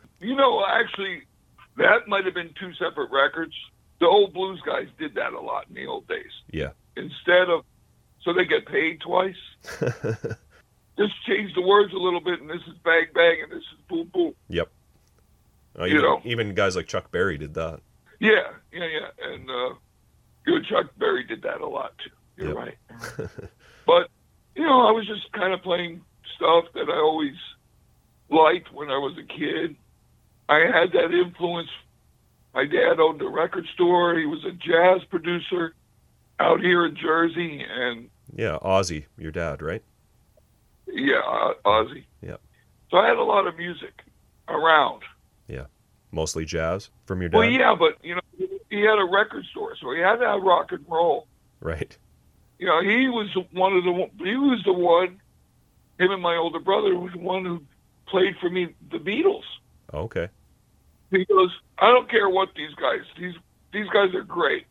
you 0.20 0.34
know, 0.36 0.64
actually, 0.66 1.22
that 1.76 2.06
might 2.08 2.24
have 2.24 2.34
been 2.34 2.50
two 2.58 2.72
separate 2.74 3.10
records. 3.10 3.54
The 4.00 4.06
old 4.06 4.34
blues 4.34 4.60
guys 4.66 4.88
did 4.98 5.14
that 5.14 5.32
a 5.32 5.40
lot 5.40 5.66
in 5.68 5.74
the 5.74 5.86
old 5.86 6.06
days. 6.08 6.30
Yeah. 6.50 6.70
Instead 6.96 7.48
of, 7.48 7.64
so 8.22 8.32
they 8.32 8.44
get 8.44 8.66
paid 8.66 9.00
twice. 9.00 9.36
Just 10.98 11.12
change 11.26 11.54
the 11.54 11.62
words 11.62 11.92
a 11.92 11.96
little 11.98 12.20
bit, 12.20 12.40
and 12.40 12.48
this 12.48 12.62
is 12.66 12.74
Bang 12.84 13.06
Bang, 13.14 13.36
and 13.42 13.52
this 13.52 13.58
is 13.62 13.78
Boom 13.88 14.10
Boom. 14.12 14.34
Yep. 14.48 14.68
Uh, 15.78 15.84
You 15.84 15.90
even, 15.92 16.02
know. 16.02 16.20
even 16.24 16.54
guys 16.54 16.74
like 16.74 16.86
Chuck 16.86 17.10
Berry 17.10 17.36
did 17.38 17.54
that. 17.54 17.80
Yeah, 18.18 18.48
yeah, 18.72 18.86
yeah. 18.86 19.26
And 19.32 19.48
uh, 19.50 19.74
know, 20.46 20.60
Chuck 20.62 20.86
Berry 20.98 21.24
did 21.24 21.42
that 21.42 21.60
a 21.60 21.66
lot 21.68 21.92
too. 21.98 22.10
You're 22.44 22.48
Yep. 22.48 22.56
right. 22.56 23.28
but 23.86 24.08
you 24.54 24.64
know, 24.64 24.86
I 24.86 24.90
was 24.90 25.06
just 25.06 25.30
kind 25.32 25.52
of 25.52 25.62
playing 25.62 26.00
stuff 26.36 26.64
that 26.74 26.88
I 26.88 26.96
always 26.96 27.34
liked 28.30 28.72
when 28.72 28.90
I 28.90 28.98
was 28.98 29.16
a 29.18 29.22
kid. 29.26 29.76
I 30.48 30.58
had 30.60 30.92
that 30.92 31.12
influence. 31.12 31.68
My 32.54 32.64
dad 32.66 33.00
owned 33.00 33.20
a 33.22 33.28
record 33.28 33.66
store. 33.74 34.18
He 34.18 34.26
was 34.26 34.44
a 34.44 34.52
jazz 34.52 35.04
producer 35.10 35.74
out 36.38 36.60
here 36.60 36.86
in 36.86 36.96
Jersey, 36.96 37.64
and 37.68 38.08
Yeah, 38.34 38.58
Ozzy, 38.62 39.06
your 39.18 39.32
dad, 39.32 39.62
right? 39.62 39.82
yeah, 40.86 41.52
Ozzy. 41.64 42.04
Yep. 42.22 42.40
So 42.90 42.98
I 42.98 43.08
had 43.08 43.16
a 43.16 43.22
lot 43.22 43.46
of 43.46 43.56
music 43.56 44.02
around. 44.48 45.02
Yeah, 45.48 45.66
mostly 46.12 46.44
jazz 46.44 46.90
from 47.06 47.20
your 47.20 47.28
dad. 47.30 47.38
Well, 47.38 47.50
yeah, 47.50 47.74
but 47.78 47.98
you 48.02 48.14
know, 48.14 48.20
he 48.70 48.80
had 48.80 48.98
a 48.98 49.04
record 49.04 49.44
store, 49.50 49.74
so 49.80 49.92
he 49.92 50.00
had 50.00 50.16
to 50.16 50.26
have 50.26 50.42
rock 50.42 50.72
and 50.72 50.84
roll. 50.88 51.26
Right. 51.60 51.96
You 52.58 52.66
know, 52.66 52.80
he 52.82 53.08
was 53.08 53.28
one 53.52 53.76
of 53.76 53.84
the 53.84 53.92
he 54.24 54.36
was 54.36 54.62
the 54.64 54.72
one. 54.72 55.20
Him 55.98 56.10
and 56.10 56.22
my 56.22 56.36
older 56.36 56.60
brother 56.60 56.94
was 56.98 57.12
the 57.12 57.18
one 57.20 57.44
who 57.44 57.62
played 58.06 58.36
for 58.40 58.50
me 58.50 58.74
the 58.90 58.98
Beatles. 58.98 59.44
Okay. 59.94 60.28
He 61.10 61.24
goes, 61.24 61.50
I 61.78 61.86
don't 61.88 62.10
care 62.10 62.28
what 62.28 62.48
these 62.56 62.74
guys 62.74 63.00
these 63.18 63.34
these 63.72 63.88
guys 63.90 64.14
are 64.14 64.22
great, 64.22 64.66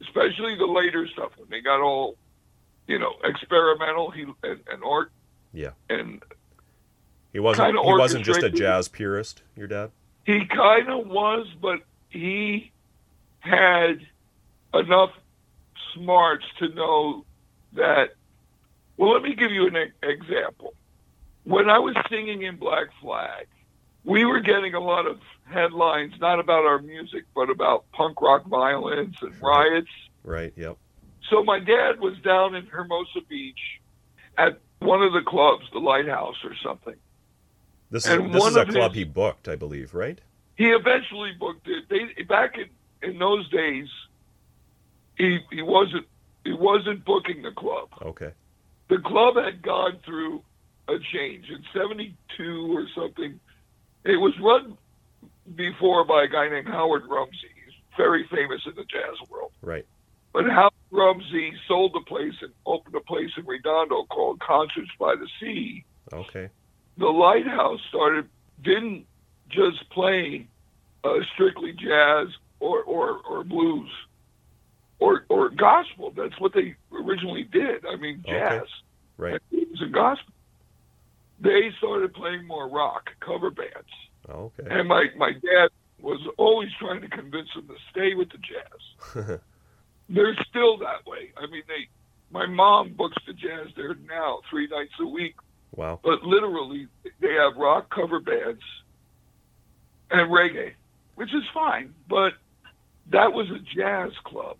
especially 0.00 0.56
the 0.56 0.66
later 0.66 1.06
stuff 1.08 1.32
when 1.36 1.48
they 1.50 1.60
got 1.60 1.80
all, 1.80 2.16
you 2.86 2.98
know, 2.98 3.12
experimental. 3.24 4.10
He 4.10 4.22
and, 4.22 4.60
and 4.70 4.82
art. 4.84 5.12
Yeah. 5.52 5.70
And 5.88 6.22
He 7.32 7.40
wasn't. 7.40 7.78
He 7.78 7.92
wasn't 7.92 8.24
just 8.24 8.42
a 8.42 8.50
jazz 8.50 8.88
purist. 8.88 9.42
Your 9.56 9.66
dad. 9.66 9.90
he 10.24 10.46
kind 10.46 10.88
of 10.88 11.06
was, 11.06 11.46
but 11.60 11.80
he 12.08 12.72
had 13.40 14.00
enough 14.72 15.10
smarts 15.94 16.44
to 16.58 16.68
know 16.70 17.24
that. 17.74 18.14
Well, 18.96 19.12
let 19.12 19.22
me 19.22 19.34
give 19.34 19.50
you 19.50 19.66
an 19.66 19.76
example. 20.02 20.74
When 21.44 21.68
I 21.68 21.78
was 21.78 21.94
singing 22.08 22.42
in 22.42 22.56
Black 22.56 22.86
Flag, 23.00 23.46
we 24.04 24.24
were 24.24 24.40
getting 24.40 24.74
a 24.74 24.80
lot 24.80 25.06
of 25.06 25.18
headlines, 25.44 26.14
not 26.20 26.38
about 26.40 26.64
our 26.64 26.78
music, 26.80 27.24
but 27.34 27.50
about 27.50 27.90
punk 27.92 28.20
rock 28.20 28.46
violence 28.46 29.16
and 29.20 29.34
riots. 29.42 29.88
Right. 30.22 30.52
Yep. 30.56 30.76
So 31.30 31.42
my 31.42 31.58
dad 31.58 32.00
was 32.00 32.14
down 32.24 32.54
in 32.54 32.66
Hermosa 32.66 33.20
Beach 33.28 33.58
at 34.38 34.60
one 34.80 35.02
of 35.02 35.12
the 35.12 35.22
clubs, 35.22 35.64
the 35.72 35.78
Lighthouse 35.80 36.36
or 36.44 36.54
something. 36.62 36.94
This 37.90 38.04
is 38.06 38.12
And 38.12 38.32
this 38.34 38.40
one 38.40 38.50
is 38.52 38.56
a 38.56 38.64
club 38.66 38.92
his- 38.92 38.98
he 38.98 39.04
booked, 39.04 39.48
I 39.48 39.56
believe. 39.56 39.94
Right. 39.94 40.20
he 40.56 40.66
eventually 40.70 41.32
booked 41.38 41.66
it. 41.68 41.88
They 41.88 42.22
back 42.24 42.56
in, 42.58 42.68
in 43.08 43.18
those 43.18 43.48
days, 43.50 43.88
he 45.16 45.38
he 45.50 45.62
wasn't 45.62 46.06
he 46.44 46.52
wasn't 46.52 47.04
booking 47.04 47.42
the 47.42 47.52
club. 47.52 47.88
Okay. 48.02 48.32
The 48.88 48.98
club 48.98 49.36
had 49.36 49.62
gone 49.62 49.98
through 50.04 50.42
a 50.88 50.98
change 51.12 51.46
in 51.50 51.62
'72 51.72 52.76
or 52.76 52.86
something. 52.94 53.40
It 54.04 54.16
was 54.16 54.34
run 54.40 54.76
before 55.56 56.04
by 56.04 56.24
a 56.24 56.28
guy 56.28 56.48
named 56.48 56.68
Howard 56.68 57.04
Rumsey. 57.08 57.48
He's 57.64 57.74
very 57.96 58.26
famous 58.30 58.60
in 58.66 58.74
the 58.74 58.84
jazz 58.84 59.16
world. 59.30 59.52
Right. 59.62 59.86
But 60.32 60.46
Howard 60.50 60.72
Rumsey 60.90 61.52
sold 61.68 61.94
the 61.94 62.00
place 62.00 62.34
and 62.42 62.52
opened 62.66 62.94
a 62.94 63.00
place 63.00 63.30
in 63.36 63.46
Redondo 63.46 64.04
called 64.04 64.40
Concerts 64.40 64.90
by 64.98 65.14
the 65.16 65.28
Sea 65.40 65.84
Okay. 66.12 66.48
the 66.98 67.06
lighthouse 67.06 67.80
started 67.88 68.28
didn't 68.62 69.06
just 69.48 69.88
play 69.90 70.46
uh, 71.04 71.14
strictly 71.34 71.72
jazz 71.72 72.28
or, 72.60 72.82
or, 72.82 73.20
or 73.28 73.44
blues 73.44 73.90
or 74.98 75.24
or 75.28 75.48
gospel. 75.50 76.12
That's 76.16 76.38
what 76.40 76.52
they 76.52 76.74
originally 76.92 77.44
did. 77.44 77.84
I 77.86 77.96
mean, 77.96 78.22
Okay. 78.26 78.38
jazz. 78.38 78.66
Right. 79.16 79.40
It 79.52 79.68
was 79.70 79.82
a 79.82 79.90
gospel. 79.90 80.32
They 81.40 81.70
started 81.78 82.14
playing 82.14 82.46
more 82.46 82.68
rock 82.68 83.10
cover 83.20 83.50
bands, 83.50 83.90
Okay. 84.28 84.66
and 84.70 84.88
my 84.88 85.06
my 85.16 85.32
dad 85.32 85.70
was 86.00 86.20
always 86.38 86.70
trying 86.78 87.00
to 87.00 87.08
convince 87.08 87.48
them 87.54 87.66
to 87.68 87.74
stay 87.90 88.14
with 88.14 88.28
the 88.30 88.38
jazz. 88.38 89.40
They're 90.08 90.36
still 90.48 90.76
that 90.78 91.06
way. 91.06 91.32
I 91.36 91.46
mean, 91.46 91.62
they. 91.68 91.88
My 92.30 92.46
mom 92.46 92.94
books 92.94 93.16
the 93.26 93.32
jazz 93.32 93.68
there 93.76 93.94
now 94.08 94.40
three 94.50 94.66
nights 94.66 94.94
a 94.98 95.06
week 95.06 95.36
wow. 95.76 96.00
but 96.02 96.24
literally 96.24 96.88
they 97.20 97.32
have 97.34 97.56
rock 97.56 97.94
cover 97.94 98.18
bands 98.18 98.62
and 100.10 100.30
reggae, 100.32 100.72
which 101.14 101.32
is 101.32 101.44
fine. 101.52 101.94
But 102.08 102.32
that 103.10 103.32
was 103.32 103.48
a 103.50 103.58
jazz 103.76 104.10
club. 104.24 104.56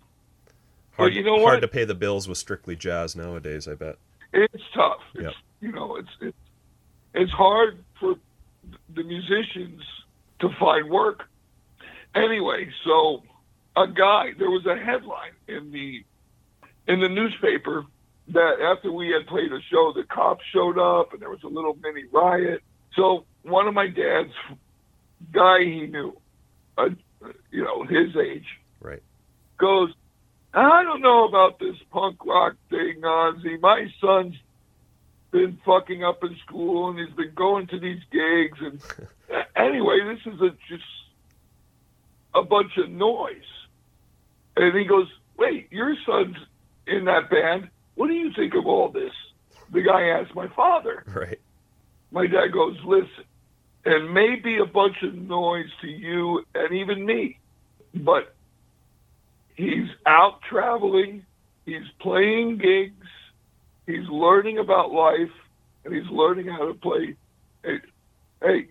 Hard, 0.96 1.14
you 1.14 1.22
know 1.24 1.38
hard 1.40 1.54
what? 1.56 1.60
to 1.60 1.68
pay 1.68 1.84
the 1.84 1.94
bills 1.94 2.28
with 2.28 2.38
strictly 2.38 2.76
jazz 2.76 3.16
nowadays. 3.16 3.66
I 3.66 3.74
bet. 3.74 3.96
It's 4.32 4.62
tough. 4.74 5.00
It's, 5.14 5.22
Yep. 5.24 5.32
You 5.60 5.72
know, 5.72 5.96
it's 5.96 6.08
it's 6.20 6.36
it's 7.14 7.32
hard 7.32 7.78
for 7.98 8.14
the 8.94 9.02
musicians 9.02 9.82
to 10.40 10.48
find 10.60 10.90
work. 10.90 11.24
Anyway, 12.14 12.68
so 12.84 13.22
a 13.76 13.86
guy 13.88 14.32
there 14.38 14.50
was 14.50 14.66
a 14.66 14.76
headline 14.76 15.32
in 15.48 15.70
the 15.72 16.04
in 16.86 17.00
the 17.00 17.08
newspaper 17.08 17.84
that 18.28 18.60
after 18.60 18.90
we 18.92 19.08
had 19.10 19.26
played 19.26 19.52
a 19.52 19.60
show, 19.70 19.92
the 19.94 20.04
cops 20.04 20.44
showed 20.52 20.78
up 20.78 21.12
and 21.12 21.20
there 21.22 21.30
was 21.30 21.42
a 21.44 21.48
little 21.48 21.76
mini 21.82 22.04
riot. 22.12 22.62
So 22.94 23.24
one 23.42 23.66
of 23.68 23.74
my 23.74 23.86
dad's 23.88 24.32
guy 25.32 25.60
he 25.64 25.86
knew, 25.86 26.16
uh, 26.78 26.90
you 27.50 27.64
know, 27.64 27.84
his 27.84 28.16
age, 28.16 28.46
Right. 28.80 29.02
goes, 29.58 29.92
I 30.54 30.84
don't 30.84 31.00
know 31.00 31.26
about 31.26 31.58
this 31.58 31.76
punk 31.90 32.24
rock 32.24 32.54
thing, 32.70 33.00
Ozzy. 33.02 33.60
My 33.60 33.86
son's 34.00 34.36
been 35.32 35.58
fucking 35.66 36.04
up 36.04 36.22
in 36.22 36.36
school 36.46 36.90
and 36.90 36.98
he's 36.98 37.14
been 37.16 37.34
going 37.34 37.66
to 37.68 37.80
these 37.80 38.00
gigs. 38.12 38.58
And 38.60 38.80
anyway, 39.56 39.98
this 40.04 40.32
is 40.32 40.40
a, 40.40 40.50
just 40.68 40.84
a 42.34 42.42
bunch 42.42 42.76
of 42.76 42.88
noise. 42.88 43.42
And 44.56 44.76
he 44.76 44.84
goes, 44.84 45.08
Wait, 45.36 45.72
your 45.72 45.96
son's 46.06 46.36
in 46.86 47.06
that 47.06 47.28
band. 47.28 47.68
What 47.96 48.06
do 48.06 48.14
you 48.14 48.32
think 48.32 48.54
of 48.54 48.66
all 48.66 48.88
this? 48.88 49.12
The 49.72 49.82
guy 49.82 50.02
asked 50.08 50.36
my 50.36 50.46
father. 50.48 51.02
Right. 51.08 51.40
My 52.12 52.28
dad 52.28 52.52
goes, 52.52 52.76
Listen, 52.84 53.24
it 53.84 54.10
may 54.10 54.36
be 54.36 54.58
a 54.58 54.66
bunch 54.66 55.02
of 55.02 55.14
noise 55.14 55.70
to 55.80 55.88
you 55.88 56.44
and 56.54 56.72
even 56.72 57.04
me, 57.04 57.38
but 57.92 58.33
he's 59.54 59.88
out 60.06 60.40
traveling, 60.48 61.24
he's 61.66 61.86
playing 62.00 62.58
gigs, 62.58 63.06
he's 63.86 64.08
learning 64.08 64.58
about 64.58 64.92
life, 64.92 65.30
and 65.84 65.94
he's 65.94 66.08
learning 66.10 66.46
how 66.48 66.66
to 66.68 66.74
play. 66.74 67.16
Hey, 67.62 67.78
hey 68.42 68.66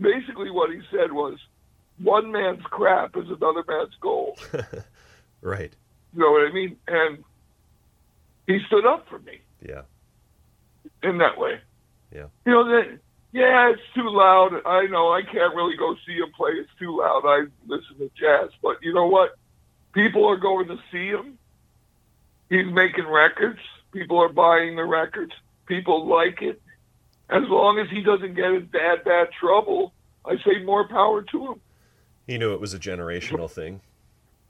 basically, 0.00 0.50
what 0.50 0.70
he 0.70 0.80
said 0.90 1.12
was, 1.12 1.38
one 2.02 2.32
man's 2.32 2.62
crap 2.64 3.16
is 3.16 3.26
another 3.28 3.64
man's 3.68 3.94
gold. 4.00 4.38
Right. 5.40 5.74
You 6.14 6.20
know 6.20 6.30
what 6.30 6.48
I 6.48 6.52
mean? 6.54 6.76
And 6.88 7.22
he 8.46 8.60
stood 8.66 8.86
up 8.86 9.06
for 9.10 9.18
me 9.18 9.40
Yeah. 9.60 9.82
in 11.02 11.18
that 11.18 11.36
way. 11.38 11.60
Yeah. 12.10 12.28
You 12.46 12.52
know 12.52 12.64
that. 12.64 12.98
Yeah, 13.32 13.70
it's 13.70 13.82
too 13.94 14.08
loud. 14.08 14.62
I 14.64 14.86
know 14.86 15.12
I 15.12 15.20
can't 15.20 15.54
really 15.54 15.76
go 15.76 15.94
see 16.06 16.14
him 16.14 16.32
play. 16.34 16.52
It's 16.52 16.70
too 16.78 16.96
loud. 16.98 17.24
I 17.26 17.44
listen 17.66 17.98
to 17.98 18.10
jazz, 18.18 18.50
but 18.62 18.78
you 18.80 18.94
know 18.94 19.06
what? 19.06 19.36
People 19.94 20.26
are 20.28 20.36
going 20.36 20.68
to 20.68 20.76
see 20.92 21.08
him. 21.08 21.38
He's 22.50 22.66
making 22.66 23.06
records. 23.06 23.60
People 23.92 24.20
are 24.20 24.28
buying 24.28 24.76
the 24.76 24.84
records. 24.84 25.32
People 25.66 26.06
like 26.06 26.42
it. 26.42 26.60
As 27.30 27.42
long 27.48 27.78
as 27.78 27.88
he 27.90 28.02
doesn't 28.02 28.34
get 28.34 28.46
in 28.52 28.66
bad, 28.66 29.04
bad 29.04 29.28
trouble, 29.40 29.94
I 30.26 30.36
say 30.44 30.62
more 30.64 30.86
power 30.86 31.22
to 31.22 31.52
him. 31.52 31.60
He 32.26 32.36
knew 32.38 32.52
it 32.52 32.60
was 32.60 32.74
a 32.74 32.78
generational 32.78 33.50
thing. 33.50 33.80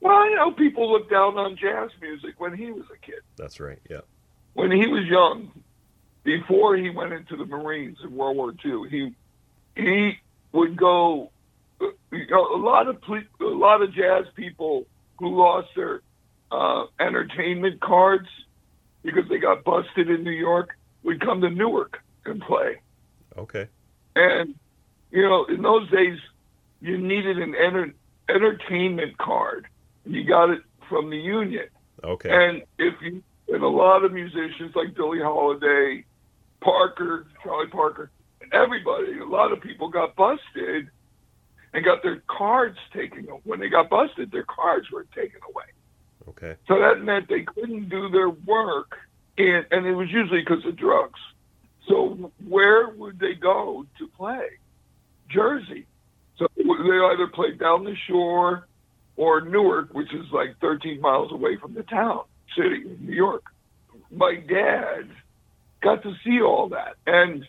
Well, 0.01 0.29
you 0.29 0.35
know, 0.35 0.51
people 0.51 0.91
looked 0.91 1.09
down 1.09 1.37
on 1.37 1.55
jazz 1.57 1.89
music 2.01 2.35
when 2.37 2.53
he 2.55 2.71
was 2.71 2.83
a 2.93 2.97
kid. 3.05 3.19
That's 3.37 3.59
right. 3.59 3.79
Yeah. 3.89 4.01
when 4.53 4.71
he 4.71 4.87
was 4.87 5.05
young, 5.05 5.51
before 6.23 6.75
he 6.75 6.89
went 6.89 7.13
into 7.13 7.37
the 7.37 7.45
Marines 7.45 7.97
in 8.03 8.15
World 8.15 8.35
War 8.37 8.53
II, 8.63 8.89
he 8.89 9.15
he 9.75 10.13
would 10.51 10.75
go. 10.75 11.31
You 11.79 12.27
know, 12.29 12.55
a 12.55 12.57
lot 12.57 12.87
of 12.87 13.01
ple- 13.01 13.21
a 13.41 13.43
lot 13.45 13.81
of 13.81 13.93
jazz 13.93 14.25
people 14.35 14.85
who 15.17 15.37
lost 15.37 15.69
their 15.75 16.01
uh, 16.51 16.85
entertainment 16.99 17.81
cards 17.81 18.27
because 19.03 19.27
they 19.29 19.37
got 19.37 19.63
busted 19.63 20.09
in 20.09 20.23
New 20.23 20.31
York 20.31 20.77
would 21.03 21.21
come 21.21 21.41
to 21.41 21.49
Newark 21.49 21.99
and 22.25 22.41
play. 22.41 22.81
Okay. 23.37 23.67
And 24.15 24.55
you 25.11 25.21
know, 25.21 25.45
in 25.45 25.61
those 25.61 25.89
days, 25.91 26.17
you 26.81 26.97
needed 26.97 27.37
an 27.37 27.55
enter- 27.55 27.93
entertainment 28.27 29.17
card. 29.17 29.67
You 30.05 30.23
got 30.23 30.49
it 30.49 30.61
from 30.89 31.09
the 31.09 31.17
Union. 31.17 31.67
Okay. 32.03 32.29
And 32.29 32.63
if 32.77 32.93
you 33.01 33.23
and 33.47 33.63
a 33.63 33.67
lot 33.67 34.03
of 34.03 34.11
musicians 34.11 34.75
like 34.75 34.95
Billie 34.95 35.19
Holiday, 35.21 36.03
Parker, 36.61 37.27
Charlie 37.43 37.69
Parker, 37.69 38.09
everybody, 38.51 39.19
a 39.19 39.25
lot 39.25 39.51
of 39.51 39.61
people 39.61 39.89
got 39.89 40.15
busted 40.15 40.89
and 41.75 41.83
got 41.83 42.01
their 42.01 42.23
cards 42.27 42.77
taken. 42.93 43.25
When 43.43 43.59
they 43.59 43.67
got 43.67 43.89
busted, 43.89 44.31
their 44.31 44.45
cards 44.45 44.89
were 44.91 45.05
taken 45.13 45.41
away. 45.47 45.65
okay. 46.29 46.55
So 46.67 46.79
that 46.79 47.03
meant 47.03 47.27
they 47.27 47.43
couldn't 47.43 47.89
do 47.89 48.09
their 48.09 48.29
work, 48.29 48.97
and 49.37 49.65
and 49.69 49.85
it 49.85 49.93
was 49.93 50.09
usually 50.09 50.39
because 50.39 50.65
of 50.65 50.77
drugs. 50.77 51.19
So 51.87 52.31
where 52.47 52.89
would 52.89 53.19
they 53.19 53.33
go 53.33 53.85
to 53.99 54.07
play? 54.07 54.47
Jersey. 55.29 55.85
So 56.37 56.47
they 56.55 56.63
either 56.63 57.27
played 57.27 57.59
down 57.59 57.83
the 57.83 57.95
shore 58.07 58.67
or 59.17 59.41
Newark, 59.41 59.93
which 59.93 60.13
is 60.13 60.25
like 60.31 60.57
13 60.59 60.99
miles 60.99 61.31
away 61.31 61.57
from 61.57 61.73
the 61.73 61.83
town, 61.83 62.23
city, 62.57 62.83
New 62.99 63.13
York. 63.13 63.43
My 64.11 64.35
dad 64.35 65.09
got 65.81 66.03
to 66.03 66.13
see 66.23 66.41
all 66.41 66.69
that, 66.69 66.95
and 67.05 67.45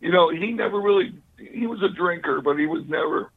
you 0.00 0.12
know 0.12 0.28
he 0.28 0.52
never 0.52 0.78
really 0.78 1.14
he 1.52 1.66
was 1.66 1.82
a 1.82 1.88
drinker, 1.88 2.40
but 2.40 2.56
he 2.58 2.66
was 2.66 2.84
never 2.88 3.30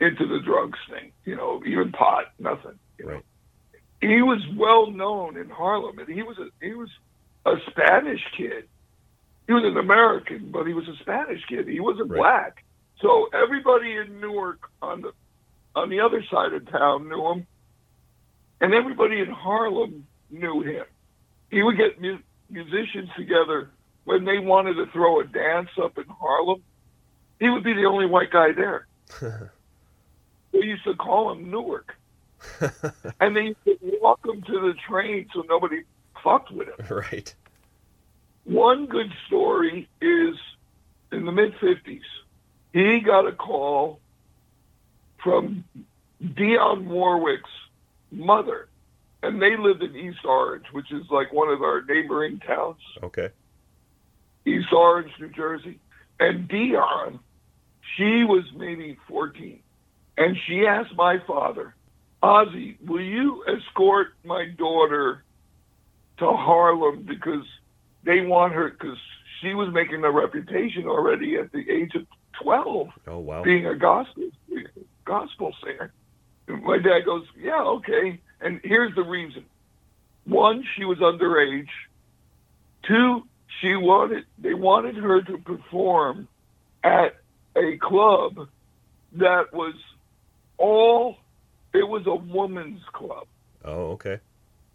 into 0.00 0.26
the 0.26 0.40
drugs 0.44 0.78
thing. 0.90 1.12
You 1.24 1.36
know, 1.36 1.62
even 1.66 1.92
pot, 1.92 2.26
nothing. 2.38 2.78
You 2.98 3.06
know? 3.06 3.12
Right. 3.12 3.24
he 4.00 4.22
was 4.22 4.40
well 4.56 4.90
known 4.90 5.36
in 5.36 5.48
Harlem, 5.50 5.98
and 5.98 6.08
he 6.08 6.22
was 6.22 6.38
a 6.38 6.48
he 6.64 6.74
was 6.74 6.90
a 7.46 7.54
Spanish 7.70 8.22
kid. 8.36 8.68
He 9.46 9.52
was 9.52 9.64
an 9.64 9.76
American, 9.76 10.50
but 10.50 10.66
he 10.66 10.74
was 10.74 10.88
a 10.88 10.96
Spanish 11.00 11.44
kid. 11.48 11.68
He 11.68 11.80
wasn't 11.80 12.10
Right. 12.10 12.18
black. 12.18 12.64
So 13.00 13.28
everybody 13.34 13.96
in 13.96 14.20
Newark 14.20 14.70
on 14.82 15.02
the 15.02 15.12
on 15.74 15.90
the 15.90 16.00
other 16.00 16.22
side 16.30 16.52
of 16.54 16.70
town 16.70 17.08
knew 17.08 17.26
him, 17.32 17.46
and 18.60 18.74
everybody 18.74 19.20
in 19.20 19.30
Harlem 19.30 20.06
knew 20.30 20.62
him. 20.62 20.84
He 21.50 21.62
would 21.62 21.76
get 21.76 22.00
mu- 22.00 22.18
musicians 22.50 23.10
together 23.16 23.70
when 24.04 24.24
they 24.24 24.38
wanted 24.38 24.74
to 24.74 24.86
throw 24.92 25.20
a 25.20 25.24
dance 25.24 25.70
up 25.82 25.98
in 25.98 26.04
Harlem. 26.08 26.62
He 27.40 27.50
would 27.50 27.64
be 27.64 27.72
the 27.74 27.84
only 27.84 28.06
white 28.06 28.30
guy 28.30 28.52
there. 28.52 28.86
They 30.52 30.60
used 30.60 30.84
to 30.84 30.94
call 30.94 31.32
him 31.32 31.50
Newark, 31.50 31.96
and 33.20 33.34
they 33.36 33.40
used 33.40 33.64
to 33.64 33.76
walk 34.00 34.24
him 34.24 34.40
to 34.42 34.52
the 34.52 34.74
train 34.88 35.26
so 35.34 35.42
nobody 35.48 35.82
fucked 36.22 36.52
with 36.52 36.68
him. 36.68 36.96
right. 36.96 37.34
One 38.44 38.86
good 38.86 39.12
story 39.26 39.88
is 40.00 40.36
in 41.10 41.24
the 41.26 41.32
mid 41.32 41.54
50s, 41.56 42.02
he 42.72 43.00
got 43.00 43.26
a 43.26 43.32
call 43.32 43.98
from 45.24 45.64
Dionne 46.22 46.84
Warwick's 46.84 47.50
mother, 48.12 48.68
and 49.24 49.42
they 49.42 49.56
lived 49.56 49.82
in 49.82 49.96
East 49.96 50.24
Orange, 50.24 50.66
which 50.70 50.92
is 50.92 51.02
like 51.10 51.32
one 51.32 51.48
of 51.48 51.62
our 51.62 51.82
neighboring 51.82 52.38
towns, 52.38 52.78
Okay. 53.02 53.30
East 54.46 54.72
Orange, 54.72 55.10
New 55.18 55.30
Jersey. 55.30 55.80
And 56.20 56.48
Dionne, 56.48 57.18
she 57.96 58.24
was 58.24 58.44
maybe 58.56 58.96
14, 59.08 59.60
and 60.16 60.36
she 60.46 60.66
asked 60.66 60.94
my 60.94 61.18
father, 61.26 61.74
Ozzy, 62.22 62.76
will 62.86 63.02
you 63.02 63.44
escort 63.46 64.08
my 64.24 64.46
daughter 64.56 65.22
to 66.18 66.26
Harlem 66.32 67.02
because 67.02 67.44
they 68.04 68.20
want 68.20 68.52
her 68.54 68.70
because 68.70 68.96
she 69.40 69.54
was 69.54 69.72
making 69.72 70.04
a 70.04 70.10
reputation 70.10 70.86
already 70.86 71.36
at 71.36 71.52
the 71.52 71.68
age 71.70 71.94
of 71.94 72.06
12 72.42 72.88
Oh 73.06 73.18
wow. 73.18 73.42
being 73.42 73.66
a 73.66 73.74
gospel 73.74 74.30
gospel 75.04 75.54
singer. 75.62 75.92
And 76.48 76.62
my 76.62 76.78
dad 76.78 77.00
goes, 77.04 77.24
"Yeah, 77.36 77.62
okay." 77.62 78.20
And 78.40 78.60
here's 78.64 78.94
the 78.94 79.02
reason: 79.02 79.44
one, 80.24 80.64
she 80.76 80.84
was 80.84 80.98
underage. 80.98 81.68
Two, 82.86 83.26
she 83.60 83.76
wanted 83.76 84.24
they 84.38 84.54
wanted 84.54 84.96
her 84.96 85.22
to 85.22 85.38
perform 85.38 86.28
at 86.82 87.16
a 87.56 87.76
club 87.78 88.48
that 89.12 89.52
was 89.52 89.74
all 90.58 91.16
it 91.72 91.88
was 91.88 92.06
a 92.06 92.14
woman's 92.14 92.82
club. 92.92 93.26
Oh 93.64 93.92
okay. 93.92 94.20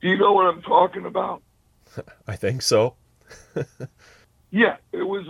Do 0.01 0.07
you 0.07 0.17
know 0.17 0.33
what 0.33 0.45
I'm 0.45 0.61
talking 0.61 1.05
about? 1.05 1.41
I 2.27 2.35
think 2.35 2.61
so. 2.61 2.95
Yeah, 4.51 4.77
it 4.91 5.03
was. 5.03 5.25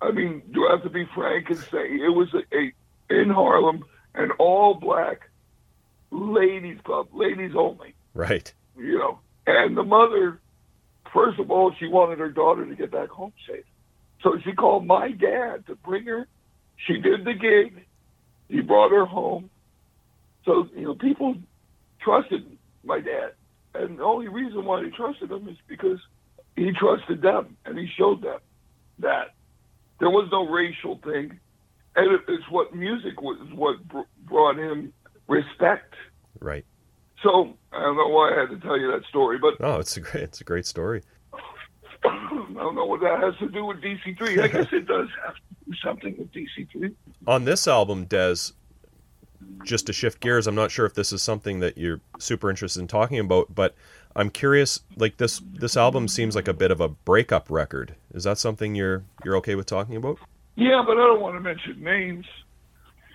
I 0.00 0.10
mean, 0.10 0.42
do 0.52 0.66
I 0.66 0.72
have 0.72 0.82
to 0.82 0.90
be 0.90 1.06
frank 1.14 1.50
and 1.50 1.58
say 1.58 1.86
it 1.86 2.14
was 2.14 2.32
a, 2.34 2.56
a 2.56 2.72
in 3.20 3.30
Harlem 3.30 3.84
an 4.14 4.30
all 4.32 4.74
black 4.74 5.28
ladies 6.10 6.78
club, 6.84 7.08
ladies 7.12 7.52
only. 7.56 7.94
Right. 8.14 8.52
You 8.76 8.98
know, 8.98 9.18
and 9.46 9.76
the 9.76 9.82
mother, 9.82 10.40
first 11.14 11.38
of 11.38 11.50
all, 11.50 11.72
she 11.78 11.86
wanted 11.86 12.18
her 12.18 12.28
daughter 12.28 12.66
to 12.66 12.74
get 12.74 12.90
back 12.90 13.08
home 13.08 13.32
safe, 13.48 13.64
so 14.22 14.38
she 14.44 14.52
called 14.52 14.86
my 14.86 15.12
dad 15.12 15.66
to 15.68 15.76
bring 15.76 16.04
her. 16.04 16.26
She 16.86 16.94
did 16.94 17.24
the 17.24 17.32
gig. 17.32 17.86
He 18.48 18.60
brought 18.60 18.90
her 18.90 19.06
home. 19.06 19.48
So 20.44 20.68
you 20.74 20.82
know, 20.82 20.94
people 20.94 21.36
trusted 22.02 22.44
my 22.84 23.00
dad, 23.00 23.32
and 23.74 23.98
the 23.98 24.02
only 24.02 24.28
reason 24.28 24.64
why 24.64 24.82
they 24.82 24.90
trusted 24.90 25.30
him 25.30 25.48
is 25.48 25.56
because 25.68 25.98
he 26.56 26.70
trusted 26.72 27.22
them 27.22 27.56
and 27.64 27.78
he 27.78 27.88
showed 27.96 28.22
them 28.22 28.40
that 28.98 29.34
there 30.00 30.10
was 30.10 30.28
no 30.30 30.46
racial 30.48 31.00
thing, 31.02 31.38
and 31.96 32.12
it, 32.12 32.20
it's 32.28 32.44
what 32.50 32.74
music 32.74 33.20
was 33.20 33.38
what 33.54 33.76
brought 34.26 34.58
him 34.58 34.92
respect. 35.28 35.94
Right. 36.40 36.64
So 37.24 37.54
I 37.72 37.80
don't 37.80 37.96
know 37.96 38.06
why 38.08 38.32
I 38.34 38.40
had 38.40 38.50
to 38.50 38.58
tell 38.60 38.78
you 38.78 38.92
that 38.92 39.02
story, 39.08 39.38
but 39.38 39.54
Oh, 39.60 39.80
it's 39.80 39.96
a 39.96 40.00
great 40.00 40.22
it's 40.24 40.40
a 40.40 40.44
great 40.44 40.66
story. 40.66 41.02
I 42.04 42.36
don't 42.54 42.74
know 42.76 42.84
what 42.84 43.00
that 43.00 43.18
has 43.20 43.34
to 43.38 43.48
do 43.48 43.64
with 43.64 43.78
DC3. 43.78 44.42
I 44.42 44.48
guess 44.48 44.66
it 44.72 44.86
does 44.86 45.08
have 45.24 45.34
to 45.34 45.40
do 45.66 45.74
something 45.82 46.14
with 46.18 46.30
DC3. 46.32 46.94
On 47.26 47.44
this 47.44 47.66
album, 47.66 48.06
Dez, 48.06 48.52
just 49.64 49.86
to 49.86 49.92
shift 49.94 50.20
gears, 50.20 50.46
I'm 50.46 50.54
not 50.54 50.70
sure 50.70 50.84
if 50.84 50.94
this 50.94 51.12
is 51.12 51.22
something 51.22 51.60
that 51.60 51.78
you're 51.78 52.00
super 52.18 52.50
interested 52.50 52.80
in 52.80 52.86
talking 52.88 53.18
about, 53.18 53.54
but 53.54 53.74
I'm 54.14 54.28
curious. 54.28 54.80
Like 54.96 55.16
this, 55.16 55.40
this 55.54 55.76
album 55.76 56.06
seems 56.08 56.36
like 56.36 56.46
a 56.46 56.52
bit 56.52 56.70
of 56.70 56.80
a 56.80 56.88
breakup 56.88 57.50
record. 57.50 57.94
Is 58.12 58.24
that 58.24 58.36
something 58.38 58.74
you're 58.74 59.02
you're 59.24 59.36
okay 59.36 59.54
with 59.54 59.66
talking 59.66 59.96
about? 59.96 60.18
Yeah, 60.56 60.82
but 60.86 60.92
I 60.98 61.06
don't 61.06 61.20
want 61.20 61.36
to 61.36 61.40
mention 61.40 61.82
names. 61.82 62.26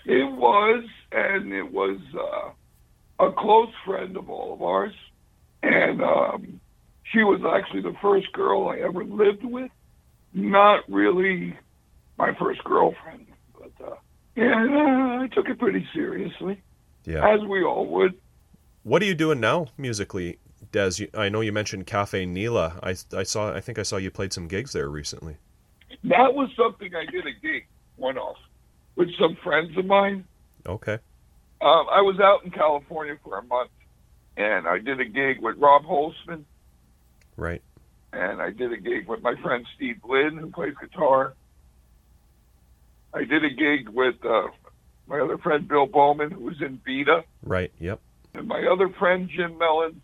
It 0.06 0.30
was, 0.32 0.84
and 1.12 1.54
it 1.54 1.72
was 1.72 2.00
uh, 2.20 2.50
a 3.20 3.32
close 3.32 3.70
friend 3.86 4.16
of 4.18 4.30
all 4.30 4.54
of 4.54 4.62
ours, 4.62 4.94
and 5.64 6.02
um, 6.02 6.60
she 7.12 7.24
was 7.24 7.42
actually 7.56 7.82
the 7.82 7.96
first 8.02 8.32
girl 8.34 8.70
I 8.70 8.78
ever 8.80 9.04
lived 9.04 9.44
with. 9.44 9.72
Not 10.34 10.84
really 10.90 11.58
my 12.18 12.34
first 12.36 12.64
girlfriend, 12.64 13.26
but 13.58 13.72
uh, 13.86 13.96
yeah, 14.36 14.54
uh, 14.54 15.24
I 15.24 15.28
took 15.34 15.50
it 15.50 15.58
pretty 15.60 15.88
seriously, 15.94 16.62
Yeah. 17.06 17.28
as 17.28 17.42
we 17.48 17.64
all 17.64 17.86
would. 17.88 18.14
What 18.84 19.02
are 19.02 19.06
you 19.06 19.16
doing 19.16 19.40
now 19.40 19.68
musically, 19.78 20.38
Dez? 20.72 21.00
You, 21.00 21.10
I 21.14 21.30
know 21.30 21.42
you 21.42 21.52
mentioned 21.52 21.88
Cafe 21.88 22.26
NELA. 22.26 22.80
I 22.84 22.92
I 23.18 23.24
saw. 23.24 23.54
I 23.54 23.60
think 23.60 23.80
I 23.80 23.84
saw 23.84 23.98
you 23.98 24.12
played 24.12 24.32
some 24.32 24.48
gigs 24.48 24.72
there 24.74 24.88
recently. 24.88 25.38
That 26.04 26.34
was 26.34 26.50
something 26.56 26.94
I 26.96 27.06
did 27.12 27.26
a 27.26 27.34
gig 27.42 27.68
one 27.98 28.18
off 28.18 28.38
with 28.96 29.10
some 29.20 29.36
friends 29.44 29.76
of 29.78 29.86
mine. 29.86 30.26
Okay. 30.66 31.00
Um, 31.62 31.88
I 31.92 32.02
was 32.02 32.20
out 32.22 32.46
in 32.46 32.52
California 32.52 33.18
for 33.24 33.38
a 33.38 33.44
month, 33.44 33.72
and 34.38 34.68
I 34.68 34.80
did 34.80 35.00
a 35.02 35.06
gig 35.06 35.42
with 35.42 35.58
Rob 35.58 35.84
Holzman, 35.84 36.44
Right. 37.36 37.62
and 38.14 38.42
I 38.42 38.52
did 38.52 38.72
a 38.72 38.78
gig 38.78 39.08
with 39.08 39.22
my 39.22 39.36
friend 39.42 39.66
Steve 39.76 39.98
Lynn, 40.08 40.38
who 40.38 40.50
plays 40.52 40.74
guitar. 40.80 41.34
I 43.14 43.24
did 43.26 43.44
a 43.44 43.50
gig 43.50 43.90
with 43.90 44.16
uh, 44.24 44.48
my 45.08 45.20
other 45.20 45.38
friend 45.38 45.68
Bill 45.68 45.86
Bowman, 45.86 46.32
who 46.32 46.42
was 46.46 46.62
in 46.62 46.80
Vita, 46.86 47.24
Right. 47.44 47.72
Yep. 47.80 48.00
and 48.36 48.48
my 48.48 48.66
other 48.72 48.88
friend 48.98 49.30
Jim 49.30 49.58
Mellon, 49.58 50.02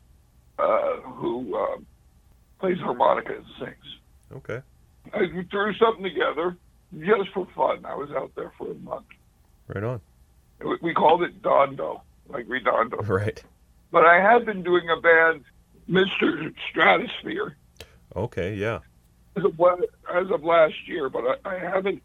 uh, 0.59 0.95
who 1.01 1.55
uh, 1.55 1.77
plays 2.59 2.79
harmonica 2.79 3.33
and 3.35 3.45
sings. 3.59 3.99
Okay. 4.33 4.61
I 5.13 5.19
threw 5.51 5.73
something 5.75 6.03
together 6.03 6.57
just 6.99 7.29
for 7.33 7.47
fun. 7.55 7.85
I 7.85 7.95
was 7.95 8.09
out 8.11 8.31
there 8.35 8.51
for 8.57 8.71
a 8.71 8.75
month. 8.75 9.05
Right 9.73 9.83
on. 9.83 10.01
We 10.81 10.93
called 10.93 11.21
it 11.23 11.41
Dondo, 11.41 12.01
like 12.29 12.45
Redondo. 12.47 12.97
Right. 12.97 13.41
But 13.91 14.05
I 14.05 14.19
have 14.19 14.45
been 14.45 14.63
doing 14.63 14.89
a 14.89 14.99
band, 14.99 15.43
Mr. 15.89 16.53
Stratosphere, 16.69 17.55
Okay. 18.15 18.55
Yeah. 18.55 18.79
as 19.37 19.43
of, 19.45 19.59
as 20.13 20.31
of 20.31 20.43
last 20.43 20.75
year, 20.87 21.09
but 21.09 21.23
I, 21.45 21.55
I 21.55 21.59
haven't 21.59 22.01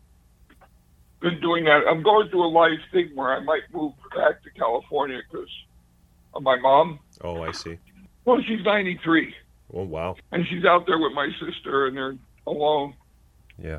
been 1.20 1.40
doing 1.40 1.64
that. 1.64 1.82
I'm 1.88 2.02
going 2.02 2.28
through 2.28 2.44
a 2.44 2.48
life 2.50 2.78
thing 2.92 3.10
where 3.14 3.32
I 3.32 3.40
might 3.40 3.62
move 3.72 3.92
back 4.16 4.42
to 4.42 4.50
California 4.50 5.20
because 5.30 5.48
of 6.34 6.42
my 6.42 6.58
mom. 6.58 6.98
Oh, 7.22 7.42
I 7.42 7.52
see. 7.52 7.78
Well, 8.24 8.40
she's 8.46 8.64
93, 8.64 9.34
Oh, 9.72 9.84
wow. 9.84 10.16
and 10.32 10.46
she's 10.48 10.64
out 10.64 10.86
there 10.86 10.98
with 10.98 11.12
my 11.12 11.30
sister, 11.40 11.86
and 11.86 11.96
they're 11.96 12.16
alone. 12.46 12.94
Yeah. 13.58 13.78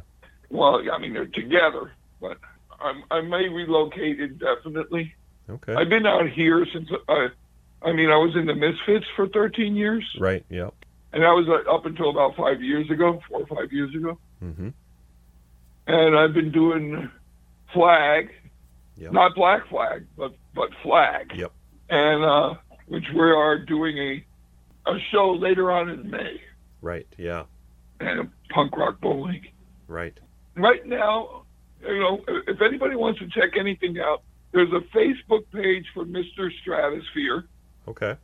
Well, 0.50 0.82
I 0.92 0.98
mean, 0.98 1.14
they're 1.14 1.26
together, 1.28 1.92
but 2.20 2.38
I'm, 2.82 3.04
I 3.12 3.22
may 3.22 3.48
relocate 3.50 4.20
indefinitely. 4.20 5.14
Okay. 5.50 5.74
I've 5.74 5.90
been 5.90 6.06
out 6.06 6.30
here 6.30 6.66
since 6.74 6.90
I, 7.10 7.28
I 7.84 7.92
mean, 7.94 8.10
I 8.10 8.18
was 8.18 8.36
in 8.36 8.46
the 8.46 8.56
Misfits 8.56 9.06
for 9.16 9.28
13 9.28 9.76
years, 9.76 10.04
Right. 10.20 10.46
Yep. 10.50 10.74
and 11.14 11.24
that 11.24 11.30
was 11.32 11.48
uh, 11.50 11.70
up 11.74 11.86
until 11.86 12.10
about 12.10 12.36
five 12.36 12.62
years 12.62 12.90
ago, 12.90 13.22
four 13.28 13.42
or 13.42 13.48
five 13.48 13.72
years 13.72 13.94
ago. 13.96 14.18
Mm-hmm. 14.44 14.70
And 15.88 16.18
I've 16.18 16.34
been 16.34 16.52
doing 16.52 17.10
Flag, 17.74 18.30
Yep. 18.98 19.12
not 19.14 19.36
Black 19.36 19.68
Flag, 19.70 20.06
but 20.18 20.34
but 20.54 20.70
Flag, 20.84 21.32
Yep. 21.36 21.52
and 21.90 22.24
uh, 22.24 22.54
which 22.88 23.06
we 23.14 23.22
are 23.22 23.58
doing 23.58 23.98
a 23.98 24.26
a 24.90 24.98
show 25.12 25.32
later 25.32 25.72
on 25.72 25.90
in 25.90 26.10
May, 26.10 26.42
Right. 26.82 27.08
Yeah. 27.18 27.44
and 28.00 28.20
a 28.22 28.30
punk 28.54 28.76
rock 28.78 29.00
bowling. 29.02 29.46
Right. 29.88 30.18
Right 30.56 30.86
now, 30.86 31.41
you 31.84 32.00
know, 32.00 32.22
if 32.48 32.62
anybody 32.62 32.96
wants 32.96 33.20
to 33.20 33.28
check 33.28 33.52
anything 33.58 34.00
out, 34.00 34.22
there's 34.52 34.72
a 34.74 34.82
Facebook 34.96 35.44
page 35.54 35.86
for 35.94 36.06
Mr. 36.06 36.50
Stratosphere. 36.62 37.46
Okay. 37.88 38.16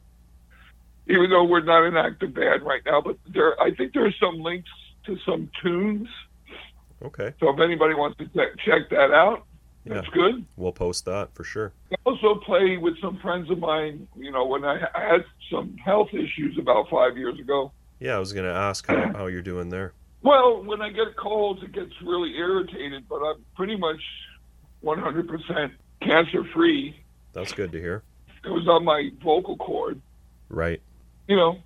even 1.09 1.29
though 1.29 1.43
we're 1.45 1.63
not 1.63 1.83
an 1.83 1.95
active 1.97 2.33
band 2.33 2.63
right 2.63 2.81
now, 2.85 3.01
but 3.01 3.17
there, 3.33 3.59
I 3.61 3.73
think 3.73 3.93
there's 3.93 4.15
some 4.19 4.39
links 4.39 4.69
to 5.05 5.17
some 5.25 5.49
tunes. 5.63 6.07
Okay. 7.03 7.33
So 7.39 7.49
if 7.49 7.59
anybody 7.59 7.93
wants 7.93 8.17
to 8.19 8.25
check, 8.27 8.49
check 8.65 8.89
that 8.89 9.11
out, 9.11 9.45
Yeah. 9.85 9.95
That's 9.95 10.07
good. 10.09 10.45
We'll 10.57 10.71
post 10.73 11.05
that 11.05 11.33
for 11.33 11.43
sure. 11.43 11.71
I 11.91 11.95
also 12.05 12.35
play 12.45 12.77
with 12.77 12.99
some 13.01 13.17
friends 13.19 13.49
of 13.49 13.57
mine. 13.59 14.07
You 14.17 14.31
know, 14.31 14.45
when 14.45 14.65
I 14.65 14.81
I 14.93 15.01
had 15.13 15.25
some 15.49 15.77
health 15.77 16.09
issues 16.13 16.57
about 16.59 16.89
five 16.89 17.15
years 17.17 17.39
ago. 17.39 17.71
Yeah, 17.99 18.15
I 18.15 18.19
was 18.19 18.33
going 18.33 18.45
to 18.45 18.53
ask 18.53 18.85
how, 18.85 19.13
how 19.13 19.25
you're 19.27 19.41
doing 19.41 19.69
there. 19.69 19.93
Well, 20.23 20.63
when 20.63 20.81
I 20.81 20.89
get 20.89 21.15
colds, 21.15 21.61
it 21.63 21.71
gets 21.73 21.91
really 22.03 22.35
irritated, 22.35 23.07
but 23.07 23.17
I'm 23.17 23.45
pretty 23.55 23.77
much 23.77 24.01
100% 24.83 25.71
cancer 26.01 26.43
free. 26.53 26.99
That's 27.33 27.53
good 27.53 27.71
to 27.71 27.79
hear. 27.79 28.03
It 28.43 28.49
was 28.49 28.67
on 28.67 28.83
my 28.83 29.09
vocal 29.23 29.57
cord. 29.57 30.01
Right. 30.49 30.81
You 31.27 31.35
know, 31.35 31.57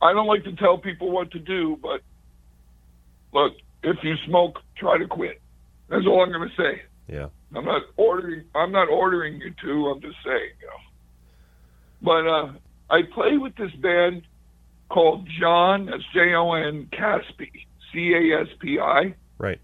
I 0.00 0.12
don't 0.12 0.26
like 0.26 0.44
to 0.44 0.54
tell 0.56 0.78
people 0.78 1.10
what 1.10 1.30
to 1.32 1.38
do, 1.38 1.78
but 1.82 2.00
look, 3.32 3.54
if 3.82 3.96
you 4.02 4.14
smoke, 4.26 4.58
try 4.76 4.98
to 4.98 5.06
quit. 5.06 5.40
That's 5.88 6.06
all 6.06 6.22
I'm 6.22 6.30
going 6.32 6.48
to 6.48 6.62
say. 6.62 6.82
Yeah. 7.08 7.28
I'm 7.54 7.64
not 7.64 7.82
ordering. 7.96 8.44
I'm 8.54 8.72
not 8.72 8.88
ordering 8.88 9.40
you 9.40 9.54
to. 9.62 9.88
I'm 9.88 10.00
just 10.00 10.16
saying. 10.24 10.50
You 10.60 10.66
know. 10.66 10.82
But 12.02 12.28
uh, 12.28 12.52
I 12.90 13.02
play 13.14 13.38
with 13.38 13.56
this 13.56 13.72
band 13.80 14.22
called 14.88 15.28
Jon. 15.40 15.86
That's 15.86 16.02
J 16.14 16.34
O 16.34 16.52
N 16.52 16.88
Caspi. 16.92 17.50
C 17.92 18.12
A 18.14 18.40
S 18.42 18.48
P 18.60 18.78
I. 18.78 19.14
Right. 19.38 19.60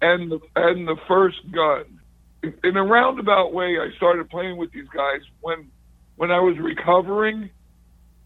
And 0.00 0.30
the 0.32 0.40
and 0.56 0.86
the 0.88 0.96
first 1.08 1.38
gun. 1.52 2.00
In- 2.42 2.54
In 2.64 2.76
a 2.76 2.82
roundabout 2.84 3.52
way, 3.52 3.78
I 3.78 3.94
started 3.96 4.28
playing 4.30 4.56
with 4.56 4.72
these 4.72 4.88
guys 4.94 5.20
when 5.40 5.70
when 6.16 6.30
I 6.30 6.40
was 6.40 6.56
recovering, 6.58 7.50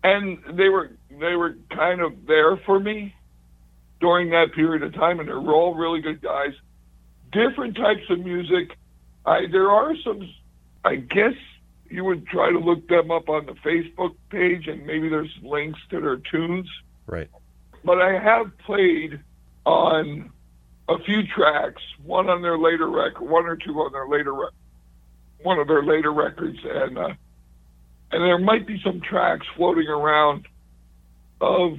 and 0.03 0.39
they 0.55 0.69
were 0.69 0.91
they 1.21 1.35
were 1.35 1.57
kind 1.75 2.01
of 2.01 2.13
there 2.27 2.57
for 2.65 2.81
me 2.81 3.15
during 4.01 4.31
that 4.31 4.53
period 4.55 4.83
of 4.83 4.95
time, 4.95 5.21
and 5.21 5.29
they 5.29 5.33
were 5.35 5.55
all 5.55 5.75
really 5.75 6.01
good 6.01 6.21
guys. 6.23 6.53
Different 7.33 7.77
types 7.77 8.09
of 8.11 8.21
music. 8.21 8.77
I 9.27 9.47
there 9.51 9.71
are 9.71 9.95
some. 10.05 10.29
I 10.85 10.97
guess 10.97 11.35
you 11.91 12.05
would 12.05 12.27
try 12.27 12.51
to 12.51 12.59
look 12.59 12.89
them 12.89 13.11
up 13.11 13.29
on 13.29 13.47
the 13.47 13.53
Facebook 13.53 14.15
page, 14.31 14.69
and 14.69 14.87
maybe 14.87 15.09
there's 15.09 15.33
links 15.43 15.81
to 15.91 16.01
their 16.01 16.17
tunes. 16.17 16.69
Right. 17.07 17.29
But 17.85 18.01
I 18.01 18.19
have 18.19 18.57
played 18.59 19.21
on 19.65 20.31
a 20.89 20.99
few 21.05 21.23
tracks, 21.27 21.83
one 22.05 22.29
on 22.29 22.43
their 22.43 22.59
later 22.59 22.89
record, 22.89 23.23
one 23.29 23.47
or 23.47 23.57
two 23.57 23.75
on 23.81 23.93
their 23.93 24.09
later, 24.09 24.35
one 25.43 25.59
of 25.59 25.69
their 25.69 25.83
later 25.83 26.13
records, 26.13 26.59
and 26.65 26.99
uh, 26.99 27.15
and 28.13 28.23
there 28.23 28.39
might 28.39 28.67
be 28.67 28.81
some 28.85 29.01
tracks 29.01 29.47
floating 29.57 29.89
around 29.89 30.47
of 31.41 31.73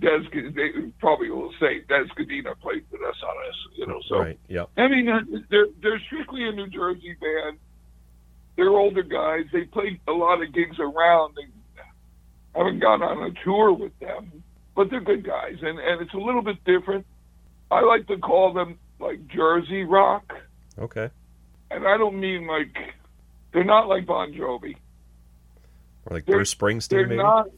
Dez. 0.00 0.54
They 0.54 0.90
probably 0.98 1.30
will 1.30 1.52
say 1.60 1.82
Dez 1.88 2.08
Cadena 2.16 2.58
played 2.60 2.84
with 2.90 3.02
us 3.02 3.16
on 3.22 3.34
this, 3.46 3.56
you 3.76 3.86
know. 3.86 4.00
So 4.08 4.18
Right. 4.20 4.38
Yep. 4.48 4.70
I 4.76 4.88
mean, 4.88 5.44
they're 5.50 5.66
they're 5.82 6.00
strictly 6.06 6.48
a 6.48 6.52
New 6.52 6.68
Jersey 6.68 7.16
band. 7.20 7.58
They're 8.56 8.70
older 8.70 9.02
guys. 9.02 9.44
They 9.52 9.62
played 9.64 10.00
a 10.06 10.12
lot 10.12 10.42
of 10.42 10.52
gigs 10.52 10.76
around. 10.78 11.36
They 11.36 11.46
haven't 12.54 12.78
gone 12.80 13.02
on 13.02 13.30
a 13.30 13.44
tour 13.44 13.72
with 13.72 13.98
them, 13.98 14.42
but 14.76 14.90
they're 14.90 15.00
good 15.00 15.24
guys, 15.26 15.56
and 15.60 15.78
and 15.78 16.00
it's 16.00 16.14
a 16.14 16.18
little 16.18 16.42
bit 16.42 16.62
different. 16.64 17.04
I 17.70 17.80
like 17.80 18.06
to 18.08 18.16
call 18.18 18.52
them 18.52 18.78
like 19.00 19.26
Jersey 19.26 19.82
rock, 19.82 20.32
Okay. 20.78 21.10
and 21.70 21.86
I 21.86 21.96
don't 21.96 22.20
mean 22.20 22.46
like 22.46 22.76
they're 23.52 23.64
not 23.64 23.88
like 23.88 24.06
Bon 24.06 24.32
Jovi. 24.32 24.76
Or 26.06 26.14
like 26.14 26.26
They're- 26.26 26.36
Bruce 26.36 26.54
Springsteen, 26.54 26.88
They're 26.90 27.06
maybe? 27.08 27.22
not. 27.22 27.48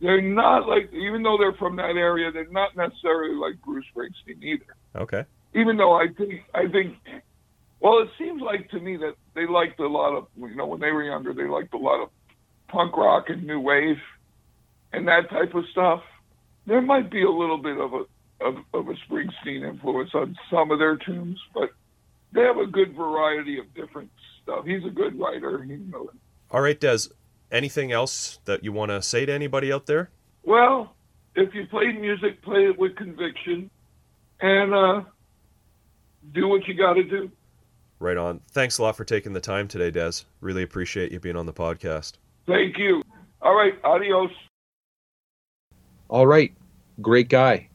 They're 0.00 0.22
not 0.22 0.66
like 0.68 0.92
even 0.94 1.22
though 1.24 1.36
they're 1.36 1.52
from 1.54 1.76
that 1.76 1.96
area, 1.96 2.30
they're 2.32 2.46
not 2.50 2.74
necessarily 2.76 3.34
like 3.34 3.60
Bruce 3.62 3.84
Springsteen 3.94 4.42
either. 4.42 4.64
Okay. 4.96 5.24
even 5.54 5.76
though 5.76 5.92
I 5.92 6.06
think 6.08 6.44
I 6.54 6.68
think 6.68 6.96
well, 7.80 8.00
it 8.00 8.08
seems 8.18 8.42
like 8.42 8.70
to 8.70 8.80
me 8.80 8.96
that 8.96 9.14
they 9.34 9.46
liked 9.46 9.78
a 9.80 9.86
lot 9.86 10.16
of 10.16 10.26
you 10.36 10.54
know 10.54 10.66
when 10.66 10.80
they 10.80 10.90
were 10.90 11.04
younger 11.04 11.32
they 11.32 11.46
liked 11.46 11.74
a 11.74 11.78
lot 11.78 12.02
of 12.02 12.10
punk 12.68 12.96
rock 12.96 13.28
and 13.28 13.44
new 13.44 13.60
wave 13.60 13.96
and 14.92 15.08
that 15.08 15.30
type 15.30 15.54
of 15.54 15.64
stuff. 15.72 16.02
There 16.66 16.82
might 16.82 17.10
be 17.10 17.22
a 17.22 17.30
little 17.30 17.58
bit 17.58 17.78
of 17.78 17.92
a 17.94 18.04
of, 18.40 18.56
of 18.72 18.88
a 18.88 18.94
Springsteen 19.08 19.68
influence 19.68 20.10
on 20.14 20.36
some 20.50 20.70
of 20.70 20.78
their 20.78 20.96
tunes, 20.96 21.38
but 21.54 21.70
they 22.32 22.42
have 22.42 22.56
a 22.56 22.66
good 22.66 22.94
variety 22.94 23.58
of 23.58 23.72
different 23.74 24.10
stuff. 24.42 24.64
He's 24.64 24.84
a 24.84 24.90
good 24.90 25.18
writer. 25.18 25.64
You 25.64 25.78
know. 25.90 26.10
All 26.50 26.60
right, 26.60 26.78
Dez. 26.78 27.10
Anything 27.50 27.92
else 27.92 28.40
that 28.44 28.62
you 28.62 28.72
want 28.72 28.90
to 28.90 29.00
say 29.00 29.24
to 29.24 29.32
anybody 29.32 29.72
out 29.72 29.86
there? 29.86 30.10
Well, 30.44 30.94
if 31.34 31.54
you 31.54 31.66
play 31.66 31.92
music, 31.92 32.42
play 32.42 32.66
it 32.66 32.78
with 32.78 32.94
conviction, 32.96 33.70
and 34.40 34.74
uh, 34.74 35.02
do 36.34 36.46
what 36.46 36.66
you 36.68 36.74
got 36.74 36.94
to 36.94 37.04
do. 37.04 37.30
Right 38.00 38.16
on. 38.16 38.40
Thanks 38.50 38.78
a 38.78 38.82
lot 38.82 38.96
for 38.96 39.04
taking 39.04 39.32
the 39.32 39.40
time 39.40 39.66
today, 39.66 39.90
Dez. 39.90 40.24
Really 40.40 40.62
appreciate 40.62 41.10
you 41.10 41.18
being 41.18 41.36
on 41.36 41.46
the 41.46 41.52
podcast. 41.52 42.12
Thank 42.46 42.78
you. 42.78 43.02
All 43.42 43.54
right, 43.54 43.74
adios. 43.84 44.30
All 46.08 46.26
right, 46.26 46.52
great 47.00 47.28
guy. 47.28 47.68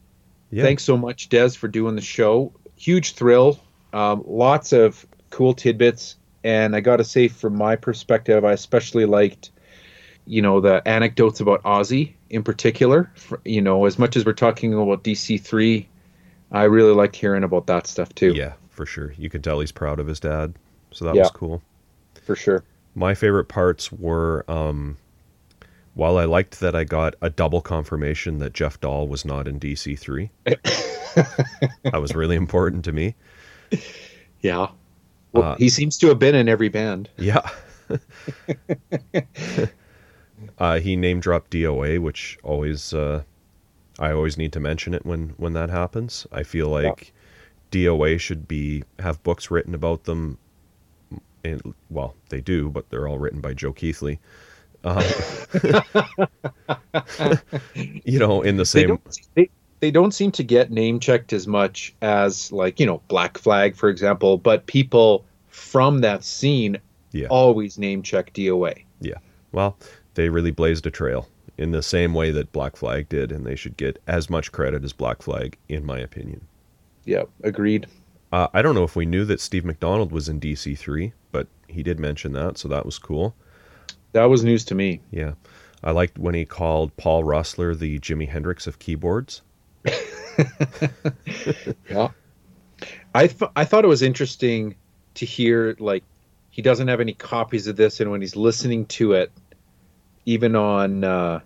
Yeah. 0.50 0.62
Thanks 0.62 0.82
so 0.82 0.96
much, 0.96 1.28
Dez, 1.28 1.56
for 1.56 1.68
doing 1.68 1.94
the 1.94 2.02
show. 2.02 2.52
Huge 2.76 3.14
thrill. 3.14 3.60
Um, 3.92 4.24
lots 4.26 4.72
of 4.72 5.06
cool 5.30 5.54
tidbits. 5.54 6.16
And 6.42 6.76
I 6.76 6.80
got 6.80 6.96
to 6.96 7.04
say, 7.04 7.28
from 7.28 7.56
my 7.56 7.76
perspective, 7.76 8.44
I 8.44 8.52
especially 8.52 9.06
liked, 9.06 9.50
you 10.26 10.42
know, 10.42 10.60
the 10.60 10.86
anecdotes 10.86 11.40
about 11.40 11.62
Ozzy 11.62 12.14
in 12.28 12.42
particular. 12.42 13.10
For, 13.14 13.40
you 13.44 13.62
know, 13.62 13.86
as 13.86 13.98
much 13.98 14.16
as 14.16 14.26
we're 14.26 14.32
talking 14.32 14.74
about 14.74 15.04
DC3, 15.04 15.86
I 16.52 16.64
really 16.64 16.92
liked 16.94 17.16
hearing 17.16 17.44
about 17.44 17.66
that 17.68 17.86
stuff 17.86 18.14
too. 18.14 18.34
Yeah, 18.34 18.52
for 18.74 18.84
sure. 18.86 19.14
You 19.16 19.30
could 19.30 19.42
tell 19.44 19.60
he's 19.60 19.72
proud 19.72 19.98
of 20.00 20.06
his 20.06 20.20
dad. 20.20 20.54
So 20.90 21.04
that 21.06 21.14
Yeah. 21.14 21.22
was 21.22 21.30
cool. 21.30 21.62
For 22.22 22.36
sure. 22.36 22.62
My 22.94 23.14
favorite 23.14 23.46
parts 23.46 23.90
were 23.90 24.44
um, 24.48 24.96
while 25.94 26.18
I 26.18 26.24
liked 26.24 26.60
that 26.60 26.74
I 26.74 26.84
got 26.84 27.14
a 27.22 27.30
double 27.30 27.60
confirmation 27.60 28.38
that 28.38 28.52
Jeff 28.52 28.80
Dahl 28.80 29.08
was 29.08 29.24
not 29.24 29.48
in 29.48 29.58
DC3. 29.58 30.30
that 30.44 32.00
was 32.00 32.14
really 32.14 32.36
important 32.36 32.84
to 32.84 32.92
me. 32.92 33.14
Yeah. 34.42 34.68
Well, 35.32 35.44
Uh, 35.52 35.56
he 35.56 35.68
seems 35.68 35.96
to 35.98 36.08
have 36.08 36.18
been 36.18 36.34
in 36.34 36.48
every 36.48 36.68
band. 36.68 37.08
Yeah. 37.18 37.48
uh, 40.58 40.78
he 40.80 40.96
name 40.96 41.20
dropped 41.20 41.50
DOA, 41.50 41.98
which 42.00 42.38
always 42.42 42.92
uh, 42.94 43.22
I 43.98 44.12
always 44.12 44.36
need 44.38 44.52
to 44.54 44.60
mention 44.60 44.94
it 44.94 45.04
when 45.04 45.30
when 45.36 45.52
that 45.54 45.70
happens. 45.70 46.26
I 46.32 46.42
feel 46.42 46.68
like 46.68 47.12
DOA 47.74 48.20
should 48.20 48.46
be 48.46 48.84
have 49.00 49.20
books 49.24 49.50
written 49.50 49.74
about 49.74 50.04
them. 50.04 50.38
And, 51.42 51.74
well, 51.90 52.14
they 52.28 52.40
do, 52.40 52.70
but 52.70 52.88
they're 52.88 53.08
all 53.08 53.18
written 53.18 53.40
by 53.40 53.52
Joe 53.52 53.72
Keithley. 53.72 54.18
Um, 54.84 55.02
you 57.74 58.18
know, 58.18 58.42
in 58.42 58.56
the 58.56 58.62
They 58.62 58.64
same 58.64 58.88
don't, 58.88 59.18
they, 59.34 59.50
they 59.80 59.90
don't 59.90 60.12
seem 60.12 60.30
to 60.32 60.42
get 60.44 60.70
name 60.70 61.00
checked 61.00 61.32
as 61.32 61.46
much 61.46 61.94
as 62.00 62.52
like 62.52 62.78
you 62.78 62.86
know 62.86 63.02
Black 63.08 63.38
Flag, 63.38 63.74
for 63.76 63.88
example. 63.88 64.38
But 64.38 64.66
people 64.66 65.24
from 65.48 65.98
that 66.00 66.22
scene 66.22 66.78
Yeah. 67.12 67.26
always 67.28 67.76
name 67.78 68.02
check 68.02 68.32
DOA. 68.34 68.84
Yeah. 69.00 69.18
Well, 69.52 69.76
they 70.14 70.28
really 70.28 70.50
blazed 70.52 70.86
a 70.86 70.90
trail 70.90 71.28
in 71.58 71.72
the 71.72 71.82
same 71.82 72.14
way 72.14 72.30
that 72.30 72.52
Black 72.52 72.76
Flag 72.76 73.08
did, 73.08 73.32
and 73.32 73.44
they 73.46 73.56
should 73.56 73.76
get 73.76 74.00
as 74.06 74.30
much 74.30 74.52
credit 74.52 74.84
as 74.84 74.92
Black 74.92 75.22
Flag, 75.22 75.56
in 75.68 75.84
my 75.84 75.98
opinion. 75.98 76.46
Yeah, 77.04 77.24
agreed. 77.42 77.86
Uh, 78.32 78.48
I 78.52 78.62
don't 78.62 78.74
know 78.74 78.84
if 78.84 78.96
we 78.96 79.06
knew 79.06 79.24
that 79.26 79.40
Steve 79.40 79.64
McDonald 79.64 80.10
was 80.10 80.28
in 80.28 80.40
DC3, 80.40 81.12
but 81.30 81.46
he 81.68 81.82
did 81.82 82.00
mention 82.00 82.32
that, 82.32 82.58
so 82.58 82.68
that 82.68 82.84
was 82.84 82.98
cool. 82.98 83.34
That 84.12 84.24
was 84.24 84.42
news 84.44 84.64
to 84.66 84.74
me. 84.74 85.00
Yeah. 85.10 85.34
I 85.82 85.90
liked 85.90 86.18
when 86.18 86.34
he 86.34 86.44
called 86.44 86.96
Paul 86.96 87.24
Roessler 87.24 87.78
the 87.78 87.98
Jimi 87.98 88.28
Hendrix 88.28 88.66
of 88.66 88.78
keyboards. 88.78 89.42
Yeah. 91.88 92.08
I 93.14 93.28
th- 93.28 93.50
I 93.54 93.64
thought 93.64 93.84
it 93.84 93.88
was 93.88 94.02
interesting 94.02 94.74
to 95.14 95.24
hear 95.24 95.76
like 95.78 96.02
he 96.50 96.62
doesn't 96.62 96.88
have 96.88 97.00
any 97.00 97.12
copies 97.12 97.66
of 97.68 97.76
this, 97.76 98.00
and 98.00 98.10
when 98.10 98.20
he's 98.20 98.34
listening 98.34 98.86
to 98.86 99.12
it, 99.12 99.30
even 100.26 100.56
on 100.56 101.04
uh, 101.04 101.40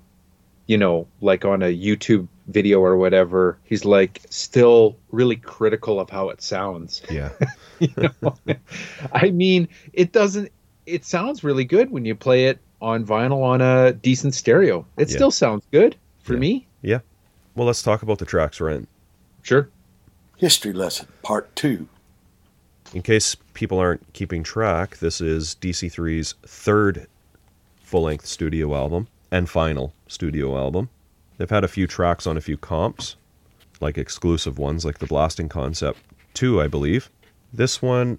you 0.66 0.78
know 0.78 1.06
like 1.20 1.44
on 1.44 1.62
a 1.62 1.66
YouTube 1.66 2.28
video 2.48 2.80
or 2.80 2.96
whatever, 2.96 3.58
he's 3.64 3.84
like 3.84 4.22
still 4.30 4.96
really 5.12 5.36
critical 5.36 6.00
of 6.00 6.10
how 6.10 6.30
it 6.30 6.42
sounds. 6.42 7.02
Yeah. 7.10 7.30
You 7.80 7.94
know? 7.96 8.34
I 9.12 9.30
mean, 9.30 9.68
it 9.92 10.10
doesn't. 10.10 10.50
It 10.86 11.04
sounds 11.04 11.44
really 11.44 11.64
good 11.64 11.92
when 11.92 12.04
you 12.04 12.16
play 12.16 12.46
it 12.46 12.58
on 12.80 13.04
vinyl 13.06 13.42
on 13.44 13.60
a 13.60 13.92
decent 13.92 14.34
stereo. 14.34 14.84
It 14.96 15.08
Yeah. 15.08 15.14
still 15.16 15.30
sounds 15.30 15.62
good 15.70 15.94
for 16.22 16.32
Yeah. 16.32 16.38
me. 16.40 16.66
yeah. 16.82 16.98
Well, 17.54 17.66
let's 17.68 17.82
talk 17.82 18.02
about 18.02 18.18
the 18.18 18.24
tracks 18.24 18.58
we're 18.60 18.70
in. 18.70 18.88
Sure. 19.42 19.68
History 20.38 20.72
Lesson 20.72 21.06
Part 21.22 21.54
2. 21.54 21.86
In 22.94 23.02
case 23.02 23.36
people 23.54 23.78
aren't 23.78 24.12
keeping 24.12 24.42
track, 24.42 24.96
this 24.98 25.20
is 25.20 25.54
DC3's 25.60 26.34
third 26.46 27.06
full 27.84 28.02
length 28.02 28.26
studio 28.26 28.74
album 28.74 29.06
and 29.30 29.48
final 29.48 29.92
studio 30.08 30.56
album. 30.56 30.88
They've 31.38 31.48
had 31.48 31.64
a 31.64 31.68
few 31.68 31.86
tracks 31.86 32.26
on 32.26 32.36
a 32.36 32.42
few 32.42 32.56
comps, 32.56 33.16
like 33.80 33.96
exclusive 33.96 34.58
ones 34.58 34.84
like 34.84 34.98
the 34.98 35.06
Blasting 35.06 35.48
Concept 35.48 36.00
2, 36.34 36.60
I 36.60 36.66
believe. 36.66 37.10
This 37.52 37.80
one, 37.80 38.18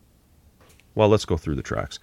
Well, 0.96 1.10
let's 1.10 1.26
go 1.26 1.38
through 1.38 1.56
the 1.56 1.62
tracks. 1.62 2.00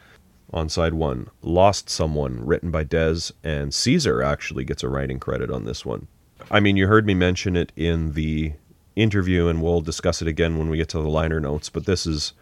On 0.53 0.69
side 0.69 0.95
one, 0.95 1.29
Lost 1.43 1.91
Someone, 1.91 2.45
written 2.45 2.71
by 2.71 2.85
Dez, 2.85 3.33
and 3.43 3.75
Caesar 3.75 4.23
actually 4.23 4.65
gets 4.65 4.83
a 4.83 4.89
writing 4.89 5.19
credit 5.19 5.51
on 5.51 5.65
this 5.65 5.85
one. 5.85 6.07
I 6.51 6.61
mean, 6.61 6.77
you 6.77 6.87
heard 6.87 7.07
me 7.07 7.15
mention 7.15 7.57
it 7.57 7.73
in 7.75 8.13
the 8.13 8.53
interview, 8.95 9.49
and 9.49 9.61
we'll 9.61 9.81
discuss 9.81 10.23
it 10.23 10.29
again 10.29 10.57
when 10.57 10.69
we 10.69 10.77
get 10.77 10.89
to 10.91 10.99
the 11.01 11.09
liner 11.09 11.41
notes, 11.41 11.69
but 11.69 11.87
this 11.87 12.07
is, 12.07 12.33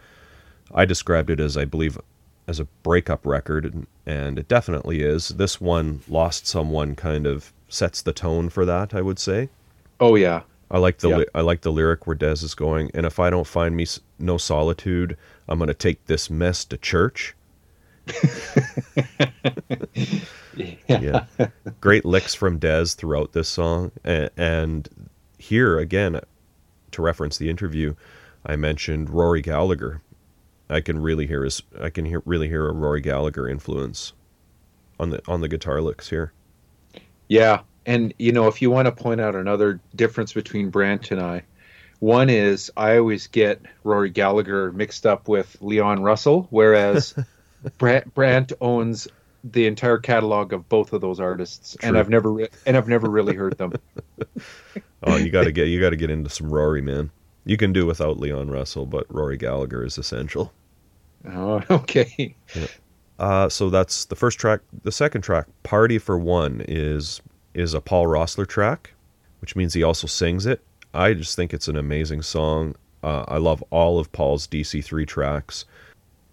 I 0.73 0.85
described 0.85 1.29
it 1.29 1.39
as, 1.39 1.57
I 1.57 1.65
believe, 1.65 1.97
as 2.47 2.59
a 2.59 2.65
breakup 2.83 3.25
record, 3.25 3.65
and, 3.65 3.87
and 4.05 4.37
it 4.37 4.47
definitely 4.47 5.01
is. 5.01 5.29
This 5.29 5.59
one, 5.59 6.01
Lost 6.07 6.45
Someone, 6.45 6.95
kind 6.95 7.25
of 7.25 7.51
sets 7.69 8.01
the 8.01 8.13
tone 8.13 8.49
for 8.49 8.65
that, 8.65 8.93
I 8.93 9.01
would 9.01 9.19
say. 9.19 9.49
Oh 9.99 10.15
yeah, 10.15 10.41
I 10.69 10.77
like 10.77 10.97
the 10.99 11.09
Yeah. 11.09 11.17
li- 11.17 11.27
I 11.35 11.41
like 11.41 11.61
the 11.61 11.71
lyric 11.71 12.05
where 12.07 12.15
Dez 12.15 12.43
is 12.43 12.53
going, 12.55 12.91
and 12.93 13.05
if 13.05 13.19
I 13.19 13.29
don't 13.29 13.47
find 13.47 13.75
me 13.75 13.83
s- 13.83 13.99
no 14.19 14.37
solitude, 14.37 15.17
I'm 15.47 15.59
gonna 15.59 15.73
take 15.73 16.05
this 16.05 16.29
mess 16.29 16.65
to 16.65 16.77
church. 16.77 17.35
yeah, 20.87 21.25
great 21.81 22.05
licks 22.05 22.33
from 22.35 22.59
Dez 22.59 22.95
throughout 22.95 23.33
this 23.33 23.47
song, 23.49 23.91
and, 24.03 24.29
and 24.37 24.89
here 25.37 25.77
again, 25.79 26.19
to 26.91 27.01
reference 27.01 27.37
the 27.37 27.49
interview, 27.49 27.95
I 28.45 28.55
mentioned 28.55 29.09
Rory 29.09 29.41
Gallagher. 29.41 30.01
I 30.69 30.81
can 30.81 30.99
really 30.99 31.27
hear 31.27 31.43
his 31.43 31.61
I 31.79 31.89
can 31.89 32.05
hear 32.05 32.21
really 32.25 32.47
hear 32.47 32.67
a 32.67 32.73
Rory 32.73 33.01
Gallagher 33.01 33.47
influence 33.47 34.13
on 34.99 35.09
the 35.11 35.21
on 35.27 35.41
the 35.41 35.47
guitar 35.47 35.81
licks 35.81 36.09
here. 36.09 36.31
Yeah, 37.27 37.61
and 37.85 38.13
you 38.17 38.31
know, 38.31 38.47
if 38.47 38.61
you 38.61 38.69
want 38.71 38.87
to 38.87 38.91
point 38.91 39.21
out 39.21 39.35
another 39.35 39.79
difference 39.95 40.33
between 40.33 40.69
Brant 40.69 41.11
and 41.11 41.21
I, 41.21 41.43
one 41.99 42.29
is 42.29 42.71
I 42.77 42.97
always 42.97 43.27
get 43.27 43.61
Rory 43.83 44.09
Gallagher 44.09 44.71
mixed 44.71 45.05
up 45.05 45.27
with 45.27 45.57
Leon 45.61 46.03
Russell, 46.03 46.47
whereas 46.49 47.15
Brant, 47.77 48.13
Brant 48.13 48.53
owns 48.61 49.07
the 49.43 49.67
entire 49.67 49.99
catalog 49.99 50.53
of 50.53 50.67
both 50.69 50.93
of 50.93 51.01
those 51.01 51.19
artists, 51.19 51.77
and 51.81 51.97
I've 51.97 52.09
never 52.09 52.31
re- 52.31 52.49
and 52.65 52.75
I've 52.75 52.87
never 52.87 53.09
really 53.09 53.35
heard 53.35 53.57
them. 53.57 53.73
Oh, 55.03 55.17
you 55.17 55.29
got 55.29 55.43
to 55.43 55.51
get 55.51 55.67
you 55.67 55.79
got 55.79 55.91
to 55.91 55.95
get 55.95 56.09
into 56.09 56.31
some 56.31 56.49
Rory, 56.49 56.81
man. 56.81 57.11
You 57.45 57.57
can 57.57 57.71
do 57.71 57.85
without 57.85 58.17
Leon 58.17 58.49
Russell, 58.49 58.87
but 58.87 59.05
Rory 59.13 59.37
Gallagher 59.37 59.83
is 59.83 59.99
essential. 59.99 60.51
Oh, 61.29 61.61
okay. 61.69 62.35
Uh, 63.19 63.47
so 63.49 63.69
that's 63.69 64.05
the 64.05 64.15
first 64.15 64.39
track. 64.39 64.61
The 64.83 64.91
second 64.91 65.21
track, 65.21 65.47
"Party 65.63 65.97
for 65.97 66.17
One," 66.17 66.63
is 66.67 67.21
is 67.53 67.73
a 67.73 67.81
Paul 67.81 68.07
Roessler 68.07 68.47
track, 68.47 68.93
which 69.39 69.55
means 69.55 69.73
he 69.73 69.83
also 69.83 70.07
sings 70.07 70.45
it. 70.45 70.61
I 70.93 71.13
just 71.13 71.35
think 71.35 71.53
it's 71.53 71.67
an 71.67 71.77
amazing 71.77 72.21
song. 72.21 72.75
Uh, 73.03 73.23
I 73.27 73.37
love 73.37 73.63
all 73.69 73.99
of 73.99 74.11
Paul's 74.11 74.47
DC3 74.47 75.05
tracks. 75.05 75.65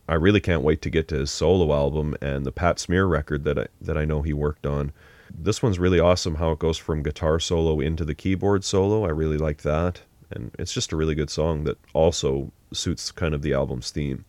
I 0.09 0.15
really 0.15 0.41
can't 0.41 0.63
wait 0.63 0.83
to 0.83 0.91
get 0.91 1.09
to 1.09 1.17
his 1.17 1.31
solo 1.31 1.73
album 1.75 2.17
and 2.21 2.45
the 2.45 2.53
Pat 2.53 2.79
Smear 2.79 3.07
record 3.07 3.45
that 3.45 3.59
I, 3.59 3.67
that 3.81 3.97
I 3.97 4.05
know 4.05 4.23
he 4.23 4.33
worked 4.33 4.67
on. 4.67 4.93
This 5.35 5.63
one's 5.63 5.79
really 5.79 6.01
awesome 6.01 6.37
how 6.37 6.51
it 6.53 6.59
goes 6.59 6.77
from 6.77 7.03
guitar 7.03 7.39
solo 7.39 7.81
into 7.81 8.05
the 8.05 8.15
keyboard 8.15 8.65
solo. 8.65 9.05
I 9.05 9.11
really 9.11 9.39
like 9.39 9.63
that. 9.63 10.03
And 10.31 10.51
it's 10.59 10.73
just 10.73 10.93
a 10.93 10.97
really 10.97 11.15
good 11.15 11.31
song 11.31 11.65
that 11.65 11.79
also 11.93 12.53
suits 12.73 13.11
kind 13.11 13.35
of 13.35 13.43
the 13.43 13.53
album's 13.53 13.91
theme. 13.91 14.25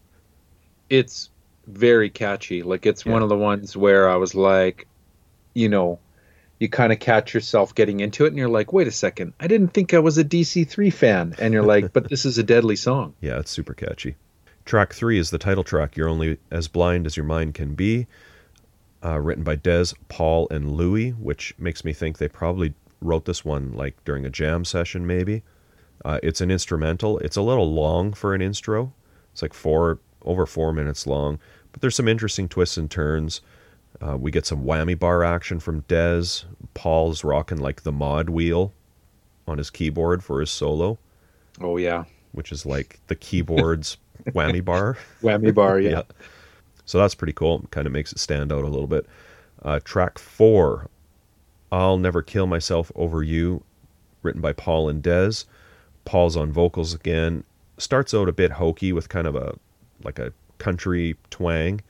It's 0.90 1.30
very 1.68 2.10
catchy. 2.10 2.64
Like 2.64 2.86
it's 2.86 3.06
one 3.06 3.22
of 3.22 3.30
the 3.30 3.38
ones 3.38 3.76
where 3.76 4.10
I 4.10 4.16
was 4.16 4.36
like, 4.36 4.88
you 5.54 5.70
know, 5.70 6.00
you 6.60 6.70
kind 6.70 6.94
of 6.94 7.00
catch 7.00 7.34
yourself 7.34 7.76
getting 7.76 8.00
into 8.00 8.26
it, 8.26 8.30
and 8.30 8.38
you're 8.38 8.48
like, 8.48 8.72
wait 8.72 8.88
a 8.88 8.92
second, 8.92 9.34
I 9.40 9.48
didn't 9.48 9.70
think 9.70 9.94
I 9.94 10.00
was 10.00 10.18
a 10.18 10.24
DC3 10.24 10.94
fan, 10.94 11.36
and 11.38 11.54
you're 11.54 11.64
like, 11.64 11.92
but 11.92 12.10
this 12.10 12.26
is 12.26 12.38
a 12.38 12.44
deadly 12.44 12.76
song. 12.76 13.14
Yeah, 13.22 13.40
it's 13.40 13.52
super 13.52 13.74
catchy. 13.74 14.16
Track 14.66 14.94
three 14.94 15.20
is 15.20 15.30
the 15.30 15.38
title 15.38 15.64
track, 15.64 15.98
You're 15.98 16.08
Only 16.08 16.38
As 16.52 16.70
Blind 16.70 17.06
As 17.06 17.18
Your 17.18 17.26
Mind 17.26 17.54
Can 17.54 17.76
Be, 17.76 18.08
uh, 19.04 19.20
written 19.20 19.44
by 19.44 19.58
Dez, 19.58 19.94
Paul, 20.08 20.48
and 20.52 20.72
Louis, 20.72 21.12
which 21.12 21.54
makes 21.58 21.84
me 21.84 21.92
think 21.92 22.18
they 22.18 22.30
probably 22.30 22.74
wrote 23.02 23.26
this 23.26 23.44
one 23.44 23.74
like 23.74 24.02
during 24.06 24.26
a 24.26 24.30
jam 24.30 24.64
session, 24.64 25.06
maybe. 25.06 25.44
Uh, 26.06 26.20
it's 26.24 26.40
an 26.40 26.50
instrumental. 26.50 27.18
It's 27.20 27.36
a 27.36 27.42
little 27.42 27.74
long 27.74 28.14
for 28.14 28.34
an 28.34 28.42
intro. 28.42 28.94
It's 29.34 29.42
like 29.42 29.54
four, 29.54 30.00
over 30.24 30.46
four 30.46 30.74
minutes 30.74 31.06
long, 31.08 31.40
but 31.72 31.82
there's 31.82 31.96
some 31.96 32.08
interesting 32.08 32.48
twists 32.50 32.78
and 32.78 32.90
turns. 32.90 33.42
Uh, 34.02 34.18
we 34.18 34.32
get 34.32 34.46
some 34.46 34.64
whammy 34.64 34.98
bar 34.98 35.24
action 35.24 35.60
from 35.60 35.82
Dez. 35.84 36.46
Paul's 36.74 37.24
rocking 37.24 37.60
like 37.60 37.84
the 37.84 37.92
mod 37.92 38.30
wheel 38.30 38.74
on 39.48 39.58
his 39.58 39.70
keyboard 39.70 40.24
for 40.24 40.40
his 40.40 40.50
solo, 40.50 40.98
Oh 41.62 41.78
yeah, 41.78 42.06
which 42.32 42.52
is 42.52 42.66
like 42.66 43.00
the 43.08 43.16
keyboard's 43.16 43.98
whammy 44.30 44.64
bar. 44.64 44.98
whammy 45.22 45.54
bar. 45.54 45.80
Yeah. 45.80 46.04
So 46.86 46.98
that's 46.98 47.16
pretty 47.16 47.32
cool. 47.32 47.64
Kind 47.72 47.88
of 47.88 47.94
makes 47.94 48.12
it 48.12 48.20
stand 48.20 48.52
out 48.52 48.66
a 48.66 48.68
little 48.68 48.88
bit. 48.88 49.06
Uh, 49.62 49.80
track 49.86 50.20
four, 50.20 50.90
I'll 51.72 51.98
Never 51.98 52.22
Kill 52.22 52.46
Myself 52.46 52.92
Over 52.94 53.24
You, 53.24 53.64
written 54.22 54.42
by 54.42 54.52
Paul 54.52 54.90
and 54.90 55.02
Dez. 55.02 55.46
Paul's 56.04 56.36
on 56.36 56.52
vocals 56.52 56.94
again. 56.94 57.46
Starts 57.78 58.14
out 58.14 58.28
a 58.28 58.34
bit 58.34 58.52
hokey 58.52 58.92
with 58.92 59.08
kind 59.08 59.28
of 59.28 59.36
a 59.38 59.56
like 60.04 60.20
a 60.20 60.34
country 60.58 61.16
twang, 61.30 61.82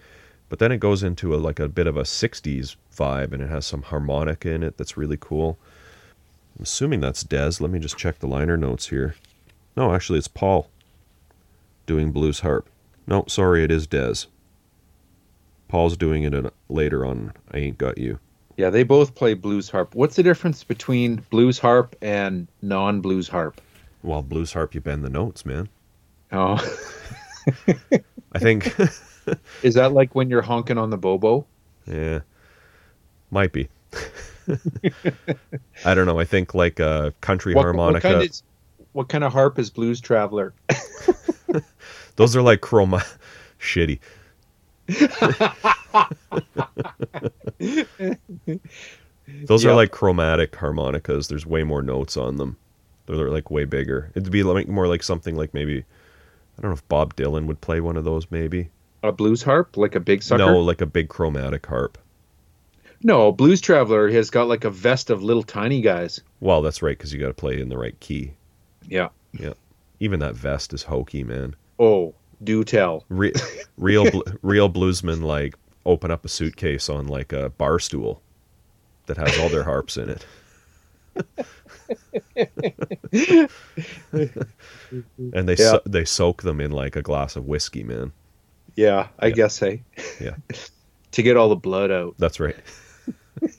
but 0.49 0.59
then 0.59 0.71
it 0.71 0.79
goes 0.79 1.03
into 1.03 1.33
a 1.35 1.37
like 1.37 1.59
a 1.59 1.67
bit 1.67 1.87
of 1.87 1.97
a 1.97 2.03
60s 2.03 2.75
vibe 2.95 3.33
and 3.33 3.41
it 3.41 3.49
has 3.49 3.65
some 3.65 3.83
harmonica 3.83 4.51
in 4.51 4.63
it 4.63 4.77
that's 4.77 4.97
really 4.97 5.17
cool. 5.19 5.57
I'm 6.57 6.63
assuming 6.63 6.99
that's 6.99 7.23
Dez. 7.23 7.59
Let 7.59 7.71
me 7.71 7.79
just 7.79 7.97
check 7.97 8.19
the 8.19 8.27
liner 8.27 8.57
notes 8.57 8.87
here. 8.87 9.15
No, 9.75 9.93
actually 9.93 10.19
it's 10.19 10.27
Paul 10.27 10.69
doing 11.85 12.11
blues 12.11 12.41
harp. 12.41 12.69
No, 13.07 13.25
sorry, 13.27 13.63
it 13.63 13.71
is 13.71 13.87
Dez. 13.87 14.27
Paul's 15.67 15.97
doing 15.97 16.23
it 16.23 16.33
in, 16.33 16.51
later 16.69 17.05
on 17.05 17.33
I 17.51 17.57
Ain't 17.57 17.77
Got 17.77 17.97
You. 17.97 18.19
Yeah, 18.57 18.69
they 18.69 18.83
both 18.83 19.15
play 19.15 19.33
blues 19.33 19.69
harp. 19.69 19.95
What's 19.95 20.15
the 20.15 20.23
difference 20.23 20.63
between 20.63 21.25
blues 21.31 21.57
harp 21.57 21.95
and 22.01 22.47
non-blues 22.61 23.27
harp? 23.27 23.59
Well, 24.03 24.21
blues 24.21 24.53
harp, 24.53 24.75
you 24.75 24.81
bend 24.81 25.03
the 25.03 25.09
notes, 25.09 25.45
man. 25.45 25.69
Oh, 26.31 26.57
I 28.31 28.39
think, 28.39 28.73
is 29.63 29.73
that 29.75 29.93
like 29.93 30.15
when 30.15 30.29
you're 30.29 30.41
honking 30.41 30.77
on 30.77 30.89
the 30.89 30.97
bobo? 30.97 31.45
yeah, 31.85 32.19
might 33.31 33.51
be. 33.51 33.69
I 35.85 35.93
don't 35.93 36.05
know. 36.05 36.19
I 36.19 36.25
think 36.25 36.53
like 36.53 36.79
a 36.79 37.13
country 37.21 37.53
What, 37.53 37.63
harmonica. 37.63 38.07
What 38.07 38.13
kind, 38.13 38.29
is, 38.29 38.43
what 38.93 39.09
kind 39.09 39.23
of 39.23 39.31
harp 39.31 39.59
is 39.59 39.69
Blues 39.69 40.01
Traveler? 40.01 40.53
Those 42.15 42.35
are 42.35 42.41
like 42.41 42.61
chroma. 42.61 43.05
Shitty. 43.59 43.99
Those 49.45 49.65
are 49.65 49.73
like 49.73 49.91
chromatic 49.91 50.55
harmonicas. 50.55 51.27
There's 51.27 51.45
way 51.45 51.63
more 51.63 51.81
notes 51.81 52.17
on 52.17 52.37
them. 52.37 52.57
They're 53.05 53.29
like 53.29 53.51
way 53.51 53.65
bigger. 53.65 54.11
It'd 54.15 54.31
be 54.31 54.43
like 54.43 54.67
more 54.67 54.87
like 54.87 55.03
something 55.03 55.35
like 55.35 55.53
maybe 55.53 55.85
I 56.57 56.61
don't 56.61 56.71
know 56.71 56.75
if 56.75 56.87
Bob 56.87 57.15
Dylan 57.15 57.45
would 57.47 57.61
play 57.61 57.81
one 57.81 57.97
of 57.97 58.03
those. 58.03 58.27
Maybe 58.29 58.69
A 59.01 59.11
blues 59.11 59.41
harp, 59.43 59.75
like 59.77 59.95
a 59.95 59.99
big 59.99 60.21
sucker? 60.23 60.45
no, 60.45 60.59
like 60.59 60.81
a 60.81 60.85
big 60.85 61.09
chromatic 61.09 61.65
harp. 61.65 61.97
No, 63.05 63.33
Blues 63.33 63.59
Traveler 63.59 64.09
has 64.11 64.29
got 64.29 64.47
like 64.47 64.63
a 64.63 64.69
vest 64.69 65.09
of 65.09 65.21
little 65.21 65.43
tiny 65.43 65.81
guys. 65.81 66.21
Well, 66.39 66.61
that's 66.61 66.81
right 66.81 66.97
because 66.97 67.11
you 67.13 67.19
got 67.19 67.27
to 67.27 67.33
play 67.33 67.59
in 67.59 67.67
the 67.67 67.77
right 67.77 67.99
key. 67.99 68.31
Yeah. 68.87 69.09
Yeah, 69.33 69.53
even 69.99 70.19
that 70.21 70.35
vest 70.35 70.73
is 70.73 70.83
hokey, 70.83 71.23
man. 71.25 71.55
Oh, 71.79 72.13
do 72.43 72.63
tell. 72.63 73.03
Re- 73.09 73.33
real 73.77 74.09
bl- 74.09 74.21
real 74.41 74.69
bluesmen 74.69 75.21
like 75.23 75.55
open 75.85 76.11
up 76.11 76.23
a 76.23 76.29
suitcase 76.29 76.87
on 76.87 77.07
like 77.07 77.33
a 77.33 77.49
bar 77.49 77.79
stool 77.79 78.21
that 79.07 79.17
has 79.17 79.37
all 79.39 79.49
their 79.49 79.63
harps 79.63 79.97
in 79.97 80.09
it. 80.09 80.25
and 85.33 85.47
they 85.47 85.55
Yeah. 85.55 85.71
so- 85.71 85.81
they 85.85 86.05
soak 86.05 86.43
them 86.43 86.59
in 86.61 86.71
like 86.71 86.95
a 86.95 87.01
glass 87.01 87.35
of 87.35 87.45
whiskey, 87.45 87.83
man. 87.83 88.11
Yeah, 88.75 89.07
I 89.19 89.27
Yeah. 89.27 89.33
guess, 89.33 89.59
hey. 89.59 89.83
Yeah. 90.19 90.35
to 91.11 91.21
get 91.23 91.37
all 91.37 91.49
the 91.49 91.55
blood 91.55 91.91
out. 91.91 92.15
That's 92.17 92.39
right. 92.39 92.55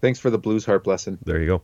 Thanks 0.00 0.18
for 0.18 0.30
the 0.30 0.38
blues 0.38 0.64
harp 0.66 0.86
lesson. 0.86 1.18
There 1.24 1.40
you 1.40 1.46
go. 1.46 1.62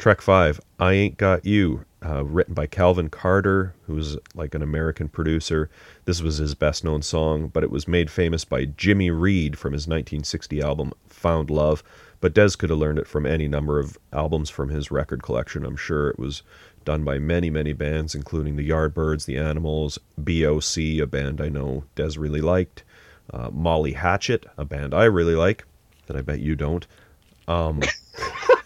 Track 0.00 0.22
five, 0.22 0.58
I 0.78 0.94
Ain't 0.94 1.18
Got 1.18 1.44
You, 1.44 1.84
uh, 2.02 2.24
written 2.24 2.54
by 2.54 2.66
Calvin 2.66 3.10
Carter, 3.10 3.74
who's 3.86 4.16
like 4.34 4.54
an 4.54 4.62
American 4.62 5.10
producer. 5.10 5.68
This 6.06 6.22
was 6.22 6.38
his 6.38 6.54
best 6.54 6.84
known 6.84 7.02
song, 7.02 7.48
but 7.48 7.62
it 7.62 7.70
was 7.70 7.86
made 7.86 8.10
famous 8.10 8.46
by 8.46 8.64
Jimmy 8.64 9.10
Reed 9.10 9.58
from 9.58 9.74
his 9.74 9.86
1960 9.86 10.62
album 10.62 10.94
Found 11.08 11.50
Love. 11.50 11.82
But 12.22 12.32
Dez 12.32 12.56
could 12.56 12.70
have 12.70 12.78
learned 12.78 12.98
it 12.98 13.06
from 13.06 13.26
any 13.26 13.46
number 13.46 13.78
of 13.78 13.98
albums 14.10 14.48
from 14.48 14.70
his 14.70 14.90
record 14.90 15.22
collection. 15.22 15.66
I'm 15.66 15.76
sure 15.76 16.08
it 16.08 16.18
was 16.18 16.44
done 16.86 17.04
by 17.04 17.18
many, 17.18 17.50
many 17.50 17.74
bands, 17.74 18.14
including 18.14 18.56
the 18.56 18.70
Yardbirds, 18.70 19.26
the 19.26 19.36
Animals, 19.36 19.98
BOC, 20.16 20.78
a 21.02 21.04
band 21.04 21.42
I 21.42 21.50
know 21.50 21.84
Dez 21.94 22.16
really 22.18 22.40
liked, 22.40 22.84
uh, 23.34 23.50
Molly 23.52 23.92
Hatchet, 23.92 24.46
a 24.56 24.64
band 24.64 24.94
I 24.94 25.04
really 25.04 25.34
like, 25.34 25.66
that 26.06 26.16
I 26.16 26.22
bet 26.22 26.40
you 26.40 26.56
don't. 26.56 26.86
Um, 27.46 27.82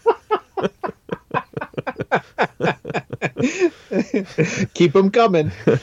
Keep 4.73 4.93
them 4.93 5.11
coming. 5.11 5.51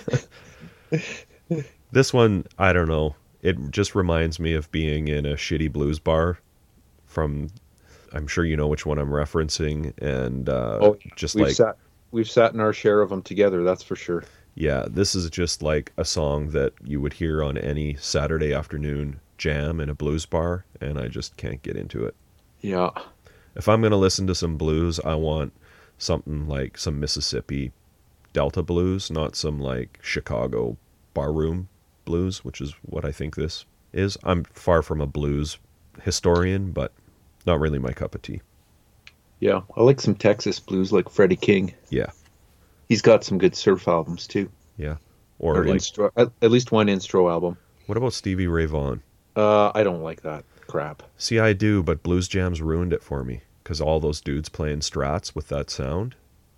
This 1.92 2.12
one, 2.14 2.46
I 2.58 2.72
don't 2.72 2.88
know. 2.88 3.14
It 3.42 3.70
just 3.70 3.94
reminds 3.94 4.40
me 4.40 4.54
of 4.54 4.70
being 4.72 5.08
in 5.08 5.26
a 5.26 5.34
shitty 5.34 5.70
blues 5.70 5.98
bar 5.98 6.38
from 7.04 7.48
I'm 8.14 8.26
sure 8.26 8.46
you 8.46 8.56
know 8.56 8.66
which 8.66 8.86
one 8.86 8.98
I'm 8.98 9.10
referencing 9.10 9.92
and 9.98 10.48
uh 10.48 10.78
Oh, 10.80 10.96
just 11.16 11.34
we've 11.34 11.48
like 11.48 11.54
sat 11.54 11.76
we've 12.10 12.30
sat 12.30 12.54
in 12.54 12.60
our 12.60 12.72
share 12.72 13.02
of 13.02 13.10
them 13.10 13.20
together. 13.22 13.62
That's 13.62 13.82
for 13.82 13.96
sure. 13.96 14.24
yeah, 14.54 14.86
this 14.88 15.14
is 15.14 15.28
just 15.28 15.62
like 15.62 15.92
a 15.98 16.04
song 16.04 16.48
that 16.50 16.72
you 16.82 16.98
would 17.00 17.12
hear 17.12 17.42
on 17.42 17.58
any 17.58 17.94
Saturday 17.96 18.54
afternoon 18.54 19.20
jam 19.36 19.78
in 19.80 19.90
a 19.90 19.94
blues 19.94 20.24
bar 20.24 20.64
and 20.80 20.98
I 20.98 21.08
just 21.08 21.36
can't 21.36 21.60
get 21.62 21.76
into 21.76 22.06
it. 22.06 22.14
Yeah. 22.62 22.90
If 23.54 23.68
I'm 23.68 23.82
going 23.82 23.90
to 23.90 23.98
listen 23.98 24.26
to 24.28 24.34
some 24.34 24.56
blues, 24.56 24.98
I 25.00 25.14
want 25.14 25.52
something 26.02 26.48
like 26.48 26.76
some 26.76 26.98
Mississippi 26.98 27.72
Delta 28.32 28.62
blues, 28.62 29.10
not 29.10 29.36
some 29.36 29.60
like 29.60 29.98
Chicago 30.02 30.76
barroom 31.14 31.68
blues, 32.04 32.44
which 32.44 32.60
is 32.60 32.74
what 32.82 33.04
I 33.04 33.12
think 33.12 33.36
this 33.36 33.64
is. 33.92 34.16
I'm 34.24 34.44
far 34.44 34.82
from 34.82 35.00
a 35.00 35.06
blues 35.06 35.58
historian, 36.02 36.72
but 36.72 36.92
not 37.46 37.60
really 37.60 37.78
my 37.78 37.92
cup 37.92 38.14
of 38.14 38.22
tea. 38.22 38.40
Yeah. 39.40 39.60
I 39.76 39.82
like 39.82 40.00
some 40.00 40.14
Texas 40.14 40.58
blues 40.58 40.92
like 40.92 41.08
Freddie 41.08 41.36
King. 41.36 41.74
Yeah. 41.90 42.10
He's 42.88 43.02
got 43.02 43.24
some 43.24 43.38
good 43.38 43.54
surf 43.54 43.86
albums 43.86 44.26
too. 44.26 44.50
Yeah. 44.76 44.96
Or, 45.38 45.58
Or 45.58 45.64
like, 45.66 45.76
instro, 45.78 46.10
at, 46.16 46.30
at 46.40 46.50
least 46.50 46.72
one 46.72 46.86
instro 46.86 47.30
album. 47.30 47.56
what 47.86 47.98
about 47.98 48.12
Stevie 48.12 48.46
Ray 48.46 48.66
Vaughan? 48.66 49.02
Uh, 49.36 49.72
I 49.74 49.82
don't 49.82 50.02
like 50.02 50.22
that 50.22 50.44
crap. 50.66 51.02
See, 51.18 51.38
I 51.38 51.52
do, 51.52 51.82
but 51.82 52.02
Blues 52.02 52.28
Jams 52.28 52.62
ruined 52.62 52.92
it 52.92 53.02
for 53.02 53.24
me 53.24 53.42
because 53.62 53.80
all 53.80 54.00
those 54.00 54.20
dudes 54.20 54.48
playing 54.48 54.80
strats 54.80 55.34
with 55.34 55.48
that 55.48 55.70
sound, 55.70 56.14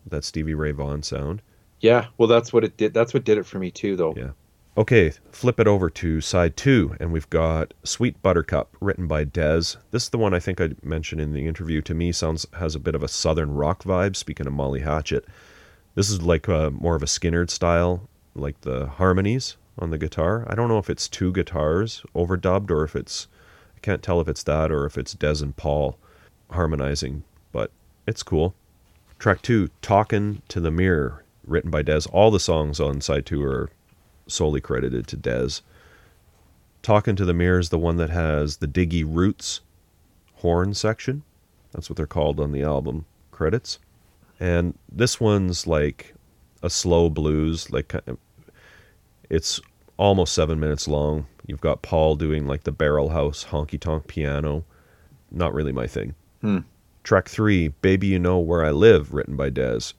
that 0.07 0.25
Stevie 0.25 0.55
Ray 0.55 0.73
Vaughan 0.73 1.03
sound. 1.03 1.43
Yeah, 1.81 2.07
well, 2.17 2.29
that's 2.29 2.53
what 2.53 2.65
it 2.65 2.77
did. 2.77 2.95
That's 2.95 3.13
what 3.13 3.25
did 3.25 3.39
it 3.39 3.47
for 3.47 3.59
me 3.59 3.71
too, 3.71 3.97
though. 3.97 4.15
Yeah. 4.17 4.31
Okay, 4.77 5.13
flip 5.31 5.61
it 5.61 5.69
over 5.69 5.89
to 5.89 6.21
side 6.21 6.57
two, 6.57 6.97
and 6.99 7.13
we've 7.13 7.31
got 7.31 7.75
Sweet 7.85 8.21
Buttercup, 8.23 8.77
written 8.81 9.07
by 9.07 9.25
Dez. 9.25 9.77
This 9.93 10.05
is 10.05 10.11
the 10.11 10.19
one 10.19 10.35
I 10.35 10.41
think 10.41 10.61
I 10.61 10.71
mentioned 10.83 11.21
in 11.21 11.33
the 11.33 11.47
interview. 11.47 11.81
To 11.83 11.95
me, 11.95 12.11
sounds 12.11 12.45
has 12.55 12.75
a 12.75 12.81
bit 12.81 12.97
of 12.97 13.03
a 13.03 13.09
southern 13.09 13.53
rock 13.55 13.85
vibe. 13.85 14.17
Speaking 14.17 14.49
of 14.49 14.53
Molly 14.53 14.81
Hatchet, 14.81 15.27
this 15.95 16.11
is 16.11 16.23
like 16.23 16.49
a, 16.49 16.73
more 16.73 16.97
of 16.97 17.05
a 17.05 17.07
Skynyrd 17.07 17.51
style, 17.51 18.09
like 18.35 18.63
the 18.63 18.87
harmonies 18.87 19.57
on 19.79 19.91
the 19.91 19.99
guitar. 19.99 20.45
I 20.49 20.55
don't 20.55 20.69
know 20.69 20.79
if 20.79 20.91
it's 20.91 21.09
two 21.09 21.33
guitars 21.33 22.03
overdubbed 22.15 22.71
or 22.71 22.83
if 22.85 22.97
it's 22.97 23.29
I 23.77 23.81
can't 23.81 24.03
tell 24.03 24.21
if 24.21 24.29
it's 24.29 24.43
that 24.45 24.73
or 24.73 24.87
if 24.87 24.99
it's 24.99 25.15
Dez 25.15 25.43
and 25.43 25.57
Paul 25.57 25.99
harmonizing, 26.51 27.25
but 27.53 27.71
it's 28.07 28.23
cool. 28.23 28.55
Track 29.19 29.43
two, 29.43 29.69
Talking 29.81 30.43
to 30.49 30.61
the 30.61 30.71
Mirror, 30.71 31.25
written 31.47 31.71
by 31.71 31.83
Dez. 31.83 32.09
All 32.13 32.31
the 32.31 32.41
songs 32.41 32.81
on 32.81 33.01
side 33.01 33.27
two 33.27 33.43
are 33.45 33.71
solely 34.27 34.61
credited 34.61 35.07
to 35.09 35.17
Dez. 35.17 35.63
Talking 36.83 37.17
to 37.17 37.25
the 37.25 37.35
Mirror 37.35 37.61
is 37.61 37.69
the 37.71 37.79
one 37.79 37.97
that 37.97 38.11
has 38.11 38.59
the 38.59 38.69
Diggy 38.69 39.05
Roots 39.07 39.61
horn 40.37 40.75
section. 40.75 41.23
That's 41.73 41.89
what 41.89 41.97
they're 41.97 42.07
called 42.07 42.39
on 42.39 42.53
the 42.53 42.63
album 42.63 43.07
credits. 43.31 43.79
And 44.39 44.77
this 44.91 45.19
one's 45.19 45.67
like 45.67 46.15
a 46.63 46.69
slow 46.69 47.09
blues, 47.09 47.71
like 47.71 47.95
it's 49.31 49.61
almost 49.97 50.35
seven 50.35 50.61
minutes 50.61 50.87
long. 50.87 51.27
You've 51.47 51.61
got 51.61 51.83
Paul 51.83 52.17
doing 52.17 52.47
like 52.47 52.65
the 52.65 52.73
barrel 52.73 53.11
house 53.11 53.45
honky 53.45 53.79
tonk 53.79 54.07
piano. 54.07 54.65
Not 55.31 55.55
really 55.55 55.73
my 55.73 55.87
thing. 55.87 56.15
Hmm. 56.45 56.59
Track 57.05 57.31
three, 57.31 57.69
Baby 57.69 58.09
You 58.09 58.19
Know 58.19 58.39
Where 58.39 58.63
I 58.63 58.71
Live, 58.71 59.15
written 59.15 59.35
by 59.35 59.49
Dez. 59.49 59.95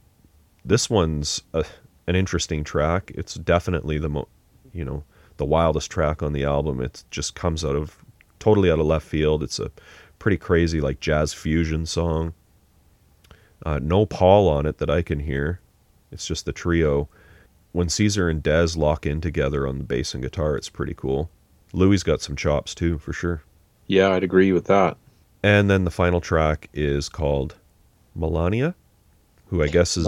This 0.64 0.92
one's 0.92 1.42
a, 1.56 1.66
an 2.06 2.16
interesting 2.16 2.64
track. 2.64 3.12
It's 3.16 3.34
definitely 3.34 3.98
the 3.98 4.26
you 4.72 4.86
know, 4.86 5.04
the 5.38 5.46
wildest 5.46 5.90
track 5.90 6.22
on 6.22 6.34
the 6.34 6.44
album. 6.44 6.82
It 6.82 7.04
just 7.10 7.34
comes 7.34 7.66
out 7.66 7.76
of 7.76 7.98
totally 8.38 8.70
out 8.70 8.78
of 8.78 8.86
left 8.86 9.08
field. 9.08 9.42
It's 9.42 9.58
a 9.58 9.72
pretty 10.20 10.38
crazy 10.38 10.80
like 10.80 11.00
jazz 11.00 11.34
fusion 11.34 11.88
song. 11.88 12.36
Uh, 13.66 13.80
no 13.82 14.06
Paul 14.06 14.48
on 14.48 14.68
it 14.68 14.78
that 14.78 14.90
I 14.92 15.02
can 15.02 15.22
hear. 15.22 15.60
It's 16.12 16.28
just 16.28 16.46
the 16.46 16.54
trio. 16.54 17.10
When 17.72 17.90
Caesar 17.90 18.30
and 18.30 18.44
Dez 18.44 18.78
lock 18.78 19.08
in 19.08 19.20
together 19.20 19.66
on 19.68 19.80
the 19.80 19.84
bass 19.84 20.14
and 20.14 20.22
guitar, 20.22 20.56
it's 20.56 20.70
pretty 20.70 20.94
cool. 20.94 21.32
Louis 21.74 22.04
got 22.04 22.22
some 22.22 22.36
chops 22.36 22.76
too, 22.76 23.00
for 23.00 23.14
sure. 23.14 23.42
Yeah, 23.88 24.12
I'd 24.12 24.24
agree 24.24 24.52
with 24.52 24.66
that. 24.66 24.98
And 25.46 25.70
then 25.70 25.84
the 25.84 25.92
final 25.92 26.22
track 26.22 26.70
is 26.74 27.08
called 27.08 27.54
Melania, 28.16 28.74
who 29.48 29.62
I 29.62 29.68
guess 29.68 29.96
is 29.96 30.06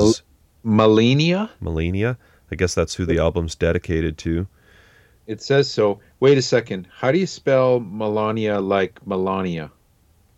Mel- 0.63 0.87
Melania? 0.87 1.51
Melania. 1.61 2.17
I 2.51 2.55
guess 2.55 2.73
that's 2.73 2.95
who 2.95 3.05
the 3.05 3.19
album's 3.19 3.53
dedicated 3.53 4.17
to. 4.19 4.47
It 5.27 5.43
says 5.43 5.69
so. 5.69 5.99
Wait 6.21 6.39
a 6.39 6.41
second. 6.41 6.87
How 6.91 7.11
do 7.11 7.19
you 7.19 7.27
spell 7.27 7.79
Melania 7.79 8.59
like 8.59 9.05
Melania? 9.05 9.69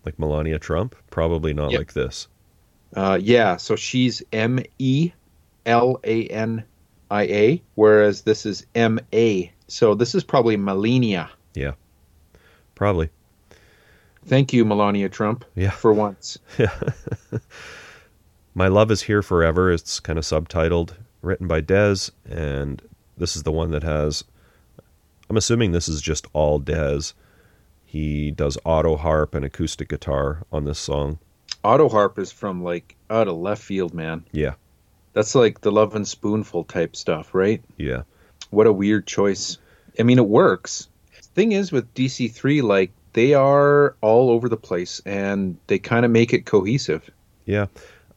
Like 0.04 0.20
Melania 0.20 0.60
Trump? 0.60 0.95
Probably 1.12 1.54
not 1.54 1.72
Yep. 1.72 1.80
like 1.80 1.93
this. 1.93 2.28
Uh, 2.93 3.18
yeah, 3.22 3.56
so 3.56 3.78
she's 3.78 4.22
M 4.34 4.60
E 4.80 5.12
L 5.66 6.00
A 6.04 6.28
N 6.28 6.66
I 7.10 7.24
A, 7.24 7.62
whereas 7.76 8.24
this 8.24 8.45
is 8.45 8.66
M 8.76 9.00
A. 9.14 9.50
So 9.68 9.95
this 9.95 10.14
is 10.14 10.26
probably 10.26 10.58
Melania. 10.58 11.30
Yeah, 11.54 11.74
probably. 12.76 13.12
Thank 14.30 14.54
you, 14.54 14.64
Melania 14.64 15.10
Trump, 15.10 15.44
Yeah. 15.56 15.72
for 15.72 15.92
once. 15.92 16.38
Yeah. 16.58 16.74
My 18.54 18.68
Love 18.68 18.92
is 18.92 19.02
Here 19.04 19.22
Forever. 19.22 19.72
It's 19.72 20.00
kind 20.00 20.20
of 20.20 20.26
subtitled, 20.26 20.92
written 21.22 21.48
by 21.48 21.62
Dez, 21.62 22.12
and 22.30 22.82
this 23.18 23.36
is 23.36 23.44
the 23.44 23.52
one 23.52 23.72
that 23.72 23.84
has. 23.84 24.24
I'm 25.30 25.38
assuming 25.38 25.72
this 25.72 25.88
is 25.88 26.02
just 26.02 26.28
all 26.34 26.60
Dez. 26.60 27.14
He 27.86 28.32
does 28.32 28.58
auto 28.66 28.98
harp 28.98 29.34
and 29.34 29.44
acoustic 29.46 29.90
guitar 29.90 30.44
on 30.52 30.66
this 30.66 30.78
song. 30.80 31.20
Auto 31.64 31.90
harp 31.90 32.20
is 32.20 32.32
from 32.32 32.64
like 32.64 32.96
out 33.10 33.28
of 33.28 33.36
left 33.38 33.64
field, 33.64 33.94
man. 33.94 34.24
Yeah, 34.32 34.54
That's 35.14 35.34
like 35.36 35.62
the 35.62 35.72
Lovin' 35.72 36.06
Spoonful 36.06 36.66
type 36.66 36.96
stuff, 36.96 37.34
right? 37.34 37.64
yeah, 37.78 38.04
What 38.52 38.68
a 38.68 38.74
weird 38.74 39.08
choice. 39.08 39.58
I 40.00 40.04
mean, 40.04 40.20
it 40.20 40.28
works. 40.28 40.88
Thing 41.36 41.52
is 41.54 41.72
with 41.72 41.94
DC3, 41.94 42.62
like 42.64 42.92
they 43.14 43.34
are 43.34 43.95
all 44.01 44.30
over 44.30 44.47
the 44.49 44.57
place 44.57 45.01
and 45.05 45.57
they 45.68 45.80
kind 45.80 46.05
of 46.05 46.12
make 46.12 46.34
it 46.34 46.45
cohesive. 46.45 47.10
yeah. 47.45 47.68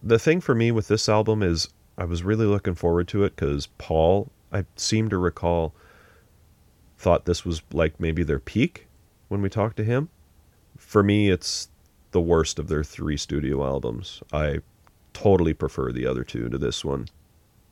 The 0.04 0.18
thing 0.18 0.40
for 0.40 0.54
me 0.54 0.72
with 0.72 0.88
this 0.88 1.08
album 1.08 1.44
is 1.44 1.68
I 1.96 2.04
was 2.04 2.24
really 2.24 2.46
looking 2.46 2.74
forward 2.74 3.06
to 3.08 3.22
it 3.22 3.36
because 3.36 3.68
Paul, 3.78 4.32
I 4.52 4.64
seem 4.74 5.08
to 5.10 5.16
recall, 5.18 5.74
thought 6.98 7.24
this 7.24 7.44
was 7.44 7.62
like 7.72 8.00
maybe 8.00 8.24
their 8.24 8.40
peak 8.40 8.88
when 9.28 9.42
we 9.42 9.48
talked 9.48 9.76
to 9.76 9.84
him. 9.84 10.08
For 10.76 11.02
me, 11.04 11.30
it's 11.30 11.68
the 12.10 12.20
worst 12.20 12.58
of 12.58 12.66
their 12.68 12.82
three 12.82 13.16
studio 13.16 13.64
albums. 13.64 14.22
I 14.32 14.58
totally 15.12 15.54
prefer 15.54 15.92
the 15.92 16.06
other 16.06 16.24
two 16.24 16.48
to 16.48 16.58
this 16.58 16.84
one. 16.84 17.08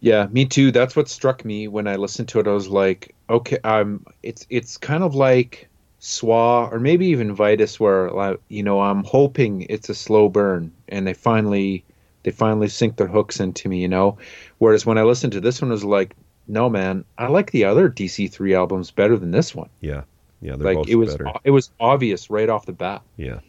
Yeah, 0.01 0.29
me 0.31 0.47
too. 0.47 0.71
That's 0.71 0.95
what 0.95 1.09
struck 1.09 1.45
me 1.45 1.69
when 1.69 1.87
I 1.87 1.97
listened 1.97 2.29
to 2.29 2.41
it. 2.41 2.47
I 2.47 2.53
was 2.53 2.69
like, 2.69 3.15
okay, 3.29 3.59
um, 3.65 4.05
it's 4.23 4.47
it's 4.51 4.77
kind 4.77 5.03
of 5.03 5.15
like 5.15 5.69
Swa 6.01 6.73
or 6.73 6.81
maybe 6.81 7.07
even 7.07 7.35
Vitus, 7.35 7.79
where 7.79 8.11
like, 8.11 8.41
you 8.49 8.63
know 8.63 8.81
I'm 8.81 9.05
hoping 9.05 9.67
it's 9.69 9.89
a 9.89 9.95
slow 9.95 10.29
burn, 10.29 10.73
and 10.89 11.07
they 11.07 11.15
finally 11.15 11.85
they 12.23 12.31
finally 12.31 12.69
sink 12.69 12.97
their 12.97 13.07
hooks 13.07 13.41
into 13.41 13.69
me, 13.69 13.81
you 13.81 13.89
know. 13.89 14.19
Whereas 14.59 14.85
when 14.85 14.99
I 14.99 15.03
listened 15.03 15.33
to 15.35 15.41
this 15.41 15.61
one, 15.61 15.71
I 15.71 15.75
was 15.75 15.85
like, 15.85 16.15
no, 16.49 16.69
man, 16.69 17.05
I 17.19 17.29
like 17.29 17.51
the 17.51 17.65
other 17.65 17.89
DC 17.89 18.31
three 18.31 18.55
albums 18.55 18.91
better 18.91 19.17
than 19.17 19.31
this 19.31 19.55
one. 19.55 19.69
Yeah, 19.81 20.03
yeah, 20.41 20.57
they're 20.57 20.75
like 20.75 20.89
it 20.89 20.97
was 20.97 21.17
better. 21.17 21.33
it 21.45 21.51
was 21.51 21.71
obvious 21.81 22.31
right 22.31 22.49
off 22.49 22.67
the 22.67 22.73
bat. 22.73 23.03
Yeah. 23.17 23.41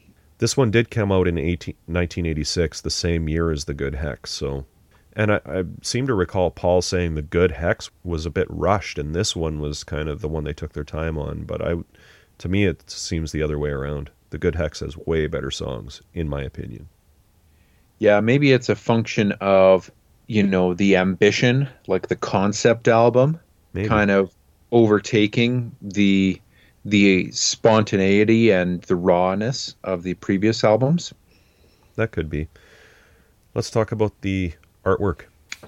This 0.41 0.57
one 0.57 0.71
did 0.71 0.89
come 0.89 1.11
out 1.11 1.27
in 1.27 1.37
18, 1.37 1.75
1986, 1.85 2.81
the 2.81 2.89
same 2.89 3.29
year 3.29 3.51
as 3.51 3.65
The 3.65 3.75
Good 3.75 3.93
Hex. 3.93 4.31
So, 4.31 4.65
and 5.15 5.33
I, 5.33 5.39
I 5.45 5.63
seem 5.83 6.07
to 6.07 6.15
recall 6.15 6.49
Paul 6.49 6.81
saying 6.81 7.13
The 7.13 7.21
Good 7.21 7.51
Hex 7.51 7.91
was 8.03 8.25
a 8.25 8.31
bit 8.31 8.47
rushed, 8.49 8.97
and 8.97 9.13
this 9.13 9.35
one 9.35 9.59
was 9.59 9.83
kind 9.83 10.09
of 10.09 10.21
the 10.21 10.27
one 10.27 10.43
they 10.43 10.53
took 10.53 10.73
their 10.73 10.83
time 10.83 11.15
on. 11.15 11.43
But 11.43 11.61
I, 11.61 11.75
to 12.41 12.49
me, 12.49 12.65
it 12.65 12.89
seems 12.89 13.31
the 13.31 13.43
other 13.43 13.59
way 13.59 13.69
around. 13.69 14.09
The 14.31 14.39
Good 14.39 14.55
Hex 14.55 14.79
has 14.79 14.97
way 14.97 15.27
better 15.27 15.51
songs, 15.51 16.01
in 16.15 16.27
my 16.27 16.41
opinion. 16.41 16.89
Yeah, 17.99 18.19
maybe 18.19 18.51
it's 18.51 18.67
a 18.67 18.75
function 18.75 19.33
of 19.33 19.91
you 20.25 20.41
know 20.41 20.73
the 20.73 20.95
ambition, 20.95 21.69
like 21.87 22.07
the 22.07 22.15
concept 22.15 22.87
album. 22.87 23.39
Maybe. 23.73 23.87
kind 23.87 24.11
of 24.11 24.33
overtaking 24.71 25.73
the 25.81 26.41
the 26.83 27.31
spontaneity 27.31 28.49
and 28.49 28.81
the 28.83 28.95
rawness 28.95 29.75
of 29.83 30.01
the 30.01 30.15
previous 30.15 30.63
albums. 30.63 31.13
That 31.95 32.11
could 32.11 32.29
be. 32.29 32.47
Let's 33.53 33.69
talk 33.69 33.91
about 33.91 34.19
the 34.21 34.53
artwork. 34.83 35.21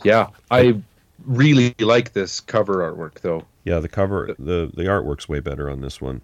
Yeah, 0.03 0.29
I 0.49 0.81
really 1.23 1.75
like 1.79 2.13
this 2.13 2.39
cover 2.39 2.77
artwork 2.77 3.19
though. 3.21 3.45
Yeah, 3.63 3.79
the 3.79 3.89
cover, 3.89 4.35
the 4.39 4.71
the 4.73 4.85
artwork's 4.85 5.29
way 5.29 5.39
better 5.39 5.69
on 5.69 5.81
this 5.81 6.01
one. 6.01 6.21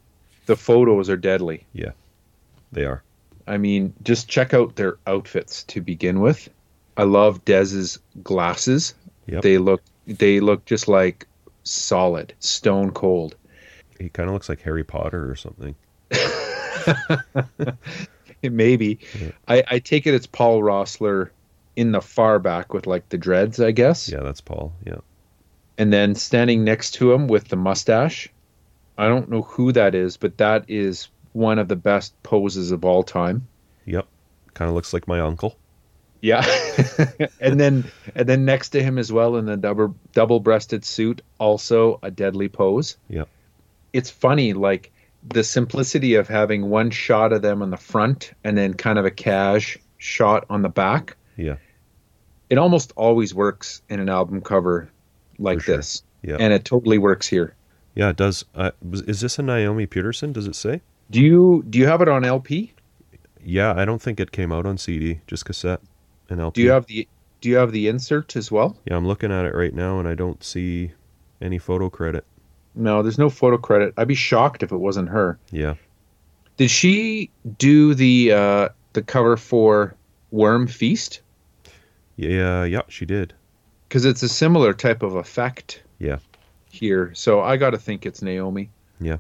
The 0.49 0.55
photos 0.55 1.11
are 1.11 1.15
deadly. 1.15 1.67
Yeah, 1.73 1.91
they 2.71 2.83
are. 2.83 3.03
I 3.45 3.59
mean, 3.59 3.93
just 4.01 4.27
check 4.27 4.51
out 4.51 4.75
their 4.75 4.97
outfits 5.05 5.63
to 5.65 5.79
begin 5.79 6.21
with. 6.21 6.49
I 6.97 7.03
love 7.03 7.45
Dez's 7.45 7.99
glasses. 8.23 8.95
Yep. 9.27 9.43
They 9.43 9.59
look 9.59 9.83
they 10.07 10.39
look 10.39 10.65
just 10.65 10.87
like 10.87 11.27
solid, 11.65 12.33
stone 12.39 12.89
cold. 12.89 13.35
He 13.99 14.09
kind 14.09 14.27
of 14.27 14.33
looks 14.33 14.49
like 14.49 14.59
Harry 14.61 14.83
Potter 14.83 15.29
or 15.29 15.35
something. 15.35 15.75
Maybe. 18.41 18.97
Yeah. 19.21 19.31
I, 19.47 19.63
I 19.67 19.77
take 19.77 20.07
it 20.07 20.15
it's 20.15 20.25
Paul 20.25 20.63
Roessler 20.63 21.29
in 21.75 21.91
the 21.91 22.01
far 22.01 22.39
back 22.39 22.73
with 22.73 22.87
like 22.87 23.07
the 23.09 23.19
dreads, 23.19 23.59
I 23.59 23.69
guess. 23.69 24.09
Yeah, 24.09 24.21
that's 24.21 24.41
Paul. 24.41 24.73
Yeah. 24.83 25.01
And 25.77 25.93
then 25.93 26.15
standing 26.15 26.63
next 26.63 26.95
to 26.95 27.13
him 27.13 27.27
with 27.27 27.49
the 27.49 27.55
mustache. 27.55 28.31
I 28.99 29.07
don't 29.07 29.29
know 29.29 29.43
who 29.43 29.71
that 29.71 29.95
is, 29.95 30.17
but 30.17 30.37
that 30.39 30.65
is 30.67 31.07
one 31.31 31.57
of 31.57 31.69
the 31.69 31.77
best 31.77 32.21
poses 32.21 32.71
of 32.71 32.83
all 32.83 33.01
time. 33.01 33.47
Yep. 33.85 34.05
Kind 34.53 34.67
of 34.67 34.75
looks 34.75 34.91
like 34.91 35.07
my 35.07 35.21
uncle. 35.21 35.57
Yeah. 36.21 36.45
and 37.39 37.57
then 37.57 37.85
and 38.13 38.27
then 38.27 38.43
next 38.43 38.71
to 38.71 38.83
him 38.83 38.97
as 38.97 39.09
well 39.09 39.37
in 39.37 39.45
the 39.45 39.55
double 39.55 39.95
double 40.11 40.41
breasted 40.41 40.83
suit, 40.83 41.21
also 41.37 41.97
a 42.03 42.11
deadly 42.11 42.49
pose. 42.49 42.97
Yep. 43.07 43.29
It's 43.93 44.09
funny, 44.09 44.51
like 44.51 44.91
the 45.25 45.45
simplicity 45.45 46.15
of 46.15 46.27
having 46.27 46.69
one 46.69 46.91
shot 46.91 47.31
of 47.31 47.41
them 47.41 47.61
on 47.61 47.69
the 47.69 47.77
front 47.77 48.33
and 48.43 48.57
then 48.57 48.73
kind 48.73 48.99
of 48.99 49.05
a 49.05 49.11
cash 49.11 49.77
shot 49.97 50.45
on 50.49 50.61
the 50.61 50.69
back. 50.69 51.15
Yeah. 51.37 51.55
It 52.49 52.57
almost 52.57 52.91
always 52.97 53.33
works 53.33 53.81
in 53.87 54.01
an 54.01 54.09
album 54.09 54.41
cover 54.41 54.91
like 55.37 55.61
sure. 55.61 55.77
this. 55.77 56.03
Yeah. 56.21 56.35
And 56.37 56.51
it 56.51 56.65
totally 56.65 56.97
works 56.97 57.27
here. 57.27 57.55
Yeah, 57.95 58.09
it 58.09 58.15
does. 58.15 58.45
Uh, 58.55 58.71
is 58.91 59.21
this 59.21 59.39
a 59.39 59.41
Naomi 59.41 59.85
Petersen? 59.85 60.31
Does 60.33 60.47
it 60.47 60.55
say? 60.55 60.81
Do 61.11 61.19
you 61.19 61.63
do 61.69 61.79
you 61.79 61.87
have 61.87 62.01
it 62.01 62.07
on 62.07 62.23
LP? 62.23 62.73
Yeah, 63.43 63.73
I 63.75 63.85
don't 63.85 64.01
think 64.01 64.19
it 64.19 64.31
came 64.31 64.51
out 64.51 64.65
on 64.65 64.77
CD, 64.77 65.21
just 65.27 65.45
cassette 65.45 65.81
and 66.29 66.39
LP. 66.39 66.61
Do 66.61 66.65
you 66.65 66.71
have 66.71 66.85
the 66.85 67.07
do 67.41 67.49
you 67.49 67.55
have 67.55 67.71
the 67.71 67.87
insert 67.87 68.35
as 68.35 68.51
well? 68.51 68.77
Yeah, 68.85 68.95
I'm 68.95 69.07
looking 69.07 69.31
at 69.31 69.45
it 69.45 69.55
right 69.55 69.73
now 69.73 69.99
and 69.99 70.07
I 70.07 70.15
don't 70.15 70.43
see 70.43 70.91
any 71.41 71.57
photo 71.57 71.89
credit. 71.89 72.25
No, 72.75 73.01
there's 73.01 73.17
no 73.17 73.29
photo 73.29 73.57
credit. 73.57 73.93
I'd 73.97 74.07
be 74.07 74.15
shocked 74.15 74.61
if 74.61 74.71
it 74.71 74.77
wasn't 74.77 75.09
her. 75.09 75.39
Yeah. 75.51 75.75
Did 76.57 76.69
she 76.69 77.31
do 77.57 77.93
the 77.93 78.31
uh 78.33 78.69
the 78.93 79.01
cover 79.01 79.37
for 79.37 79.95
Worm 80.31 80.67
Feast? 80.67 81.21
Yeah, 82.17 82.65
yeah, 82.65 82.81
she 82.89 83.05
did. 83.05 83.33
Because 83.87 84.05
it's 84.05 84.21
a 84.21 84.29
similar 84.29 84.73
type 84.73 85.01
of 85.01 85.15
effect. 85.15 85.81
Yeah. 85.97 86.17
Here, 86.69 87.11
so 87.15 87.41
I 87.41 87.57
got 87.57 87.71
to 87.71 87.77
think 87.77 88.05
it's 88.05 88.21
Naomi. 88.21 88.69
Yeah. 88.99 89.17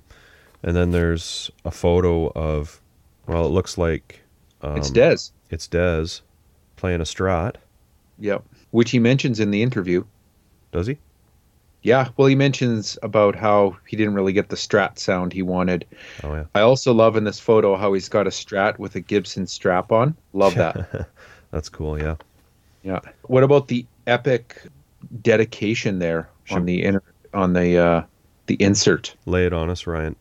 And 0.61 0.75
then 0.75 0.91
there's 0.91 1.49
a 1.65 1.71
photo 1.71 2.31
of, 2.31 2.79
well, 3.27 3.45
it 3.45 3.49
looks 3.49 3.77
like 3.77 4.21
um, 4.61 4.77
it's 4.77 4.91
Dez. 4.91 5.31
It's 5.49 5.67
Dez 5.67 6.21
playing 6.75 7.01
a 7.01 7.05
Strat. 7.05 7.55
Yep. 8.19 8.43
Which 8.71 8.91
he 8.91 8.99
mentions 8.99 9.39
in 9.39 9.51
the 9.51 9.63
interview. 9.63 10.03
Does 10.71 10.87
he? 10.87 10.97
Yeah. 11.81 12.09
Well, 12.17 12.27
he 12.27 12.35
mentions 12.35 12.97
about 13.03 13.35
how 13.35 13.77
he 13.87 13.95
didn't 13.95 14.13
really 14.13 14.33
get 14.33 14.49
the 14.49 14.57
Strat 14.57 14.99
sound 14.99 15.31
he 15.31 15.41
wanted. 15.41 15.85
Oh 16.23 16.33
yeah. 16.33 16.43
I 16.53 16.61
also 16.61 16.93
love 16.93 17.15
in 17.15 17.23
this 17.23 17.39
photo 17.39 17.77
how 17.77 17.93
he's 17.93 18.09
got 18.09 18.27
a 18.27 18.31
Strat 18.31 18.77
with 18.79 18.95
a 18.95 18.99
Gibson 18.99 19.47
strap 19.47 19.91
on. 19.91 20.15
Love 20.33 20.55
that. 20.55 21.07
That's 21.51 21.69
cool. 21.69 21.97
Yeah. 21.97 22.15
yeah. 22.83 22.99
What 23.23 23.43
about 23.43 23.69
the 23.69 23.85
epic 24.07 24.61
dedication 25.21 25.99
there 25.99 26.29
on 26.51 26.65
the 26.65 26.83
inner 26.83 27.01
on 27.33 27.53
the 27.53 27.77
uh 27.77 28.03
the 28.47 28.55
insert? 28.55 29.15
Lay 29.25 29.45
it 29.45 29.53
on 29.53 29.69
us, 29.69 29.85
Ryan, 29.85 30.15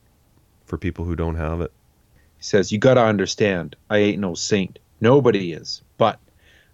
for 0.66 0.76
people 0.76 1.04
who 1.04 1.16
don't 1.16 1.36
have 1.36 1.60
it. 1.60 1.72
He 2.36 2.44
says, 2.44 2.70
You 2.70 2.78
gotta 2.78 3.02
understand, 3.02 3.74
I 3.90 3.98
ain't 3.98 4.20
no 4.20 4.34
saint. 4.34 4.78
Nobody 5.00 5.52
is. 5.52 5.82
But 5.96 6.20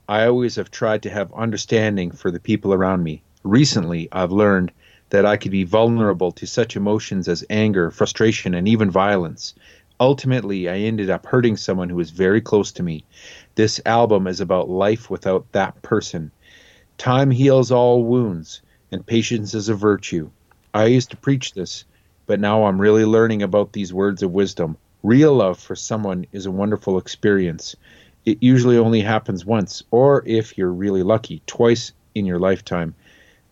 I 0.08 0.26
always 0.26 0.56
have 0.56 0.70
tried 0.70 1.02
to 1.04 1.10
have 1.10 1.32
understanding 1.32 2.10
for 2.10 2.30
the 2.30 2.40
people 2.40 2.74
around 2.74 3.02
me. 3.02 3.22
Recently, 3.42 4.08
I've 4.12 4.32
learned 4.32 4.72
that 5.10 5.24
I 5.24 5.36
could 5.36 5.52
be 5.52 5.64
vulnerable 5.64 6.32
to 6.32 6.46
such 6.46 6.76
emotions 6.76 7.28
as 7.28 7.44
anger, 7.48 7.90
frustration, 7.90 8.52
and 8.54 8.66
even 8.66 8.90
violence. 8.90 9.54
Ultimately, 10.00 10.68
I 10.68 10.78
ended 10.78 11.08
up 11.08 11.24
hurting 11.24 11.56
someone 11.56 11.88
who 11.88 11.96
was 11.96 12.10
very 12.10 12.40
close 12.40 12.72
to 12.72 12.82
me. 12.82 13.04
This 13.54 13.80
album 13.86 14.26
is 14.26 14.40
about 14.40 14.68
life 14.68 15.08
without 15.08 15.50
that 15.52 15.80
person. 15.82 16.32
Time 16.98 17.30
heals 17.30 17.70
all 17.70 18.04
wounds, 18.04 18.60
and 18.90 19.06
patience 19.06 19.54
is 19.54 19.68
a 19.68 19.74
virtue. 19.74 20.30
I 20.72 20.86
used 20.86 21.10
to 21.10 21.16
preach 21.16 21.52
this, 21.52 21.84
but 22.26 22.40
now 22.40 22.64
I'm 22.64 22.80
really 22.80 23.04
learning 23.04 23.42
about 23.42 23.72
these 23.72 23.92
words 23.92 24.22
of 24.22 24.32
wisdom. 24.32 24.76
Real 25.02 25.34
love 25.34 25.58
for 25.58 25.76
someone 25.76 26.26
is 26.32 26.46
a 26.46 26.50
wonderful 26.50 26.98
experience. 26.98 27.76
It 28.24 28.38
usually 28.42 28.78
only 28.78 29.00
happens 29.00 29.44
once, 29.44 29.82
or 29.90 30.22
if 30.26 30.56
you're 30.56 30.72
really 30.72 31.02
lucky, 31.02 31.42
twice 31.46 31.92
in 32.14 32.24
your 32.24 32.38
lifetime. 32.38 32.94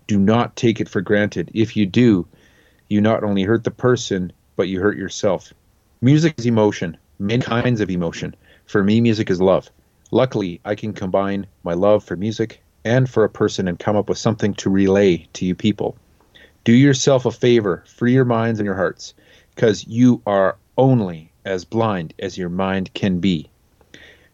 Do 0.06 0.18
not 0.18 0.56
take 0.56 0.80
it 0.80 0.88
for 0.88 1.00
granted. 1.00 1.50
If 1.52 1.76
you 1.76 1.86
do, 1.86 2.26
you 2.88 3.00
not 3.00 3.24
only 3.24 3.42
hurt 3.42 3.64
the 3.64 3.70
person, 3.70 4.32
but 4.56 4.68
you 4.68 4.80
hurt 4.80 4.96
yourself. 4.96 5.52
Music 6.00 6.34
is 6.38 6.46
emotion, 6.46 6.96
many 7.18 7.42
kinds 7.42 7.80
of 7.80 7.90
emotion. 7.90 8.34
For 8.64 8.82
me, 8.82 9.00
music 9.00 9.30
is 9.30 9.40
love. 9.40 9.70
Luckily, 10.10 10.60
I 10.64 10.74
can 10.74 10.92
combine 10.92 11.46
my 11.62 11.74
love 11.74 12.04
for 12.04 12.16
music 12.16 12.61
and 12.84 13.08
for 13.08 13.24
a 13.24 13.28
person 13.28 13.68
and 13.68 13.78
come 13.78 13.96
up 13.96 14.08
with 14.08 14.18
something 14.18 14.54
to 14.54 14.70
relay 14.70 15.26
to 15.34 15.44
you 15.44 15.54
people. 15.54 15.96
Do 16.64 16.72
yourself 16.72 17.26
a 17.26 17.30
favor, 17.30 17.84
free 17.86 18.12
your 18.12 18.24
minds 18.24 18.60
and 18.60 18.66
your 18.66 18.76
hearts, 18.76 19.14
because 19.54 19.86
you 19.86 20.22
are 20.26 20.56
only 20.76 21.32
as 21.44 21.64
blind 21.64 22.14
as 22.18 22.38
your 22.38 22.48
mind 22.48 22.92
can 22.94 23.18
be. 23.18 23.48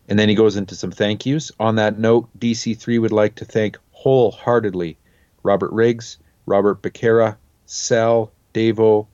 And 0.09 0.19
then 0.19 0.29
he 0.29 0.35
goes 0.35 0.57
into 0.57 0.75
some 0.75 0.91
thank 0.91 1.27
yous. 1.27 1.53
On 1.61 1.77
that 1.77 1.99
note, 1.99 2.29
DC3 2.39 3.01
would 3.01 3.13
like 3.13 3.35
to 3.37 3.45
thank 3.45 3.79
wholeheartedly 3.93 4.97
Robert 5.43 5.73
Riggs, 5.73 6.19
Robert 6.47 6.83
Becerra, 6.83 7.37
Sal, 7.67 8.31
Davo, 8.55 9.07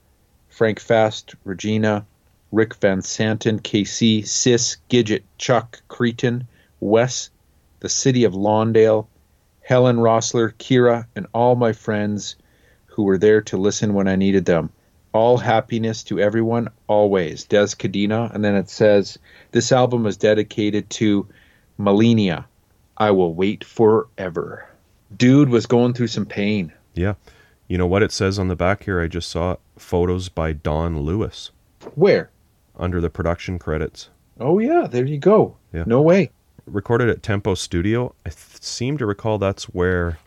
Frank 0.48 0.78
Fast, 0.78 1.34
Regina, 1.44 2.06
Rick 2.52 2.76
Van 2.76 3.02
Santen, 3.02 3.58
KC, 3.58 4.26
Sis, 4.26 4.76
Gidget, 4.88 5.22
Chuck, 5.38 5.82
Cretan, 5.88 6.46
Wes, 6.78 7.30
the 7.80 7.88
city 7.88 8.22
of 8.24 8.34
Lawndale, 8.34 9.06
Helen 9.64 9.96
Roessler, 9.96 10.52
Kira, 10.54 11.06
and 11.16 11.26
all 11.32 11.56
my 11.56 11.72
friends 11.72 12.36
who 12.86 13.02
were 13.02 13.18
there 13.18 13.40
to 13.40 13.56
listen 13.56 13.94
when 13.94 14.06
I 14.06 14.14
needed 14.14 14.44
them. 14.44 14.70
All 15.12 15.38
happiness 15.38 16.02
to 16.04 16.20
everyone, 16.20 16.68
always. 16.86 17.46
Dez 17.46 17.74
Cadena. 17.74 18.32
And 18.34 18.44
then 18.44 18.54
it 18.54 18.68
says, 18.68 19.18
This 19.52 19.72
album 19.72 20.06
is 20.06 20.16
dedicated 20.16 20.90
to 20.90 21.26
Melania. 21.78 22.46
I 22.98 23.10
will 23.10 23.34
wait 23.34 23.64
forever. 23.64 24.68
Dude 25.16 25.48
was 25.48 25.66
going 25.66 25.94
through 25.94 26.08
some 26.08 26.26
pain. 26.26 26.72
Yeah. 26.94 27.14
You 27.66 27.78
know 27.78 27.86
what 27.86 28.02
it 28.02 28.12
says 28.12 28.38
on 28.38 28.48
the 28.48 28.56
back 28.56 28.84
here? 28.84 29.00
I 29.00 29.08
just 29.08 29.30
saw 29.30 29.56
photos 29.78 30.28
by 30.28 30.52
Don 30.52 31.00
Lewis 31.00 31.50
Where? 31.94 32.30
under 32.76 33.00
the 33.00 33.10
production 33.10 33.58
credits. 33.58 34.10
Oh, 34.38 34.58
yeah, 34.58 34.86
there 34.90 35.06
you 35.06 35.18
go. 35.18 35.56
Yeah. 35.72 35.84
No 35.86 36.02
way. 36.02 36.30
Recorded 36.66 37.08
at 37.08 37.22
Tempo 37.22 37.54
Studio. 37.54 38.14
I 38.24 38.30
th- 38.30 38.62
seem 38.62 38.98
to 38.98 39.06
recall 39.06 39.38
that's 39.38 39.64
where. 39.64 40.18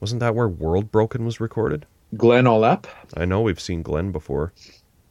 Wasn't 0.00 0.20
that 0.20 0.34
where 0.34 0.48
World 0.48 0.90
Broken 0.90 1.24
was 1.24 1.40
recorded? 1.40 1.86
Glenn 2.16 2.46
all 2.46 2.64
up. 2.64 2.86
I 3.16 3.24
know 3.24 3.40
we've 3.40 3.60
seen 3.60 3.82
Glenn 3.82 4.12
before. 4.12 4.52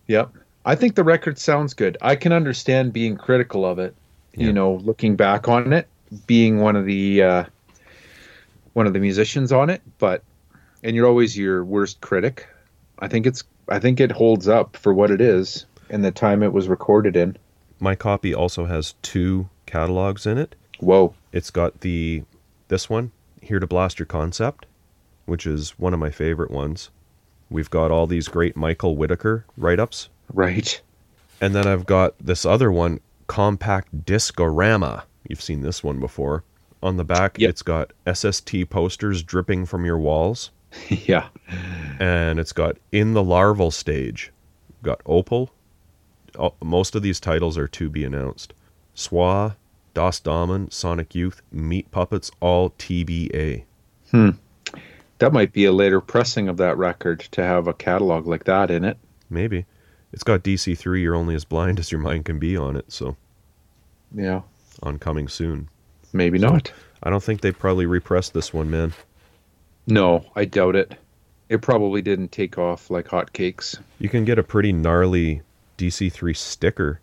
Yep. 0.07 0.33
I 0.65 0.75
think 0.75 0.95
the 0.95 1.03
record 1.03 1.39
sounds 1.39 1.73
good. 1.73 1.97
I 2.01 2.15
can 2.15 2.31
understand 2.31 2.93
being 2.93 3.17
critical 3.17 3.65
of 3.65 3.79
it. 3.79 3.95
Yeah. 4.35 4.47
You 4.47 4.53
know, 4.53 4.75
looking 4.75 5.15
back 5.15 5.47
on 5.47 5.73
it, 5.73 5.87
being 6.27 6.59
one 6.59 6.75
of 6.75 6.85
the 6.85 7.23
uh, 7.23 7.43
one 8.73 8.87
of 8.87 8.93
the 8.93 8.99
musicians 8.99 9.51
on 9.51 9.69
it, 9.69 9.81
but 9.97 10.23
and 10.83 10.95
you're 10.95 11.07
always 11.07 11.37
your 11.37 11.63
worst 11.63 12.01
critic. 12.01 12.47
I 12.99 13.07
think 13.07 13.25
it's 13.25 13.43
I 13.69 13.79
think 13.79 13.99
it 13.99 14.11
holds 14.11 14.47
up 14.47 14.77
for 14.77 14.93
what 14.93 15.11
it 15.11 15.21
is 15.21 15.65
and 15.89 16.03
the 16.03 16.11
time 16.11 16.43
it 16.43 16.53
was 16.53 16.67
recorded 16.67 17.15
in. 17.15 17.37
My 17.79 17.95
copy 17.95 18.33
also 18.33 18.65
has 18.65 18.93
two 19.01 19.49
catalogs 19.71 20.25
in 20.25 20.37
it. 20.37 20.55
Whoa. 20.79 21.13
It's 21.31 21.49
got 21.49 21.81
the 21.81 22.23
this 22.67 22.89
one, 22.89 23.11
Here 23.41 23.59
to 23.59 23.67
Blast 23.67 23.99
Your 23.99 24.05
Concept, 24.05 24.65
which 25.25 25.45
is 25.45 25.71
one 25.79 25.93
of 25.93 25.99
my 25.99 26.09
favorite 26.09 26.51
ones. 26.51 26.89
We've 27.49 27.69
got 27.69 27.91
all 27.91 28.07
these 28.07 28.27
great 28.27 28.55
Michael 28.55 28.95
Whitaker 28.95 29.45
write-ups. 29.57 30.09
Right. 30.33 30.81
And 31.41 31.53
then 31.53 31.67
I've 31.67 31.85
got 31.85 32.15
this 32.19 32.45
other 32.45 32.71
one, 32.71 32.99
Compact 33.27 34.05
Discorama. 34.05 35.03
You've 35.27 35.41
seen 35.41 35.61
this 35.61 35.83
one 35.83 35.99
before. 35.99 36.43
On 36.83 36.97
the 36.97 37.03
back, 37.03 37.37
Yep. 37.39 37.49
it's 37.49 37.61
got 37.61 37.91
SST 38.11 38.69
posters 38.69 39.21
dripping 39.21 39.65
from 39.65 39.83
your 39.85 39.97
walls. 39.99 40.51
yeah. 40.89 41.27
And 41.99 42.39
it's 42.39 42.53
got 42.53 42.77
In 42.91 43.13
the 43.13 43.23
Larval 43.23 43.71
Stage. 43.71 44.31
Got 44.81 45.01
Opal. 45.05 45.51
Most 46.63 46.95
of 46.95 47.01
these 47.01 47.19
titles 47.19 47.57
are 47.57 47.67
to 47.67 47.89
be 47.89 48.05
announced. 48.05 48.53
Swa, 48.95 49.55
Das 49.93 50.19
Damen, 50.19 50.71
Sonic 50.71 51.13
Youth, 51.15 51.41
Meat 51.51 51.89
Puppets, 51.91 52.31
all 52.39 52.69
TBA. 52.71 53.63
Hmm. 54.11 54.29
That 55.19 55.33
might 55.33 55.53
be 55.53 55.65
a 55.65 55.71
later 55.71 56.01
pressing 56.01 56.47
of 56.47 56.57
that 56.57 56.77
record 56.77 57.19
to 57.31 57.43
have 57.43 57.67
a 57.67 57.73
catalog 57.73 58.25
like 58.25 58.45
that 58.45 58.71
in 58.71 58.83
it. 58.83 58.97
Maybe. 59.29 59.65
It's 60.13 60.23
got 60.23 60.43
DC3, 60.43 61.01
You're 61.01 61.15
Only 61.15 61.35
as 61.35 61.45
Blind 61.45 61.79
as 61.79 61.91
Your 61.91 62.01
Mind 62.01 62.25
Can 62.25 62.39
Be 62.39 62.57
on 62.57 62.75
it, 62.75 62.91
so 62.91 63.15
Yeah. 64.13 64.41
on 64.81 64.97
coming 64.99 65.27
soon. 65.27 65.69
Maybe 66.13 66.37
not. 66.39 66.73
I 67.03 67.09
don't 67.09 67.23
think 67.23 67.41
they 67.41 67.51
probably 67.51 67.85
repressed 67.85 68.33
this 68.33 68.53
one, 68.53 68.69
man. 68.69 68.93
No, 69.87 70.25
I 70.35 70.45
doubt 70.45 70.75
it. 70.75 70.95
It 71.49 71.61
probably 71.61 72.01
didn't 72.01 72.31
take 72.31 72.57
off 72.57 72.89
like 72.89 73.07
hotcakes. 73.07 73.77
You 73.99 74.09
can 74.09 74.25
get 74.25 74.39
a 74.39 74.43
pretty 74.43 74.71
gnarly 74.71 75.41
DC3 75.77 76.33
sticker 76.35 76.99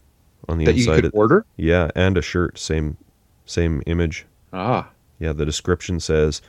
on 0.48 0.58
the 0.58 0.64
That 0.64 0.74
you 0.76 0.82
inside. 0.82 0.96
could 0.96 1.04
of- 1.06 1.14
order? 1.14 1.44
yeah, 1.56 1.90
and 1.94 2.16
a 2.18 2.22
shirt, 2.22 2.58
same 2.58 2.96
same 3.44 3.82
image. 3.86 4.26
Ah, 4.52 4.90
Yeah, 5.18 5.32
the 5.32 5.44
description 5.46 6.00
says 6.00 6.40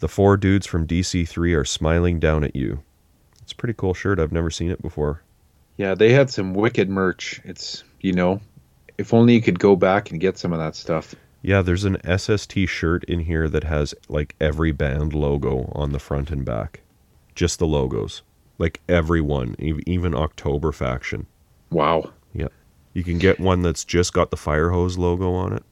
the 0.00 0.08
four 0.08 0.36
dudes 0.36 0.66
from 0.66 0.86
DC3 0.86 1.54
are 1.54 1.64
smiling 1.64 2.18
down 2.18 2.44
at 2.44 2.56
you. 2.56 2.82
It's 3.42 3.52
a 3.52 3.56
pretty 3.56 3.74
cool 3.74 3.94
shirt. 3.94 4.18
I've 4.18 4.32
never 4.32 4.50
seen 4.50 4.70
it 4.70 4.82
before. 4.82 5.22
yeah, 5.76 5.94
they 5.94 6.12
had 6.12 6.30
some 6.30 6.54
wicked 6.54 6.88
merch. 6.88 7.40
It's, 7.44 7.84
you 8.00 8.12
know, 8.14 8.40
if 8.98 9.12
only 9.12 9.34
you 9.34 9.42
could 9.42 9.58
go 9.58 9.76
back 9.76 10.10
and 10.10 10.18
get 10.20 10.38
some 10.38 10.52
of 10.54 10.58
that 10.58 10.74
stuff. 10.74 11.14
Yeah, 11.42 11.60
there's 11.62 11.84
an 11.84 11.98
SST 12.04 12.66
shirt 12.66 13.04
in 13.04 13.20
here 13.20 13.48
that 13.50 13.64
has 13.64 13.94
like 14.08 14.34
every 14.40 14.72
band 14.72 15.12
logo 15.12 15.70
on 15.74 15.92
the 15.92 15.98
front 15.98 16.30
and 16.30 16.44
back. 16.44 16.80
Just 17.34 17.58
the 17.58 17.66
logos. 17.66 18.22
Like 18.58 18.80
everyone, 18.88 19.54
even 19.58 20.14
October 20.14 20.72
Faction. 20.72 21.26
Wow. 21.70 22.10
You 22.96 23.04
can 23.04 23.18
get 23.18 23.38
one 23.38 23.60
that's 23.60 23.84
just 23.84 24.14
got 24.14 24.30
the 24.30 24.38
fire 24.38 24.70
hose 24.70 24.96
logo 24.96 25.34
on 25.34 25.52
it. 25.52 25.62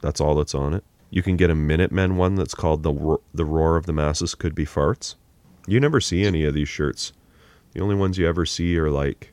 That's 0.00 0.18
all 0.18 0.34
that's 0.34 0.54
on 0.54 0.72
it. 0.72 0.82
You 1.10 1.22
can 1.22 1.36
get 1.36 1.50
a 1.50 1.54
Minutemen 1.54 2.16
one 2.16 2.36
that's 2.36 2.54
called 2.54 2.82
the 2.82 2.90
Ro- 2.90 3.20
the 3.34 3.44
Roar 3.44 3.76
of 3.76 3.84
the 3.84 3.92
Masses 3.92 4.34
Could 4.34 4.54
Be 4.54 4.64
Farts. 4.64 5.16
You 5.66 5.78
never 5.78 6.00
see 6.00 6.24
any 6.24 6.42
of 6.46 6.54
these 6.54 6.70
shirts. 6.70 7.12
The 7.74 7.82
only 7.82 7.96
ones 7.96 8.16
you 8.16 8.26
ever 8.26 8.46
see 8.46 8.78
are 8.78 8.88
like 8.88 9.30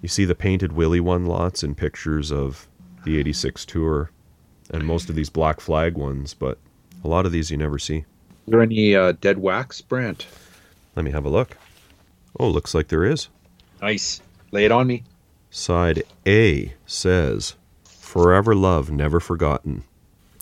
you 0.00 0.08
see 0.08 0.24
the 0.24 0.36
painted 0.36 0.70
Willie 0.70 1.00
one 1.00 1.26
lots 1.26 1.64
in 1.64 1.74
pictures 1.74 2.30
of 2.30 2.68
the 3.04 3.18
86 3.18 3.64
tour 3.64 4.12
and 4.70 4.86
most 4.86 5.10
of 5.10 5.16
these 5.16 5.28
Black 5.28 5.58
Flag 5.58 5.96
ones, 5.96 6.34
but 6.34 6.56
a 7.02 7.08
lot 7.08 7.26
of 7.26 7.32
these 7.32 7.50
you 7.50 7.56
never 7.56 7.80
see. 7.80 7.96
Is 7.96 8.04
there 8.46 8.62
any 8.62 8.94
uh, 8.94 9.14
dead 9.20 9.38
wax, 9.38 9.80
Brent? 9.80 10.28
Let 10.94 11.04
me 11.04 11.10
have 11.10 11.24
a 11.24 11.30
look. 11.30 11.56
Oh, 12.38 12.48
looks 12.48 12.76
like 12.76 12.86
there 12.86 13.04
is. 13.04 13.26
Nice. 13.82 14.20
Lay 14.52 14.66
it 14.66 14.70
on 14.70 14.86
me. 14.86 15.02
Side 15.50 16.04
A 16.26 16.74
says, 16.86 17.54
Forever 17.84 18.54
Love 18.54 18.90
Never 18.90 19.18
Forgotten. 19.20 19.84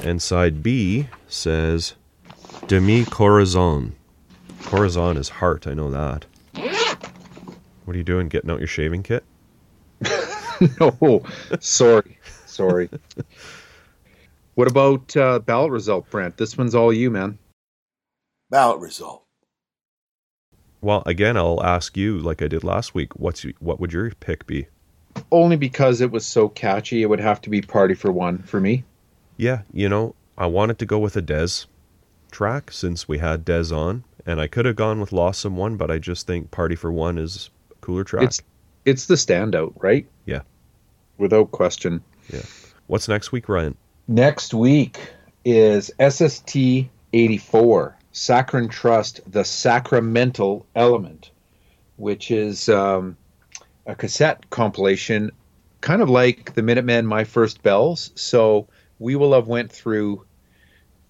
And 0.04 0.20
side 0.22 0.62
B 0.62 1.08
says, 1.26 1.94
Demi 2.66 3.04
Corazon. 3.06 3.94
Corazon 4.64 5.16
is 5.16 5.28
heart, 5.28 5.66
I 5.66 5.74
know 5.74 5.90
that. 5.90 6.26
What 7.84 7.94
are 7.94 7.98
you 7.98 8.04
doing? 8.04 8.28
Getting 8.28 8.50
out 8.50 8.58
your 8.58 8.66
shaving 8.66 9.02
kit? 9.02 9.24
no, 10.80 11.24
sorry. 11.58 12.18
Sorry. 12.44 12.90
what 14.56 14.68
about 14.70 15.16
uh, 15.16 15.38
ballot 15.38 15.70
result, 15.70 16.10
Brent? 16.10 16.36
This 16.36 16.58
one's 16.58 16.74
all 16.74 16.92
you, 16.92 17.10
man. 17.10 17.38
Ballot 18.50 18.80
result. 18.80 19.24
Well, 20.82 21.02
again, 21.06 21.36
I'll 21.36 21.64
ask 21.64 21.96
you, 21.96 22.18
like 22.18 22.42
I 22.42 22.48
did 22.48 22.62
last 22.62 22.94
week, 22.94 23.16
what's 23.16 23.44
y- 23.44 23.54
what 23.58 23.80
would 23.80 23.92
your 23.92 24.10
pick 24.10 24.46
be? 24.46 24.68
Only 25.30 25.56
because 25.56 26.00
it 26.00 26.10
was 26.10 26.24
so 26.26 26.48
catchy, 26.48 27.02
it 27.02 27.06
would 27.06 27.20
have 27.20 27.40
to 27.42 27.50
be 27.50 27.60
Party 27.60 27.94
for 27.94 28.12
One 28.12 28.38
for 28.42 28.60
me. 28.60 28.84
Yeah, 29.36 29.62
you 29.72 29.88
know, 29.88 30.14
I 30.36 30.46
wanted 30.46 30.78
to 30.80 30.86
go 30.86 30.98
with 30.98 31.16
a 31.16 31.22
Dez 31.22 31.66
track 32.30 32.70
since 32.70 33.08
we 33.08 33.18
had 33.18 33.44
Dez 33.44 33.76
on, 33.76 34.04
and 34.26 34.40
I 34.40 34.46
could 34.46 34.66
have 34.66 34.76
gone 34.76 35.00
with 35.00 35.12
Lost 35.12 35.40
Someone, 35.40 35.76
but 35.76 35.90
I 35.90 35.98
just 35.98 36.26
think 36.26 36.50
Party 36.50 36.74
for 36.74 36.92
One 36.92 37.18
is 37.18 37.50
a 37.70 37.74
cooler 37.76 38.04
track. 38.04 38.24
It's 38.24 38.40
it's 38.84 39.06
the 39.06 39.14
standout, 39.14 39.72
right? 39.82 40.06
Yeah. 40.24 40.40
Without 41.18 41.50
question. 41.50 42.02
Yeah. 42.32 42.42
What's 42.86 43.08
next 43.08 43.32
week, 43.32 43.48
Ryan? 43.48 43.76
Next 44.06 44.54
week 44.54 45.12
is 45.44 45.90
SST 46.00 46.56
84, 47.12 47.96
Saccharine 48.12 48.68
Trust, 48.68 49.20
the 49.30 49.44
Sacramental 49.44 50.64
Element, 50.74 51.30
which 51.96 52.30
is 52.30 52.68
um, 52.68 53.16
a 53.88 53.94
cassette 53.94 54.48
compilation, 54.50 55.32
kind 55.80 56.02
of 56.02 56.10
like 56.10 56.54
the 56.54 56.62
Minutemen 56.62 57.06
My 57.06 57.24
First 57.24 57.62
Bells. 57.62 58.12
So 58.14 58.68
we 58.98 59.16
will 59.16 59.32
have 59.32 59.48
went 59.48 59.72
through 59.72 60.24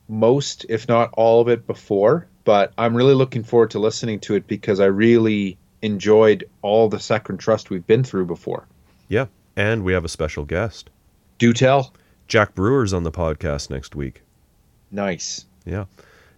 most, 0.09 0.64
if 0.68 0.88
not 0.88 1.10
all 1.14 1.40
of 1.40 1.48
it 1.48 1.66
before, 1.66 2.28
but 2.44 2.72
I'm 2.78 2.96
really 2.96 3.14
looking 3.14 3.42
forward 3.42 3.72
to 3.72 3.78
listening 3.78 4.20
to 4.20 4.36
it 4.36 4.46
because 4.46 4.80
I 4.80 4.86
really 4.86 5.59
enjoyed 5.82 6.48
all 6.62 6.88
the 6.88 7.00
Saccharine 7.00 7.38
Trust 7.38 7.68
we've 7.68 7.86
been 7.86 8.05
through 8.05 8.26
before. 8.26 8.66
Yeah, 9.09 9.26
and 9.56 9.84
we 9.84 9.92
have 9.92 10.05
a 10.05 10.09
special 10.09 10.44
guest. 10.44 10.88
Do 11.36 11.52
tell. 11.52 11.92
Jack 12.26 12.55
Brewer's 12.55 12.92
on 12.92 13.02
the 13.02 13.12
podcast 13.12 13.70
next 13.70 13.96
week. 13.96 14.22
Nice. 14.90 15.46
Yeah. 15.64 15.86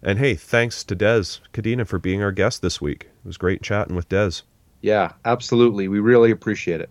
And 0.03 0.19
hey, 0.19 0.35
thanks 0.35 0.83
to 0.85 0.97
Dez 0.97 1.41
Cadena 1.53 1.87
for 1.87 1.99
being 1.99 2.23
our 2.23 2.33
guest 2.33 2.63
this 2.63 2.81
week. 2.81 3.11
It 3.25 3.27
was 3.27 3.37
great 3.37 3.63
chatting 3.63 3.95
with 3.95 4.09
Dez. 4.09 4.43
Yeah, 4.81 5.13
absolutely. 5.25 5.89
We 5.89 6.01
really 6.01 6.31
appreciate 6.31 6.81
it. 6.81 6.91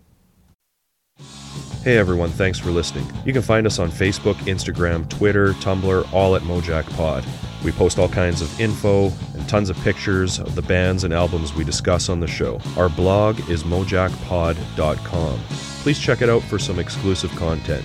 Hey 1.82 1.96
everyone, 1.96 2.28
thanks 2.28 2.58
for 2.58 2.70
listening. 2.70 3.10
You 3.24 3.32
can 3.32 3.40
find 3.40 3.66
us 3.66 3.78
on 3.78 3.90
Facebook, 3.90 4.34
Instagram, 4.44 5.08
Twitter, 5.08 5.54
Tumblr, 5.54 6.12
all 6.12 6.36
at 6.36 6.42
Mojack 6.42 6.84
Pod. 6.94 7.24
We 7.64 7.72
post 7.72 7.98
all 7.98 8.08
kinds 8.08 8.42
of 8.42 8.60
info 8.60 9.10
and 9.34 9.48
tons 9.48 9.70
of 9.70 9.78
pictures 9.78 10.38
of 10.38 10.54
the 10.54 10.62
bands 10.62 11.04
and 11.04 11.14
albums 11.14 11.54
we 11.54 11.64
discuss 11.64 12.10
on 12.10 12.20
the 12.20 12.26
show. 12.26 12.60
Our 12.76 12.90
blog 12.90 13.40
is 13.48 13.64
mojackpod.com. 13.64 15.40
Please 15.82 15.98
check 15.98 16.20
it 16.20 16.28
out 16.28 16.42
for 16.42 16.58
some 16.58 16.78
exclusive 16.78 17.34
content. 17.36 17.84